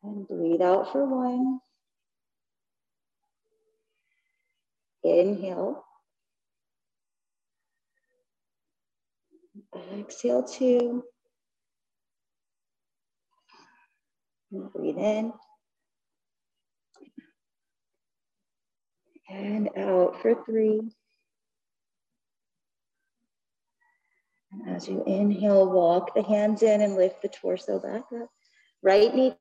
And 0.04 0.28
breathe 0.28 0.62
out 0.62 0.92
for 0.92 1.06
one. 1.06 1.60
Inhale. 5.04 5.84
Exhale 9.94 10.44
two. 10.44 11.04
And 14.52 14.72
breathe 14.72 14.98
in. 14.98 15.34
And 19.30 19.70
out 19.78 20.22
for 20.22 20.44
three. 20.46 20.82
As 24.68 24.88
you 24.88 25.04
inhale, 25.06 25.70
walk 25.70 26.14
the 26.16 26.24
hands 26.24 26.64
in 26.64 26.82
and 26.82 26.96
lift 26.96 27.22
the 27.22 27.28
torso 27.30 27.80
back 27.80 28.04
up. 28.22 28.30
Right 28.82 29.14
knee 29.14 29.36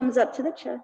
comes 0.00 0.16
up 0.16 0.34
to 0.34 0.42
the 0.42 0.52
chest. 0.52 0.82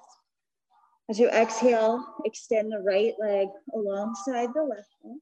As 1.09 1.19
you 1.19 1.29
exhale, 1.29 2.05
extend 2.25 2.73
the 2.73 2.79
right 2.79 3.13
leg 3.19 3.49
alongside 3.75 4.51
the 4.55 4.63
left 4.63 4.95
one. 5.01 5.21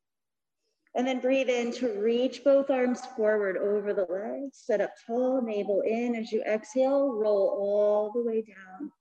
And 0.94 1.07
then 1.07 1.20
breathe 1.20 1.48
in 1.48 1.72
to 1.72 2.00
reach 2.00 2.44
both 2.44 2.70
arms 2.70 3.00
forward 3.16 3.57
over 3.57 3.94
the 3.94 4.07
legs. 4.11 4.59
Set 4.64 4.80
up 4.80 4.92
tall, 5.07 5.40
navel 5.42 5.82
in. 5.86 6.14
As 6.14 6.30
you 6.30 6.42
exhale, 6.42 7.14
roll 7.14 7.57
all 7.59 8.12
the 8.14 8.22
way 8.22 8.42
down 8.42 8.92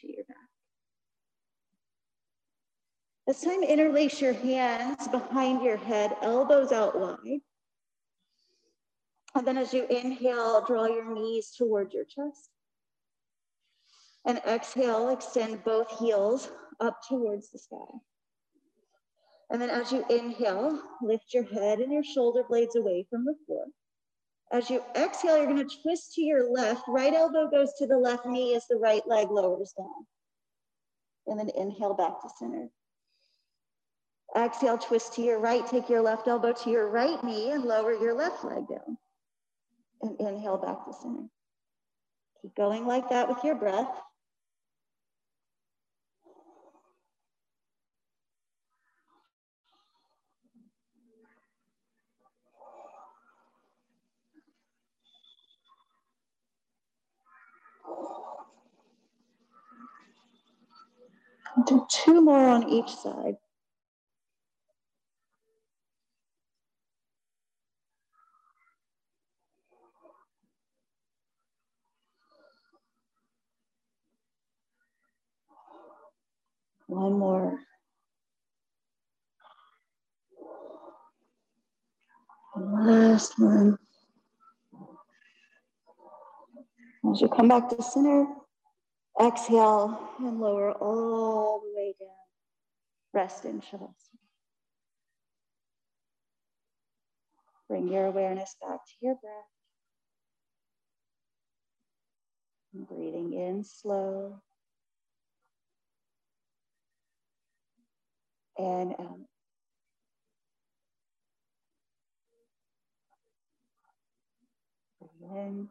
to 0.00 0.06
your 0.06 0.24
back. 0.24 0.36
This 3.26 3.42
time, 3.42 3.62
interlace 3.62 4.20
your 4.20 4.32
hands 4.32 5.08
behind 5.08 5.62
your 5.62 5.76
head, 5.76 6.16
elbows 6.22 6.72
out 6.72 6.98
wide. 6.98 7.40
And 9.36 9.46
then 9.46 9.58
as 9.58 9.74
you 9.74 9.86
inhale, 9.90 10.64
draw 10.66 10.86
your 10.86 11.14
knees 11.14 11.52
toward 11.58 11.92
your 11.92 12.04
chest. 12.04 12.48
And 14.24 14.40
exhale, 14.48 15.10
extend 15.10 15.62
both 15.62 15.98
heels 15.98 16.50
up 16.80 17.00
towards 17.06 17.50
the 17.50 17.58
sky. 17.58 17.98
And 19.50 19.60
then 19.60 19.68
as 19.68 19.92
you 19.92 20.06
inhale, 20.08 20.80
lift 21.02 21.34
your 21.34 21.44
head 21.44 21.80
and 21.80 21.92
your 21.92 22.02
shoulder 22.02 22.44
blades 22.48 22.76
away 22.76 23.06
from 23.10 23.26
the 23.26 23.34
floor. 23.44 23.66
As 24.52 24.70
you 24.70 24.82
exhale, 24.96 25.36
you're 25.36 25.52
going 25.52 25.68
to 25.68 25.76
twist 25.82 26.14
to 26.14 26.22
your 26.22 26.50
left. 26.50 26.84
Right 26.88 27.12
elbow 27.12 27.50
goes 27.50 27.74
to 27.78 27.86
the 27.86 27.98
left 27.98 28.24
knee 28.24 28.54
as 28.54 28.66
the 28.68 28.76
right 28.76 29.06
leg 29.06 29.30
lowers 29.30 29.74
down. 29.76 30.06
And 31.26 31.38
then 31.38 31.50
inhale 31.54 31.94
back 31.94 32.22
to 32.22 32.28
center. 32.38 32.68
Exhale, 34.34 34.78
twist 34.78 35.12
to 35.14 35.22
your 35.22 35.40
right. 35.40 35.66
Take 35.66 35.90
your 35.90 36.00
left 36.00 36.26
elbow 36.26 36.52
to 36.52 36.70
your 36.70 36.88
right 36.88 37.22
knee 37.22 37.50
and 37.50 37.64
lower 37.64 37.92
your 37.92 38.14
left 38.14 38.42
leg 38.42 38.66
down. 38.68 38.96
And 40.02 40.20
inhale 40.20 40.58
back 40.58 40.84
to 40.84 40.92
center. 40.92 41.28
Keep 42.42 42.54
going 42.54 42.86
like 42.86 43.08
that 43.10 43.28
with 43.28 43.42
your 43.42 43.54
breath. 43.54 43.90
Do 61.66 61.86
two 61.88 62.20
more 62.20 62.48
on 62.48 62.68
each 62.68 62.90
side. 62.90 63.36
One 76.96 77.18
more. 77.18 77.60
Last 82.56 83.38
one. 83.38 83.76
As 87.12 87.20
you 87.20 87.28
come 87.28 87.48
back 87.48 87.68
to 87.68 87.82
center, 87.82 88.24
Exhale 89.20 90.00
and 90.20 90.40
lower 90.40 90.72
all 90.72 91.60
the 91.60 91.78
way 91.78 91.94
down. 92.00 92.08
Rest 93.12 93.44
in 93.44 93.60
Shavasana. 93.60 93.92
Bring 97.68 97.92
your 97.92 98.06
awareness 98.06 98.56
back 98.62 98.78
to 98.86 98.92
your 99.02 99.16
breath. 99.16 99.52
Breathing 102.88 103.34
in 103.34 103.64
slow. 103.64 104.40
And. 108.58 108.94
Breathe 115.00 115.32
in. 115.32 115.68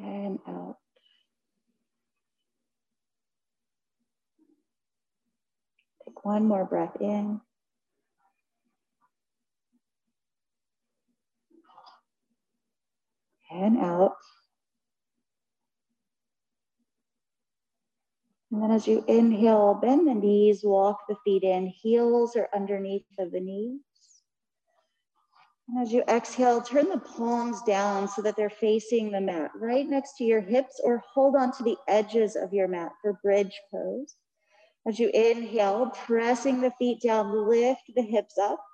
and 0.00 0.38
out. 0.46 0.76
Take 6.04 6.24
one 6.24 6.46
more 6.46 6.64
breath 6.64 6.96
in. 7.00 7.40
And 13.50 13.78
out. 13.78 14.16
And 18.50 18.62
then 18.62 18.70
as 18.70 18.86
you 18.86 19.04
inhale, 19.08 19.74
bend 19.74 20.08
the 20.08 20.14
knees, 20.14 20.64
walk 20.64 21.00
the 21.08 21.16
feet 21.24 21.42
in, 21.42 21.66
heels 21.66 22.34
are 22.34 22.48
underneath 22.54 23.04
of 23.18 23.30
the 23.30 23.40
knees. 23.40 23.80
And 25.68 25.82
as 25.82 25.92
you 25.92 26.02
exhale, 26.08 26.62
turn 26.62 26.88
the 26.88 26.98
palms 26.98 27.60
down 27.62 28.08
so 28.08 28.22
that 28.22 28.36
they're 28.36 28.48
facing 28.48 29.10
the 29.10 29.20
mat 29.20 29.50
right 29.54 29.86
next 29.86 30.16
to 30.16 30.24
your 30.24 30.40
hips 30.40 30.80
or 30.82 31.02
hold 31.12 31.36
on 31.36 31.52
to 31.58 31.62
the 31.62 31.76
edges 31.88 32.36
of 32.36 32.54
your 32.54 32.68
mat 32.68 32.92
for 33.02 33.20
bridge 33.22 33.54
pose. 33.70 34.16
As 34.86 34.98
you 34.98 35.10
inhale, 35.12 35.90
pressing 35.90 36.62
the 36.62 36.72
feet 36.78 37.02
down, 37.02 37.46
lift 37.46 37.82
the 37.94 38.00
hips 38.02 38.38
up. 38.38 38.64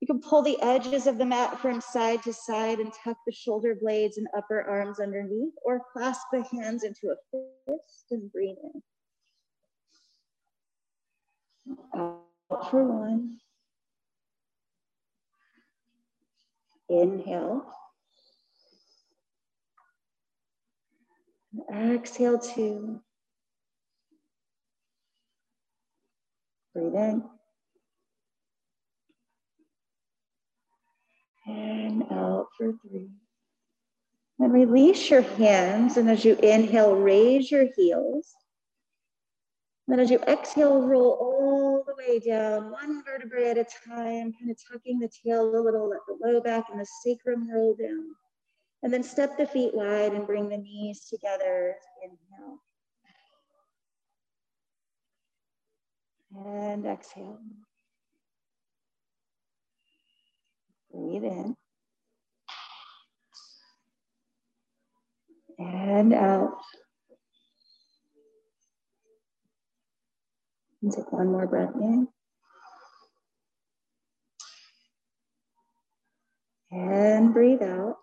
You 0.00 0.06
can 0.06 0.20
pull 0.20 0.42
the 0.42 0.60
edges 0.60 1.06
of 1.06 1.16
the 1.16 1.24
mat 1.24 1.58
from 1.58 1.80
side 1.80 2.22
to 2.24 2.34
side 2.34 2.80
and 2.80 2.92
tuck 3.02 3.16
the 3.26 3.32
shoulder 3.32 3.74
blades 3.74 4.18
and 4.18 4.28
upper 4.36 4.60
arms 4.60 5.00
underneath, 5.00 5.54
or 5.64 5.80
clasp 5.94 6.26
the 6.30 6.42
hands 6.42 6.84
into 6.84 7.08
a 7.08 7.16
fist 7.66 8.04
and 8.10 8.30
breathe 8.30 8.58
in. 8.62 8.82
Out 11.94 12.70
for 12.70 12.84
one. 12.84 13.38
Inhale. 16.88 17.66
Exhale 21.72 22.38
two. 22.38 23.00
Breathe 26.74 26.94
in. 26.94 27.24
And 31.46 32.02
out 32.10 32.48
for 32.56 32.72
three. 32.82 33.08
Then 34.38 34.50
release 34.50 35.08
your 35.10 35.22
hands. 35.22 35.96
And 35.96 36.10
as 36.10 36.24
you 36.24 36.36
inhale, 36.36 36.94
raise 36.94 37.50
your 37.50 37.66
heels. 37.76 38.34
Then 39.88 40.00
as 40.00 40.10
you 40.10 40.18
exhale, 40.26 40.82
roll 40.82 41.16
all 41.20 41.84
the 41.86 41.94
way 41.94 42.18
down, 42.18 42.72
one 42.72 43.04
vertebrae 43.04 43.50
at 43.50 43.58
a 43.58 43.64
time, 43.64 44.32
kind 44.32 44.50
of 44.50 44.56
tucking 44.70 44.98
the 44.98 45.08
tail 45.08 45.44
a 45.44 45.62
little, 45.62 45.88
let 45.88 46.00
the 46.08 46.18
low 46.20 46.40
back 46.40 46.64
and 46.70 46.80
the 46.80 46.86
sacrum 47.04 47.48
roll 47.48 47.76
down. 47.76 48.16
And 48.82 48.92
then 48.92 49.04
step 49.04 49.38
the 49.38 49.46
feet 49.46 49.74
wide 49.74 50.12
and 50.12 50.26
bring 50.26 50.48
the 50.48 50.58
knees 50.58 51.04
together. 51.08 51.76
Inhale. 52.02 52.58
And 56.44 56.84
exhale. 56.84 57.38
Breathe 60.92 61.24
in. 61.24 61.56
And 65.58 66.12
out. 66.12 66.58
And 70.82 70.92
take 70.92 71.12
one 71.12 71.28
more 71.28 71.46
breath 71.46 71.74
in. 71.74 72.08
And 76.70 77.32
breathe 77.32 77.62
out. 77.62 77.96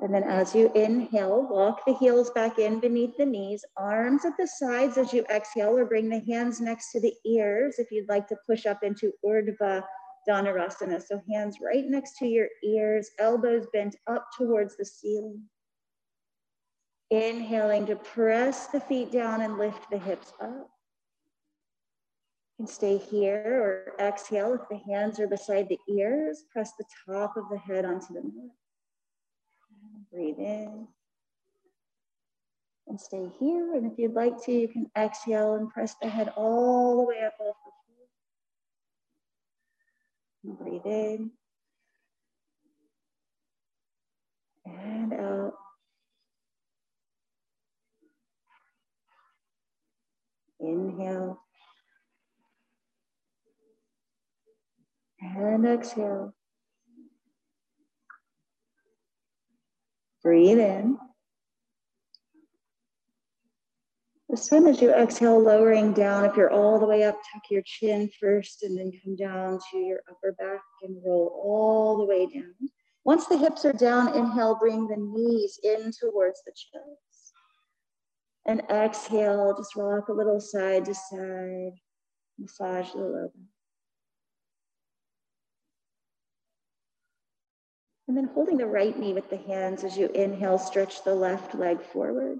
And 0.00 0.12
then 0.12 0.24
as 0.24 0.54
you 0.54 0.70
inhale, 0.74 1.46
walk 1.48 1.84
the 1.86 1.94
heels 1.94 2.30
back 2.30 2.58
in 2.58 2.80
beneath 2.80 3.16
the 3.16 3.24
knees, 3.24 3.64
arms 3.76 4.24
at 4.24 4.36
the 4.36 4.46
sides 4.46 4.98
as 4.98 5.12
you 5.12 5.24
exhale, 5.30 5.76
or 5.76 5.86
bring 5.86 6.08
the 6.08 6.20
hands 6.20 6.60
next 6.60 6.92
to 6.92 7.00
the 7.00 7.14
ears 7.24 7.78
if 7.78 7.90
you'd 7.90 8.08
like 8.08 8.26
to 8.28 8.36
push 8.46 8.66
up 8.66 8.82
into 8.82 9.12
Urdhva 9.24 9.82
Dhanurasana. 10.28 11.00
So 11.02 11.22
hands 11.30 11.58
right 11.64 11.84
next 11.86 12.18
to 12.18 12.26
your 12.26 12.48
ears, 12.64 13.08
elbows 13.18 13.66
bent 13.72 13.96
up 14.06 14.26
towards 14.36 14.76
the 14.76 14.84
ceiling. 14.84 15.42
Inhaling 17.10 17.86
to 17.86 17.96
press 17.96 18.68
the 18.68 18.80
feet 18.80 19.12
down 19.12 19.42
and 19.42 19.58
lift 19.58 19.90
the 19.90 19.98
hips 19.98 20.32
up. 20.40 20.70
You 22.58 22.64
can 22.64 22.66
stay 22.66 22.98
here 22.98 23.62
or 23.98 24.04
exhale 24.04 24.54
if 24.54 24.68
the 24.68 24.78
hands 24.92 25.20
are 25.20 25.26
beside 25.26 25.68
the 25.68 25.78
ears. 25.88 26.44
Press 26.50 26.72
the 26.78 26.84
top 27.06 27.36
of 27.36 27.44
the 27.50 27.58
head 27.58 27.84
onto 27.84 28.14
the 28.14 28.22
mat. 28.22 28.50
Breathe 30.12 30.38
in 30.38 30.86
and 32.86 33.00
stay 33.00 33.28
here. 33.40 33.74
And 33.74 33.90
if 33.90 33.98
you'd 33.98 34.14
like 34.14 34.42
to, 34.44 34.52
you 34.52 34.68
can 34.68 34.90
exhale 34.96 35.54
and 35.54 35.68
press 35.68 35.96
the 36.00 36.08
head 36.08 36.32
all 36.36 36.96
the 36.96 37.02
way 37.02 37.24
up 37.24 37.34
off 37.40 37.56
the 40.44 40.52
floor. 40.52 40.56
breathe 40.56 40.86
in 40.86 41.30
and 44.66 45.12
out. 45.12 45.54
Inhale. 50.66 51.40
And 55.20 55.66
exhale. 55.66 56.34
Breathe 60.22 60.58
in. 60.58 60.98
This 64.28 64.48
time 64.48 64.66
as 64.66 64.80
you 64.80 64.90
exhale, 64.90 65.40
lowering 65.40 65.92
down, 65.92 66.24
if 66.24 66.36
you're 66.36 66.50
all 66.50 66.80
the 66.80 66.86
way 66.86 67.04
up, 67.04 67.14
tuck 67.32 67.42
your 67.50 67.62
chin 67.64 68.10
first 68.20 68.62
and 68.62 68.76
then 68.76 68.90
come 69.04 69.14
down 69.16 69.60
to 69.70 69.76
your 69.78 70.00
upper 70.10 70.32
back 70.32 70.60
and 70.82 70.96
roll 71.06 71.40
all 71.44 71.98
the 71.98 72.04
way 72.04 72.26
down. 72.26 72.54
Once 73.04 73.26
the 73.26 73.36
hips 73.36 73.64
are 73.64 73.72
down, 73.72 74.16
inhale, 74.16 74.56
bring 74.58 74.88
the 74.88 74.96
knees 74.96 75.60
in 75.62 75.92
towards 75.92 76.42
the 76.44 76.52
chest. 76.52 77.03
And 78.46 78.62
exhale, 78.70 79.54
just 79.56 79.74
rock 79.74 80.08
a 80.08 80.12
little 80.12 80.40
side 80.40 80.84
to 80.84 80.94
side, 80.94 81.72
massage 82.38 82.92
the 82.92 82.98
low 82.98 83.30
back. 83.34 83.48
And 88.06 88.16
then 88.16 88.30
holding 88.34 88.58
the 88.58 88.66
right 88.66 88.98
knee 88.98 89.14
with 89.14 89.30
the 89.30 89.38
hands 89.38 89.82
as 89.82 89.96
you 89.96 90.08
inhale, 90.08 90.58
stretch 90.58 91.04
the 91.04 91.14
left 91.14 91.54
leg 91.54 91.82
forward. 91.82 92.38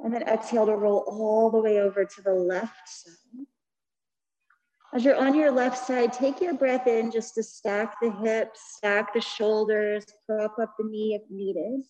And 0.00 0.12
then 0.12 0.22
exhale 0.22 0.66
to 0.66 0.74
roll 0.74 1.04
all 1.06 1.50
the 1.50 1.60
way 1.60 1.78
over 1.78 2.04
to 2.04 2.22
the 2.22 2.34
left 2.34 2.88
side. 2.88 3.46
As 4.92 5.04
you're 5.04 5.16
on 5.16 5.34
your 5.34 5.50
left 5.50 5.78
side, 5.78 6.12
take 6.12 6.40
your 6.40 6.54
breath 6.54 6.86
in 6.86 7.10
just 7.10 7.34
to 7.34 7.42
stack 7.42 7.96
the 8.00 8.10
hips, 8.10 8.60
stack 8.76 9.14
the 9.14 9.20
shoulders, 9.20 10.04
prop 10.26 10.56
up 10.60 10.74
the 10.78 10.84
knee 10.84 11.14
if 11.14 11.22
needed. 11.30 11.84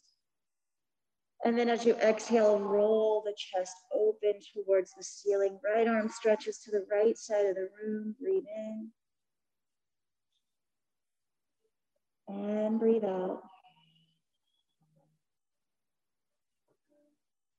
And 1.45 1.59
then 1.59 1.69
as 1.69 1.85
you 1.85 1.95
exhale, 1.97 2.59
roll 2.59 3.23
the 3.25 3.35
chest 3.37 3.75
open 3.93 4.41
towards 4.55 4.95
the 4.95 5.05
ceiling. 5.05 5.59
Right 5.63 5.87
arm 5.87 6.09
stretches 6.09 6.59
to 6.61 6.71
the 6.71 6.87
right 6.91 7.17
side 7.19 7.45
of 7.45 7.55
the 7.55 7.69
room. 7.83 8.17
Breathe 8.19 8.45
in. 8.57 8.91
And 12.29 12.81
breathe 12.81 13.05
out. 13.05 13.43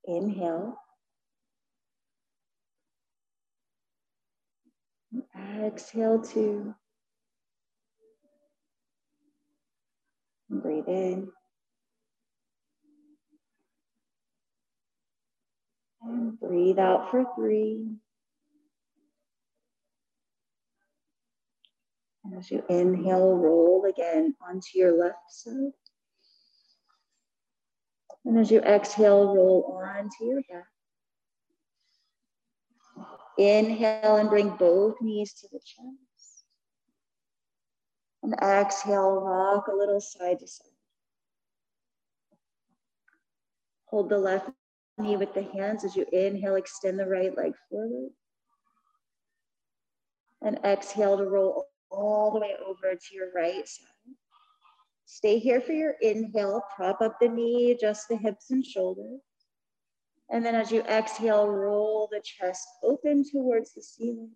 Inhale. 0.04 0.76
Exhale 5.62 6.20
two. 6.20 6.74
Breathe 10.50 10.88
in. 10.88 11.28
And 16.06 16.38
breathe 16.38 16.78
out 16.78 17.10
for 17.10 17.26
three. 17.34 17.88
And 22.24 22.38
as 22.38 22.50
you 22.50 22.62
inhale, 22.68 23.34
roll 23.34 23.84
again 23.88 24.34
onto 24.40 24.78
your 24.78 24.96
left 24.96 25.16
side. 25.28 25.72
And 28.24 28.38
as 28.38 28.50
you 28.50 28.60
exhale, 28.60 29.34
roll 29.34 29.80
onto 29.84 30.24
your 30.24 30.42
back. 30.48 30.66
Inhale 33.38 34.16
and 34.16 34.28
bring 34.28 34.50
both 34.50 35.00
knees 35.00 35.32
to 35.34 35.48
the 35.52 35.58
chest. 35.58 36.44
And 38.22 38.34
exhale, 38.34 39.20
rock 39.20 39.66
a 39.68 39.76
little 39.76 40.00
side 40.00 40.38
to 40.40 40.46
side. 40.46 40.66
Hold 43.86 44.08
the 44.08 44.18
left 44.18 44.50
knee 44.98 45.16
with 45.16 45.34
the 45.34 45.42
hands 45.42 45.84
as 45.84 45.96
you 45.96 46.06
inhale, 46.12 46.56
extend 46.56 46.98
the 46.98 47.06
right 47.06 47.36
leg 47.36 47.52
forward. 47.70 48.10
And 50.42 50.58
exhale 50.64 51.16
to 51.18 51.24
roll 51.24 51.66
all 51.90 52.32
the 52.32 52.40
way 52.40 52.54
over 52.64 52.94
to 52.94 53.14
your 53.14 53.32
right 53.34 53.66
side. 53.66 54.14
Stay 55.06 55.38
here 55.38 55.60
for 55.60 55.72
your 55.72 55.94
inhale, 56.00 56.62
prop 56.74 57.00
up 57.00 57.16
the 57.20 57.28
knee, 57.28 57.70
adjust 57.70 58.08
the 58.08 58.16
hips 58.16 58.50
and 58.50 58.64
shoulders. 58.64 59.20
And 60.30 60.44
then 60.44 60.54
as 60.56 60.72
you 60.72 60.80
exhale, 60.82 61.48
roll 61.48 62.08
the 62.10 62.20
chest 62.20 62.66
open 62.82 63.24
towards 63.30 63.72
the 63.72 63.82
ceiling. 63.82 64.32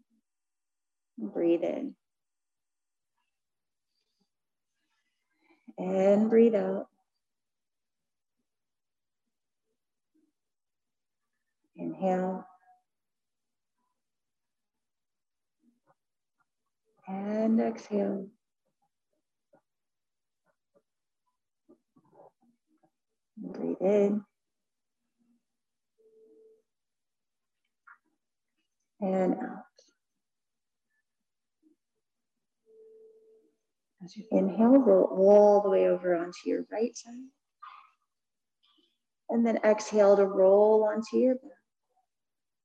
Breathe 1.18 1.64
in. 1.64 1.94
And 5.76 6.30
breathe 6.30 6.54
out. 6.54 6.86
Inhale. 11.80 12.44
And 17.08 17.58
exhale. 17.60 18.28
Breathe 23.38 23.76
in. 23.80 24.24
And 29.00 29.34
out. 29.34 29.64
As 34.04 34.16
you 34.16 34.24
inhale, 34.30 34.78
roll 34.78 35.04
all 35.04 35.62
the 35.62 35.70
way 35.70 35.88
over 35.88 36.14
onto 36.14 36.32
your 36.44 36.64
right 36.70 36.96
side. 36.96 37.14
And 39.30 39.46
then 39.46 39.58
exhale 39.64 40.16
to 40.16 40.26
roll 40.26 40.84
onto 40.84 41.16
your 41.16 41.36
back. 41.36 41.59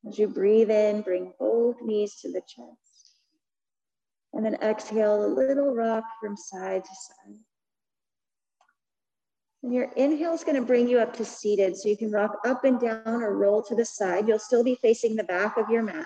As 0.08 0.20
you 0.20 0.28
breathe 0.28 0.70
in, 0.70 1.02
bring 1.02 1.34
both 1.40 1.82
knees 1.82 2.16
to 2.22 2.32
the 2.32 2.42
chest. 2.42 3.12
And 4.34 4.46
then 4.46 4.56
exhale 4.56 5.26
a 5.26 5.28
little 5.28 5.74
rock 5.74 6.04
from 6.22 6.36
side 6.36 6.84
to 6.84 6.90
side. 6.90 7.40
And 9.64 9.74
your 9.74 9.92
inhale 9.96 10.34
is 10.34 10.44
going 10.44 10.58
to 10.58 10.62
bring 10.62 10.88
you 10.88 11.00
up 11.00 11.16
to 11.16 11.26
seated. 11.26 11.76
So 11.76 11.90
you 11.90 11.98
can 11.98 12.12
rock 12.12 12.38
up 12.46 12.66
and 12.66 12.80
down 12.80 13.24
or 13.24 13.36
roll 13.36 13.64
to 13.64 13.74
the 13.74 13.86
side. 13.86 14.28
You'll 14.28 14.38
still 14.38 14.64
be 14.64 14.76
facing 14.76 15.16
the 15.16 15.24
back 15.24 15.58
of 15.58 15.70
your 15.70 15.82
mat. 15.82 16.06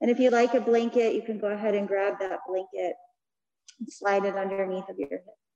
And 0.00 0.10
if 0.10 0.18
you 0.20 0.30
like 0.30 0.54
a 0.54 0.60
blanket, 0.60 1.14
you 1.14 1.22
can 1.22 1.38
go 1.38 1.48
ahead 1.48 1.74
and 1.74 1.88
grab 1.88 2.14
that 2.20 2.40
blanket 2.46 2.94
and 3.80 3.92
slide 3.92 4.24
it 4.24 4.36
underneath 4.36 4.88
of 4.88 4.98
your 4.98 5.08
hips. 5.10 5.49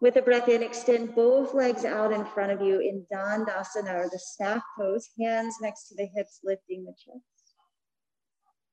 With 0.00 0.16
a 0.16 0.22
breath 0.22 0.48
in, 0.48 0.62
extend 0.62 1.14
both 1.14 1.54
legs 1.54 1.84
out 1.84 2.12
in 2.12 2.24
front 2.24 2.52
of 2.52 2.60
you 2.60 2.80
in 2.80 3.06
Dandasana 3.10 3.94
or 3.94 4.08
the 4.10 4.18
staff 4.18 4.62
pose, 4.78 5.08
hands 5.18 5.56
next 5.62 5.88
to 5.88 5.94
the 5.94 6.06
hips, 6.14 6.40
lifting 6.44 6.84
the 6.84 6.92
chest. 6.92 7.24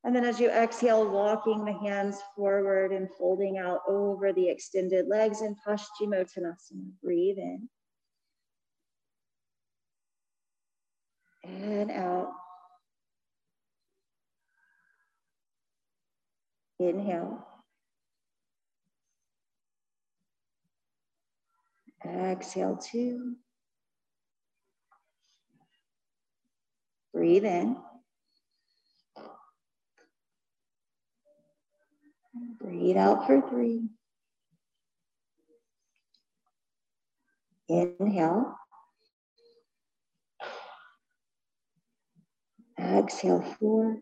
And 0.04 0.14
then 0.14 0.26
as 0.26 0.38
you 0.38 0.50
exhale, 0.50 1.10
walking 1.10 1.64
the 1.64 1.72
hands 1.72 2.20
forward 2.36 2.92
and 2.92 3.08
folding 3.18 3.58
out 3.58 3.80
over 3.88 4.34
the 4.34 4.50
extended 4.50 5.08
legs 5.08 5.42
in 5.42 5.56
Paschimottanasana. 5.66 6.92
Breathe 7.02 7.38
in. 7.38 7.70
And 11.46 11.90
out. 11.90 12.32
Inhale. 16.80 17.53
Exhale 22.06 22.78
two. 22.78 23.36
Breathe 27.14 27.46
in. 27.46 27.78
Breathe 32.60 32.98
out 32.98 33.28
for 33.28 33.48
three. 33.50 33.84
Inhale. 37.70 38.56
Exhale 42.80 43.42
four. 43.60 44.00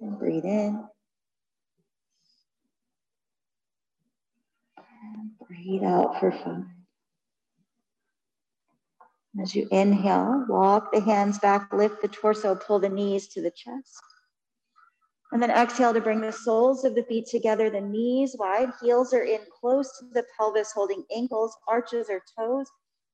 And 0.00 0.18
breathe 0.18 0.44
in. 0.44 0.84
Breathe 5.48 5.84
out 5.84 6.18
for 6.20 6.32
five. 6.32 6.64
As 9.40 9.54
you 9.54 9.68
inhale, 9.70 10.46
walk 10.48 10.92
the 10.92 11.00
hands 11.00 11.38
back, 11.38 11.72
lift 11.72 12.00
the 12.00 12.08
torso, 12.08 12.54
pull 12.54 12.78
the 12.78 12.88
knees 12.88 13.28
to 13.28 13.42
the 13.42 13.50
chest. 13.50 14.00
And 15.32 15.42
then 15.42 15.50
exhale 15.50 15.92
to 15.92 16.00
bring 16.00 16.20
the 16.20 16.32
soles 16.32 16.84
of 16.84 16.94
the 16.94 17.02
feet 17.02 17.26
together, 17.26 17.68
the 17.68 17.80
knees 17.80 18.36
wide, 18.38 18.70
heels 18.80 19.12
are 19.12 19.24
in 19.24 19.40
close 19.60 19.98
to 19.98 20.06
the 20.12 20.24
pelvis, 20.38 20.72
holding 20.72 21.04
ankles, 21.14 21.56
arches, 21.68 22.08
or 22.08 22.22
toes. 22.38 22.66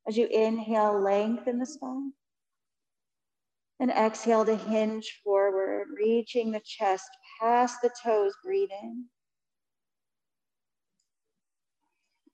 As 0.06 0.16
you 0.16 0.26
inhale, 0.26 1.00
lengthen 1.00 1.58
the 1.58 1.66
spine. 1.66 2.12
And 3.80 3.90
exhale 3.90 4.44
to 4.44 4.54
hinge 4.54 5.20
forward, 5.24 5.88
reaching 5.96 6.52
the 6.52 6.60
chest 6.64 7.08
past 7.40 7.78
the 7.82 7.90
toes. 8.04 8.34
Breathe 8.44 8.70
in. 8.82 9.06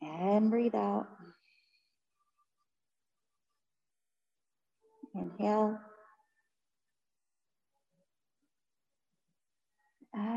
And 0.03 0.51
breathe 0.51 0.75
out. 0.75 1.07
Inhale. 5.15 5.79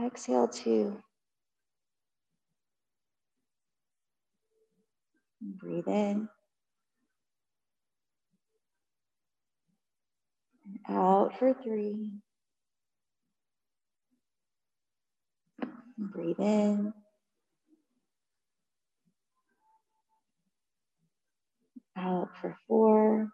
Exhale 0.06 0.48
two. 0.48 0.98
Breathe 5.42 5.88
in. 5.88 6.28
And 10.88 10.98
out 10.98 11.38
for 11.38 11.54
three. 11.54 12.12
Breathe 15.98 16.40
in. 16.40 16.94
Out 22.04 22.30
for 22.42 22.58
four. 22.68 23.30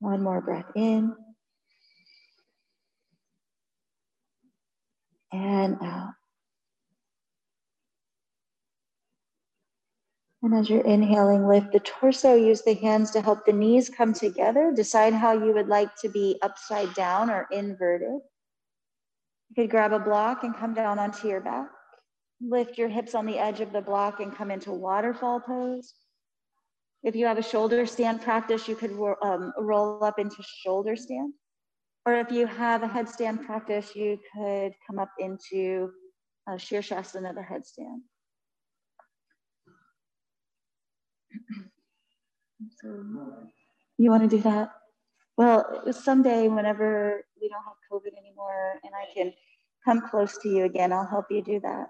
One 0.00 0.22
more 0.22 0.40
breath 0.40 0.66
in. 0.74 1.14
And 5.32 5.76
out. 5.82 6.14
And 10.42 10.54
as 10.54 10.68
you're 10.68 10.84
inhaling, 10.84 11.46
lift 11.46 11.72
the 11.72 11.80
torso, 11.80 12.34
use 12.34 12.62
the 12.62 12.74
hands 12.74 13.10
to 13.12 13.20
help 13.20 13.44
the 13.44 13.52
knees 13.52 13.88
come 13.88 14.12
together. 14.12 14.72
Decide 14.74 15.12
how 15.12 15.32
you 15.32 15.52
would 15.52 15.68
like 15.68 15.94
to 15.96 16.08
be 16.08 16.38
upside 16.42 16.92
down 16.94 17.30
or 17.30 17.46
inverted. 17.52 18.20
You 19.50 19.54
could 19.56 19.70
grab 19.70 19.92
a 19.92 19.98
block 19.98 20.44
and 20.44 20.56
come 20.56 20.74
down 20.74 20.98
onto 20.98 21.28
your 21.28 21.40
back. 21.40 21.68
Lift 22.40 22.78
your 22.78 22.88
hips 22.88 23.14
on 23.14 23.26
the 23.26 23.38
edge 23.38 23.60
of 23.60 23.72
the 23.72 23.80
block 23.80 24.20
and 24.20 24.34
come 24.34 24.50
into 24.50 24.70
waterfall 24.72 25.40
pose. 25.40 25.94
If 27.02 27.14
you 27.14 27.26
have 27.26 27.38
a 27.38 27.42
shoulder 27.42 27.86
stand 27.86 28.22
practice, 28.22 28.68
you 28.68 28.76
could 28.76 28.92
um, 29.22 29.52
roll 29.58 30.02
up 30.04 30.18
into 30.18 30.42
shoulder 30.42 30.96
stand. 30.96 31.32
Or 32.06 32.14
if 32.14 32.30
you 32.30 32.46
have 32.46 32.82
a 32.82 32.88
headstand 32.88 33.44
practice, 33.44 33.94
you 33.94 34.18
could 34.34 34.72
come 34.86 34.98
up 34.98 35.10
into 35.18 35.90
a 36.48 36.52
Shirshasana, 36.52 37.34
the 37.34 37.42
headstand. 37.42 38.00
So 42.82 43.48
you 43.98 44.10
want 44.10 44.28
to 44.28 44.36
do 44.36 44.42
that? 44.42 44.70
Well, 45.36 45.92
someday, 45.92 46.48
whenever 46.48 47.24
we 47.40 47.48
don't 47.48 47.62
have 47.64 47.76
COVID 47.92 48.16
anymore 48.18 48.74
and 48.82 48.92
I 48.94 49.12
can 49.14 49.32
come 49.84 50.08
close 50.08 50.38
to 50.38 50.48
you 50.48 50.64
again, 50.64 50.92
I'll 50.92 51.06
help 51.06 51.26
you 51.30 51.42
do 51.42 51.60
that. 51.60 51.88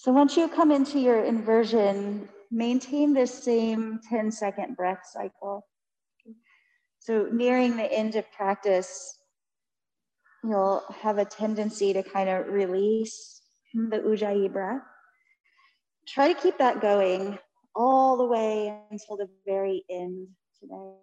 So 0.00 0.12
once 0.12 0.34
you 0.34 0.48
come 0.48 0.70
into 0.70 0.98
your 0.98 1.24
inversion, 1.24 2.26
maintain 2.50 3.12
this 3.12 3.44
same 3.44 4.00
10 4.08 4.32
second 4.32 4.74
breath 4.74 5.02
cycle. 5.04 5.66
So 7.00 7.28
nearing 7.30 7.76
the 7.76 7.92
end 7.92 8.16
of 8.16 8.24
practice, 8.32 9.18
you'll 10.42 10.82
have 11.02 11.18
a 11.18 11.26
tendency 11.26 11.92
to 11.92 12.02
kind 12.02 12.30
of 12.30 12.46
release 12.46 13.42
the 13.74 13.98
ujjayi 13.98 14.50
breath. 14.50 14.80
Try 16.08 16.32
to 16.32 16.40
keep 16.40 16.56
that 16.56 16.80
going 16.80 17.38
all 17.74 18.16
the 18.16 18.24
way 18.24 18.74
until 18.90 19.18
the 19.18 19.28
very 19.44 19.84
end 19.90 20.28
today. 20.58 20.94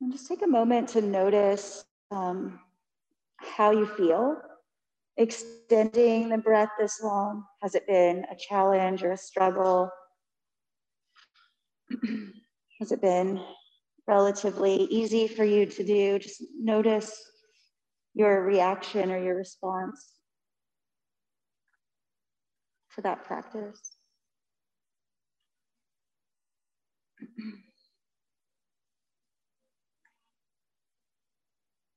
And 0.00 0.10
just 0.10 0.26
take 0.26 0.42
a 0.42 0.48
moment 0.48 0.88
to 0.88 1.02
notice 1.02 1.84
um, 2.10 2.58
how 3.38 3.70
you 3.70 3.86
feel. 3.86 4.36
Extending 5.16 6.28
the 6.28 6.38
breath 6.38 6.70
this 6.78 7.02
long, 7.02 7.44
has 7.62 7.74
it 7.74 7.86
been 7.86 8.24
a 8.30 8.36
challenge 8.36 9.02
or 9.02 9.12
a 9.12 9.16
struggle? 9.16 9.90
has 12.80 12.92
it 12.92 13.00
been 13.00 13.40
relatively 14.06 14.74
easy 14.74 15.26
for 15.26 15.44
you 15.44 15.64
to 15.66 15.84
do? 15.84 16.18
Just 16.18 16.44
notice 16.60 17.18
your 18.14 18.44
reaction 18.44 19.10
or 19.10 19.18
your 19.22 19.36
response 19.36 20.12
to 22.94 23.02
that 23.02 23.24
practice. 23.24 23.95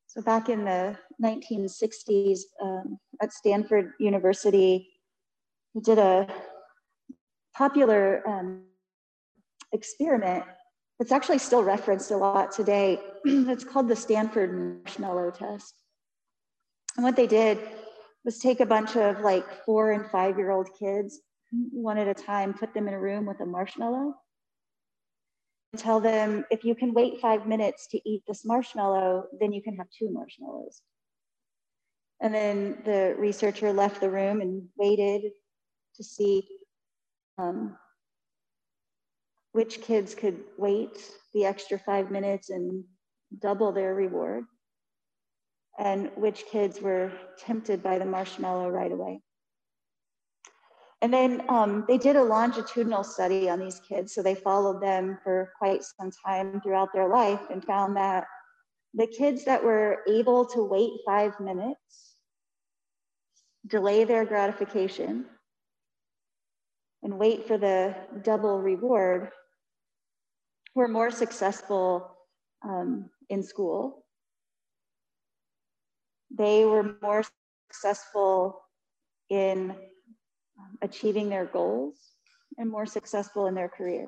So 0.09 0.23
back 0.23 0.49
in 0.49 0.65
the 0.65 0.97
1960s 1.23 2.39
um, 2.59 2.97
at 3.21 3.31
Stanford 3.31 3.93
University, 3.99 4.89
we 5.75 5.81
did 5.81 5.99
a 5.99 6.27
popular 7.55 8.27
um, 8.27 8.63
experiment 9.71 10.45
that's 10.97 11.11
actually 11.11 11.37
still 11.37 11.63
referenced 11.63 12.09
a 12.09 12.17
lot 12.17 12.51
today. 12.51 12.99
it's 13.23 13.63
called 13.63 13.87
the 13.87 13.95
Stanford 13.95 14.83
Marshmallow 14.83 15.29
Test. 15.29 15.75
And 16.97 17.03
what 17.03 17.15
they 17.15 17.27
did 17.27 17.59
was 18.25 18.39
take 18.39 18.61
a 18.61 18.65
bunch 18.65 18.95
of 18.95 19.19
like 19.19 19.63
four 19.63 19.91
and 19.91 20.09
five 20.09 20.39
year 20.39 20.49
old 20.49 20.69
kids, 20.77 21.19
one 21.51 21.99
at 21.99 22.07
a 22.07 22.15
time, 22.15 22.55
put 22.55 22.73
them 22.73 22.87
in 22.87 22.95
a 22.95 22.99
room 22.99 23.27
with 23.27 23.41
a 23.41 23.45
marshmallow. 23.45 24.15
Tell 25.77 25.99
them 25.99 26.45
if 26.49 26.63
you 26.63 26.73
can 26.73 26.93
wait 26.93 27.21
five 27.21 27.45
minutes 27.45 27.87
to 27.87 28.09
eat 28.09 28.23
this 28.27 28.43
marshmallow, 28.43 29.25
then 29.39 29.53
you 29.53 29.61
can 29.61 29.75
have 29.77 29.87
two 29.91 30.09
marshmallows. 30.11 30.81
And 32.21 32.33
then 32.33 32.81
the 32.85 33.15
researcher 33.17 33.71
left 33.71 34.01
the 34.01 34.09
room 34.09 34.41
and 34.41 34.67
waited 34.77 35.31
to 35.95 36.03
see 36.03 36.47
um, 37.37 37.77
which 39.51 39.81
kids 39.81 40.15
could 40.15 40.43
wait 40.57 40.97
the 41.33 41.45
extra 41.45 41.77
five 41.77 42.11
minutes 42.11 42.49
and 42.49 42.83
double 43.39 43.71
their 43.71 43.93
reward, 43.93 44.45
and 45.77 46.09
which 46.15 46.45
kids 46.47 46.81
were 46.81 47.11
tempted 47.37 47.81
by 47.83 47.99
the 47.99 48.05
marshmallow 48.05 48.69
right 48.69 48.91
away. 48.91 49.21
And 51.01 51.13
then 51.13 51.43
um, 51.47 51.85
they 51.87 51.97
did 51.97 52.17
a 52.17 52.23
longitudinal 52.23 53.03
study 53.03 53.49
on 53.49 53.59
these 53.59 53.79
kids. 53.79 54.13
So 54.13 54.21
they 54.21 54.35
followed 54.35 54.81
them 54.81 55.17
for 55.23 55.53
quite 55.57 55.81
some 55.83 56.11
time 56.25 56.59
throughout 56.61 56.89
their 56.93 57.07
life 57.07 57.41
and 57.49 57.63
found 57.63 57.95
that 57.95 58.25
the 58.93 59.07
kids 59.07 59.45
that 59.45 59.63
were 59.63 59.99
able 60.07 60.45
to 60.47 60.63
wait 60.63 60.91
five 61.05 61.39
minutes, 61.39 62.15
delay 63.67 64.03
their 64.03 64.25
gratification, 64.25 65.25
and 67.03 67.17
wait 67.17 67.47
for 67.47 67.57
the 67.57 67.95
double 68.23 68.59
reward 68.59 69.29
were 70.75 70.87
more 70.87 71.11
successful 71.11 72.11
um, 72.63 73.09
in 73.29 73.41
school. 73.41 74.05
They 76.31 76.65
were 76.65 76.95
more 77.01 77.23
successful 77.71 78.61
in 79.29 79.75
um, 80.59 80.77
achieving 80.81 81.29
their 81.29 81.45
goals 81.45 81.95
and 82.57 82.69
more 82.69 82.85
successful 82.85 83.47
in 83.47 83.55
their 83.55 83.69
career. 83.69 84.07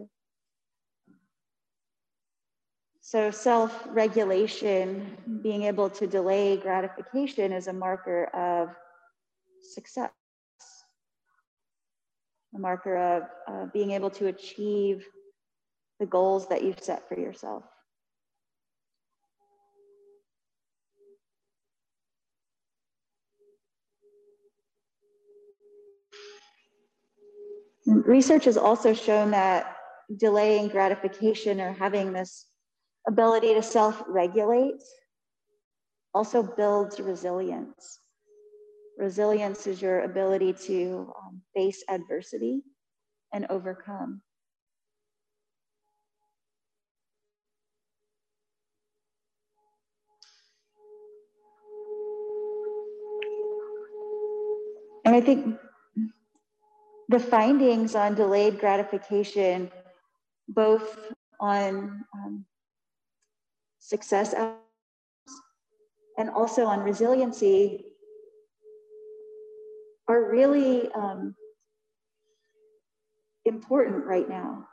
So, 3.03 3.31
self 3.31 3.87
regulation, 3.89 5.17
being 5.41 5.63
able 5.63 5.89
to 5.89 6.05
delay 6.05 6.57
gratification, 6.57 7.51
is 7.51 7.67
a 7.67 7.73
marker 7.73 8.25
of 8.25 8.69
success, 9.61 10.11
a 12.55 12.59
marker 12.59 12.95
of 12.97 13.23
uh, 13.47 13.65
being 13.73 13.91
able 13.91 14.11
to 14.11 14.27
achieve 14.27 15.05
the 15.99 16.05
goals 16.05 16.47
that 16.49 16.63
you've 16.63 16.83
set 16.83 17.07
for 17.09 17.19
yourself. 17.19 17.63
Research 27.91 28.45
has 28.45 28.55
also 28.55 28.93
shown 28.93 29.31
that 29.31 29.75
delaying 30.17 30.69
gratification 30.69 31.59
or 31.59 31.73
having 31.73 32.13
this 32.13 32.45
ability 33.05 33.53
to 33.53 33.61
self 33.61 34.01
regulate 34.07 34.81
also 36.13 36.41
builds 36.41 37.01
resilience. 37.01 37.99
Resilience 38.97 39.67
is 39.67 39.81
your 39.81 40.03
ability 40.03 40.53
to 40.67 41.11
um, 41.21 41.41
face 41.53 41.83
adversity 41.89 42.61
and 43.33 43.45
overcome. 43.49 44.21
And 55.03 55.13
I 55.13 55.19
think 55.19 55.57
the 57.11 57.19
findings 57.19 57.93
on 57.93 58.15
delayed 58.15 58.57
gratification, 58.57 59.69
both 60.47 60.97
on 61.41 62.05
um, 62.13 62.45
success 63.79 64.33
and 66.17 66.29
also 66.29 66.65
on 66.65 66.79
resiliency, 66.79 67.83
are 70.07 70.31
really 70.31 70.89
um, 70.93 71.35
important 73.43 74.05
right 74.05 74.29
now. 74.29 74.65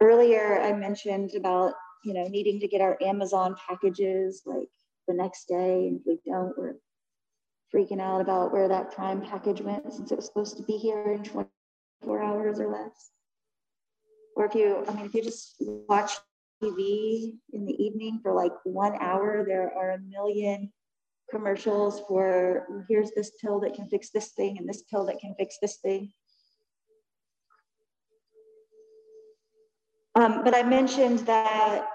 Earlier, 0.00 0.60
I 0.62 0.72
mentioned 0.72 1.34
about 1.34 1.74
you 2.04 2.14
know 2.14 2.28
needing 2.28 2.60
to 2.60 2.68
get 2.68 2.80
our 2.80 2.96
Amazon 3.02 3.56
packages 3.68 4.42
like 4.46 4.68
the 5.08 5.14
next 5.14 5.48
day. 5.48 5.88
And 5.88 6.00
if 6.00 6.06
we 6.06 6.18
don't, 6.30 6.56
we're 6.56 6.74
freaking 7.74 8.00
out 8.00 8.20
about 8.20 8.52
where 8.52 8.68
that 8.68 8.92
prime 8.92 9.20
package 9.20 9.60
went 9.60 9.92
since 9.92 10.12
it 10.12 10.16
was 10.16 10.26
supposed 10.26 10.56
to 10.56 10.62
be 10.62 10.76
here 10.76 11.12
in 11.12 11.24
24 11.24 12.22
hours 12.22 12.60
or 12.60 12.68
less. 12.68 13.10
Or 14.36 14.44
if 14.44 14.54
you, 14.54 14.84
I 14.88 14.94
mean, 14.94 15.06
if 15.06 15.14
you 15.14 15.22
just 15.22 15.56
watch 15.60 16.12
TV 16.62 17.32
in 17.52 17.66
the 17.66 17.84
evening 17.84 18.20
for 18.22 18.32
like 18.32 18.52
one 18.64 18.96
hour, 19.00 19.44
there 19.46 19.72
are 19.76 19.92
a 19.92 19.98
million 19.98 20.72
commercials 21.30 22.00
for 22.06 22.84
here's 22.88 23.10
this 23.12 23.32
pill 23.40 23.60
that 23.60 23.74
can 23.74 23.86
fix 23.88 24.10
this 24.10 24.28
thing 24.32 24.58
and 24.58 24.68
this 24.68 24.82
pill 24.90 25.06
that 25.06 25.18
can 25.18 25.34
fix 25.38 25.56
this 25.60 25.78
thing. 25.78 26.12
Um, 30.16 30.44
but 30.44 30.54
I 30.54 30.62
mentioned 30.62 31.20
that 31.20 31.86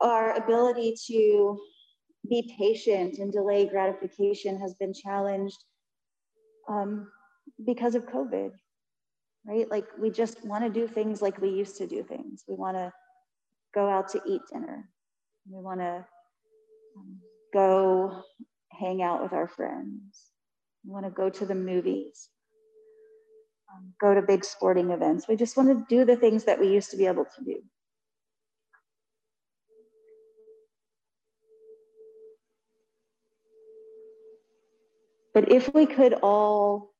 our 0.00 0.36
ability 0.36 0.94
to 1.06 1.58
be 2.28 2.54
patient 2.58 3.18
and 3.18 3.32
delay 3.32 3.66
gratification 3.66 4.58
has 4.60 4.74
been 4.74 4.92
challenged 4.94 5.62
um, 6.68 7.08
because 7.66 7.94
of 7.94 8.06
COVID, 8.06 8.50
right? 9.46 9.70
Like 9.70 9.86
we 9.98 10.10
just 10.10 10.44
want 10.44 10.64
to 10.64 10.70
do 10.70 10.86
things 10.86 11.20
like 11.20 11.40
we 11.40 11.50
used 11.50 11.76
to 11.78 11.86
do 11.86 12.02
things. 12.02 12.44
We 12.48 12.54
want 12.54 12.76
to 12.76 12.92
go 13.74 13.88
out 13.88 14.08
to 14.10 14.20
eat 14.26 14.40
dinner. 14.52 14.88
We 15.50 15.60
want 15.60 15.80
to 15.80 16.06
um, 16.96 17.18
go 17.52 18.22
hang 18.70 19.02
out 19.02 19.22
with 19.22 19.32
our 19.32 19.48
friends. 19.48 20.30
We 20.84 20.92
want 20.92 21.06
to 21.06 21.10
go 21.10 21.30
to 21.30 21.46
the 21.46 21.54
movies, 21.54 22.28
um, 23.72 23.92
go 24.00 24.14
to 24.14 24.22
big 24.22 24.44
sporting 24.44 24.90
events. 24.90 25.26
We 25.28 25.36
just 25.36 25.56
want 25.56 25.68
to 25.70 25.86
do 25.88 26.04
the 26.04 26.16
things 26.16 26.44
that 26.44 26.60
we 26.60 26.68
used 26.68 26.90
to 26.90 26.96
be 26.96 27.06
able 27.06 27.24
to 27.24 27.44
do. 27.44 27.62
But 35.34 35.50
if 35.50 35.74
we 35.74 35.84
could 35.84 36.14
all 36.22 36.94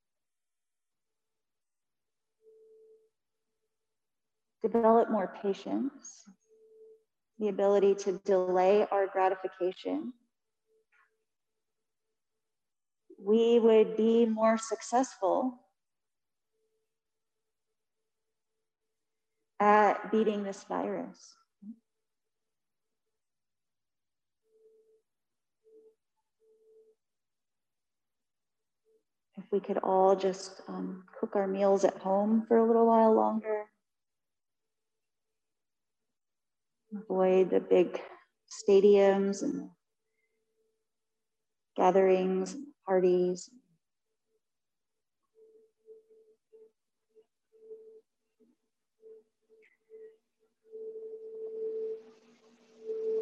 develop 4.61 5.09
more 5.09 5.33
patience, 5.41 6.25
the 7.39 7.49
ability 7.49 7.95
to 7.95 8.21
delay 8.25 8.87
our 8.91 9.07
gratification, 9.07 10.13
we 13.25 13.61
would 13.61 13.97
be 13.97 14.27
more 14.27 14.59
successful 14.59 15.61
at 19.61 20.11
beating 20.11 20.43
this 20.43 20.65
virus. 20.65 21.35
We 29.55 29.61
could 29.61 29.79
all 29.85 30.17
just 30.17 30.63
um, 30.67 31.05
cook 31.21 31.37
our 31.37 31.47
meals 31.47 31.85
at 31.85 31.97
home 31.99 32.45
for 32.49 32.59
a 32.59 32.67
little 32.67 32.89
while 32.89 33.15
longer, 33.15 33.67
avoid 36.93 37.51
the 37.51 37.61
big 37.61 38.01
stadiums 38.51 39.43
and 39.45 39.71
gatherings, 41.77 42.57
parties. 42.85 43.49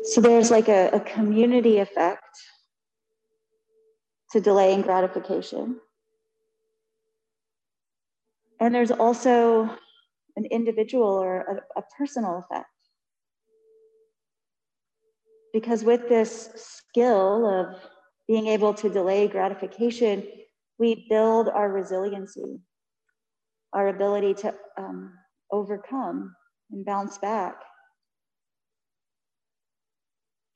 So 0.05 0.23
there's 0.23 0.51
like 0.51 0.69
a, 0.69 0.89
a 0.95 1.01
community 1.01 1.77
effect 1.77 2.25
to 4.31 4.41
delaying 4.41 4.81
gratification. 4.81 5.79
And 8.63 8.75
there's 8.75 8.93
also 8.93 9.77
an 10.37 10.47
individual 10.47 11.09
or 11.09 11.65
a, 11.77 11.81
a 11.81 11.83
personal 11.99 12.39
effect. 12.39 12.67
because 15.53 15.85
with 15.85 16.09
this 16.09 16.49
skill 16.57 17.47
of 17.47 17.77
being 18.27 18.47
able 18.47 18.73
to 18.75 18.89
delay 18.89 19.29
gratification, 19.29 20.27
we 20.79 21.07
build 21.09 21.49
our 21.49 21.71
resiliency, 21.71 22.61
our 23.73 23.89
ability 23.89 24.35
to 24.35 24.55
um, 24.79 25.13
overcome 25.51 26.35
and 26.71 26.85
bounce 26.85 27.19
back 27.19 27.57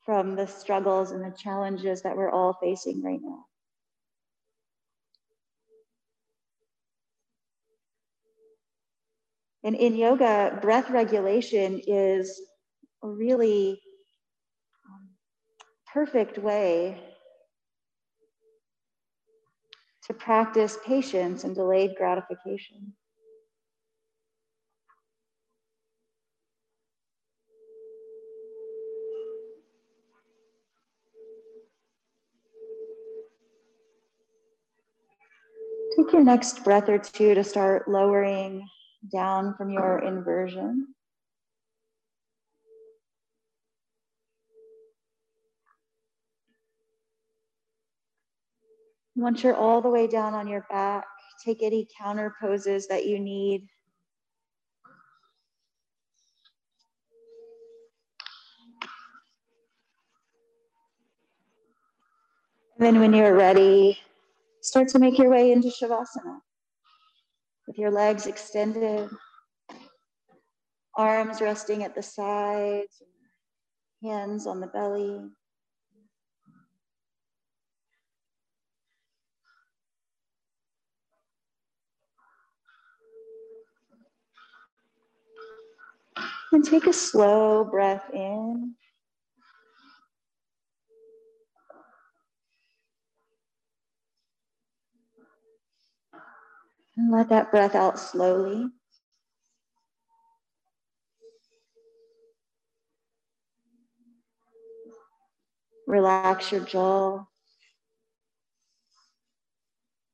from 0.03 0.35
the 0.35 0.47
struggles 0.47 1.11
and 1.11 1.23
the 1.23 1.35
challenges 1.37 2.01
that 2.01 2.15
we're 2.15 2.31
all 2.31 2.57
facing 2.61 3.03
right 3.03 3.19
now. 3.21 3.45
And 9.67 9.75
in 9.75 9.97
yoga, 9.97 10.57
breath 10.61 10.89
regulation 10.89 11.81
is 11.85 12.41
a 13.03 13.09
really 13.09 13.81
um, 14.89 15.09
perfect 15.93 16.37
way 16.37 17.03
to 20.05 20.13
practice 20.13 20.77
patience 20.85 21.43
and 21.43 21.53
delayed 21.53 21.95
gratification. 21.97 22.93
Take 35.97 36.13
your 36.13 36.23
next 36.23 36.63
breath 36.63 36.87
or 36.87 36.99
two 36.99 37.33
to 37.33 37.43
start 37.43 37.89
lowering 37.89 38.65
down 39.11 39.55
from 39.55 39.69
your 39.69 39.99
inversion. 39.99 40.87
Once 49.15 49.43
you're 49.43 49.55
all 49.55 49.81
the 49.81 49.89
way 49.89 50.05
down 50.05 50.33
on 50.33 50.47
your 50.47 50.65
back, 50.69 51.05
take 51.43 51.63
any 51.63 51.87
counter 51.99 52.35
poses 52.39 52.87
that 52.87 53.05
you 53.05 53.19
need. 53.19 53.67
And 62.77 62.85
then 62.85 62.99
when 62.99 63.11
you're 63.11 63.35
ready, 63.35 63.97
start 64.61 64.87
to 64.89 64.99
make 64.99 65.17
your 65.17 65.31
way 65.31 65.51
into 65.51 65.69
Shavasana 65.69 66.41
with 67.67 67.77
your 67.77 67.91
legs 67.91 68.25
extended, 68.25 69.09
arms 70.95 71.41
resting 71.41 71.83
at 71.83 71.93
the 71.93 72.01
sides, 72.01 73.03
hands 74.01 74.47
on 74.47 74.61
the 74.61 74.67
belly. 74.67 75.19
And 86.53 86.63
take 86.63 86.87
a 86.87 86.93
slow 86.93 87.65
breath 87.65 88.09
in. 88.13 88.75
And 96.97 97.11
let 97.11 97.29
that 97.29 97.51
breath 97.51 97.75
out 97.75 97.99
slowly. 97.99 98.69
Relax 105.85 106.51
your 106.51 106.61
jaw. 106.61 107.23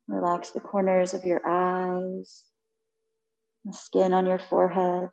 Relax 0.07 0.51
the 0.51 0.59
corners 0.59 1.13
of 1.13 1.23
your 1.23 1.41
eyes, 1.47 2.43
the 3.63 3.73
skin 3.73 4.13
on 4.13 4.25
your 4.25 4.37
forehead. 4.37 5.09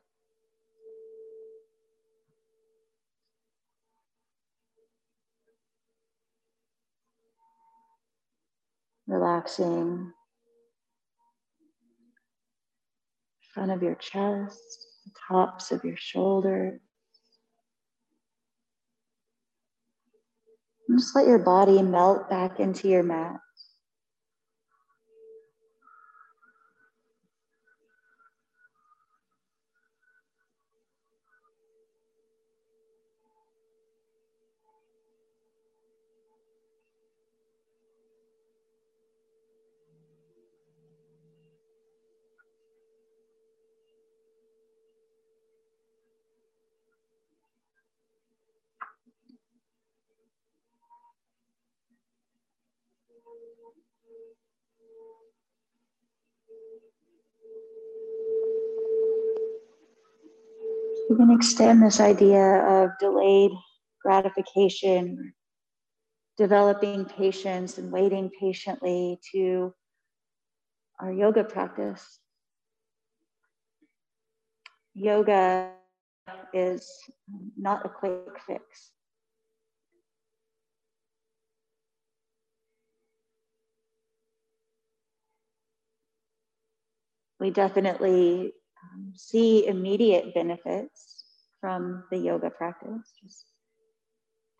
Relaxing 9.07 10.13
front 13.53 13.71
of 13.71 13.83
your 13.83 13.95
chest, 13.95 14.59
the 15.05 15.11
tops 15.27 15.71
of 15.71 15.83
your 15.83 15.97
shoulders. 15.97 16.79
Just 20.89 21.15
let 21.15 21.27
your 21.27 21.39
body 21.39 21.81
melt 21.81 22.29
back 22.29 22.59
into 22.59 22.87
your 22.87 23.03
mat. 23.03 23.39
We 61.09 61.17
can 61.17 61.31
extend 61.31 61.83
this 61.83 61.99
idea 61.99 62.63
of 62.65 62.91
delayed 62.99 63.51
gratification, 64.01 65.33
developing 66.37 67.03
patience 67.05 67.77
and 67.77 67.91
waiting 67.91 68.31
patiently 68.39 69.19
to 69.33 69.73
our 71.01 71.11
yoga 71.11 71.43
practice. 71.43 72.19
Yoga 74.93 75.71
is 76.53 76.89
not 77.57 77.85
a 77.85 77.89
quick 77.89 78.39
fix. 78.47 78.91
We 87.41 87.49
definitely 87.49 88.53
um, 88.83 89.13
see 89.15 89.65
immediate 89.65 90.35
benefits 90.35 91.25
from 91.59 92.03
the 92.11 92.17
yoga 92.17 92.51
practice. 92.51 93.13
Just 93.19 93.47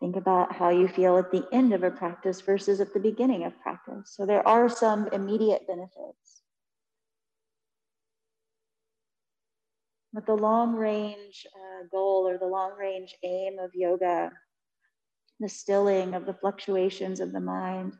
think 0.00 0.16
about 0.16 0.52
how 0.52 0.70
you 0.70 0.88
feel 0.88 1.16
at 1.16 1.30
the 1.30 1.46
end 1.52 1.72
of 1.72 1.84
a 1.84 1.92
practice 1.92 2.40
versus 2.40 2.80
at 2.80 2.92
the 2.92 2.98
beginning 2.98 3.44
of 3.44 3.52
practice. 3.60 4.12
So 4.16 4.26
there 4.26 4.46
are 4.48 4.68
some 4.68 5.06
immediate 5.12 5.64
benefits. 5.68 6.42
But 10.12 10.26
the 10.26 10.34
long 10.34 10.74
range 10.74 11.46
uh, 11.54 11.86
goal 11.88 12.26
or 12.28 12.36
the 12.36 12.46
long 12.46 12.72
range 12.76 13.14
aim 13.22 13.60
of 13.60 13.70
yoga, 13.76 14.32
the 15.38 15.48
stilling 15.48 16.14
of 16.14 16.26
the 16.26 16.34
fluctuations 16.34 17.20
of 17.20 17.30
the 17.30 17.40
mind, 17.40 17.92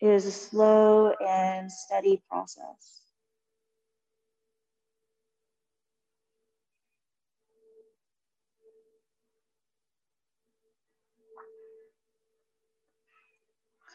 is 0.00 0.26
a 0.26 0.32
slow 0.32 1.12
and 1.26 1.70
steady 1.70 2.22
process. 2.28 3.00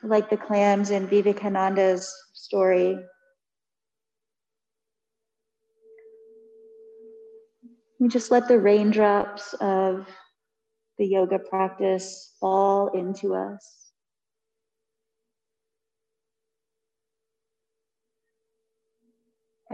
like 0.05 0.29
the 0.29 0.37
clams 0.37 0.91
in 0.91 1.07
Vivekananda's 1.07 2.11
story. 2.33 2.97
We 7.99 8.07
just 8.07 8.31
let 8.31 8.47
the 8.47 8.59
raindrops 8.59 9.53
of 9.55 10.07
the 10.97 11.07
yoga 11.07 11.39
practice 11.39 12.35
fall 12.39 12.89
into 12.89 13.33
us. 13.33 13.84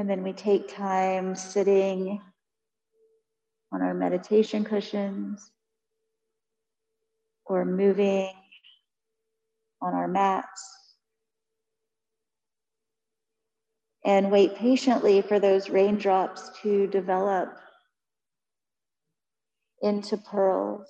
And 0.01 0.09
then 0.09 0.23
we 0.23 0.33
take 0.33 0.67
time 0.67 1.35
sitting 1.35 2.19
on 3.71 3.83
our 3.83 3.93
meditation 3.93 4.63
cushions 4.63 5.51
or 7.45 7.65
moving 7.65 8.31
on 9.79 9.93
our 9.93 10.07
mats. 10.07 10.95
And 14.03 14.31
wait 14.31 14.55
patiently 14.55 15.21
for 15.21 15.39
those 15.39 15.69
raindrops 15.69 16.49
to 16.63 16.87
develop 16.87 17.55
into 19.83 20.17
pearls. 20.17 20.89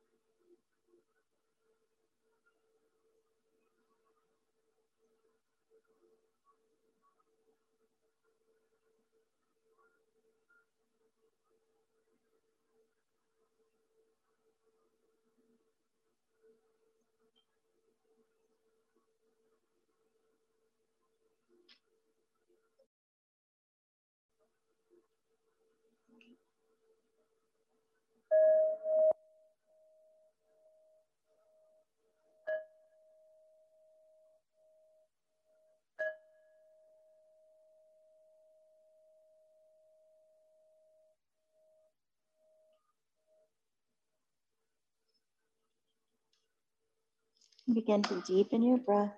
Begin 47.73 48.01
to 48.03 48.21
deepen 48.27 48.63
your 48.63 48.79
breath. 48.79 49.13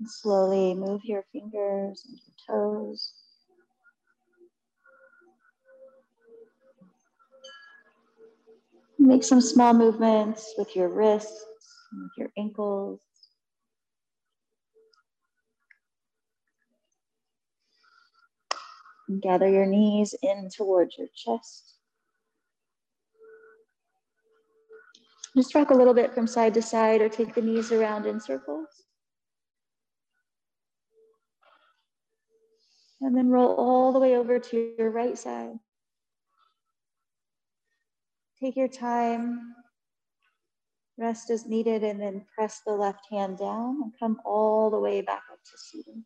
And 0.00 0.10
slowly 0.10 0.74
move 0.74 1.04
your 1.04 1.24
fingers 1.32 2.04
and 2.08 2.18
your 2.18 2.82
toes. 2.84 3.12
Make 8.98 9.22
some 9.22 9.40
small 9.40 9.72
movements 9.72 10.54
with 10.58 10.74
your 10.74 10.88
wrists, 10.88 11.44
with 11.92 12.10
your 12.16 12.30
ankles. 12.36 13.00
And 19.08 19.22
gather 19.22 19.48
your 19.48 19.66
knees 19.66 20.14
in 20.22 20.50
towards 20.56 20.98
your 20.98 21.08
chest. 21.14 21.77
Just 25.38 25.54
rock 25.54 25.70
a 25.70 25.74
little 25.74 25.94
bit 25.94 26.12
from 26.12 26.26
side 26.26 26.52
to 26.54 26.62
side 26.62 27.00
or 27.00 27.08
take 27.08 27.32
the 27.32 27.40
knees 27.40 27.70
around 27.70 28.06
in 28.06 28.18
circles. 28.18 28.66
And 33.00 33.16
then 33.16 33.28
roll 33.28 33.54
all 33.54 33.92
the 33.92 34.00
way 34.00 34.16
over 34.16 34.40
to 34.40 34.74
your 34.76 34.90
right 34.90 35.16
side. 35.16 35.54
Take 38.40 38.56
your 38.56 38.66
time, 38.66 39.54
rest 40.98 41.30
as 41.30 41.46
needed, 41.46 41.84
and 41.84 42.00
then 42.00 42.26
press 42.34 42.60
the 42.66 42.72
left 42.72 43.06
hand 43.08 43.38
down 43.38 43.80
and 43.80 43.92
come 43.96 44.18
all 44.24 44.70
the 44.70 44.80
way 44.80 45.02
back 45.02 45.22
up 45.30 45.38
to 45.38 45.56
seated. 45.56 46.02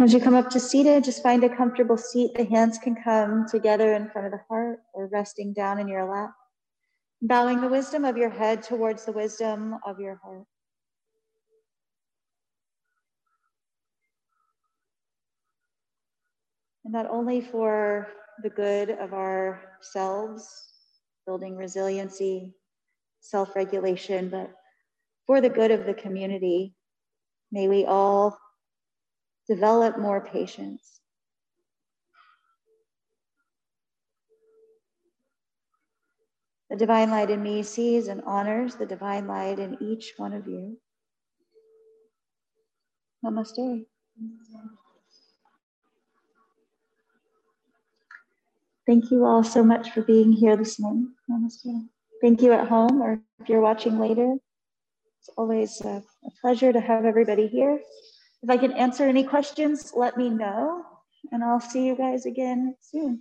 As 0.00 0.12
you 0.12 0.18
come 0.18 0.34
up 0.34 0.50
to 0.50 0.58
seated, 0.58 1.04
just 1.04 1.22
find 1.22 1.44
a 1.44 1.56
comfortable 1.56 1.96
seat. 1.96 2.34
The 2.34 2.44
hands 2.44 2.78
can 2.78 2.96
come 2.96 3.46
together 3.48 3.94
in 3.94 4.10
front 4.10 4.26
of 4.26 4.32
the 4.32 4.40
heart 4.48 4.80
or 4.92 5.06
resting 5.06 5.52
down 5.52 5.78
in 5.78 5.86
your 5.86 6.10
lap. 6.10 6.32
Bowing 7.22 7.60
the 7.60 7.68
wisdom 7.68 8.04
of 8.04 8.16
your 8.16 8.28
head 8.28 8.64
towards 8.64 9.04
the 9.04 9.12
wisdom 9.12 9.76
of 9.86 10.00
your 10.00 10.16
heart. 10.16 10.46
And 16.84 16.92
not 16.92 17.06
only 17.08 17.40
for 17.40 18.08
the 18.42 18.50
good 18.50 18.90
of 18.90 19.14
ourselves, 19.14 20.48
building 21.24 21.56
resiliency, 21.56 22.52
self 23.20 23.54
regulation, 23.54 24.28
but 24.28 24.50
for 25.24 25.40
the 25.40 25.48
good 25.48 25.70
of 25.70 25.86
the 25.86 25.94
community, 25.94 26.74
may 27.52 27.68
we 27.68 27.84
all 27.84 28.36
develop 29.46 29.98
more 29.98 30.20
patience. 30.20 31.00
The 36.70 36.76
divine 36.76 37.10
light 37.10 37.30
in 37.30 37.42
me 37.42 37.62
sees 37.62 38.08
and 38.08 38.22
honors 38.22 38.74
the 38.74 38.86
divine 38.86 39.26
light 39.26 39.58
in 39.58 39.76
each 39.80 40.14
one 40.16 40.32
of 40.32 40.46
you. 40.46 40.78
Namaste. 43.24 43.86
Thank 48.86 49.10
you 49.10 49.24
all 49.24 49.44
so 49.44 49.62
much 49.62 49.90
for 49.90 50.02
being 50.02 50.32
here 50.32 50.56
this 50.56 50.78
morning. 50.80 51.14
Namaste. 51.30 51.88
Thank 52.20 52.42
you 52.42 52.52
at 52.52 52.68
home 52.68 53.02
or 53.02 53.20
if 53.40 53.48
you're 53.48 53.60
watching 53.60 53.98
later. 53.98 54.36
It's 55.20 55.30
always 55.36 55.80
a, 55.82 56.02
a 56.24 56.30
pleasure 56.40 56.72
to 56.72 56.80
have 56.80 57.04
everybody 57.04 57.46
here. 57.46 57.80
If 58.44 58.50
I 58.50 58.58
can 58.58 58.72
answer 58.72 59.04
any 59.04 59.24
questions, 59.24 59.94
let 59.96 60.18
me 60.18 60.28
know, 60.28 60.84
and 61.32 61.42
I'll 61.42 61.60
see 61.60 61.86
you 61.86 61.96
guys 61.96 62.26
again 62.26 62.76
soon. 62.82 63.20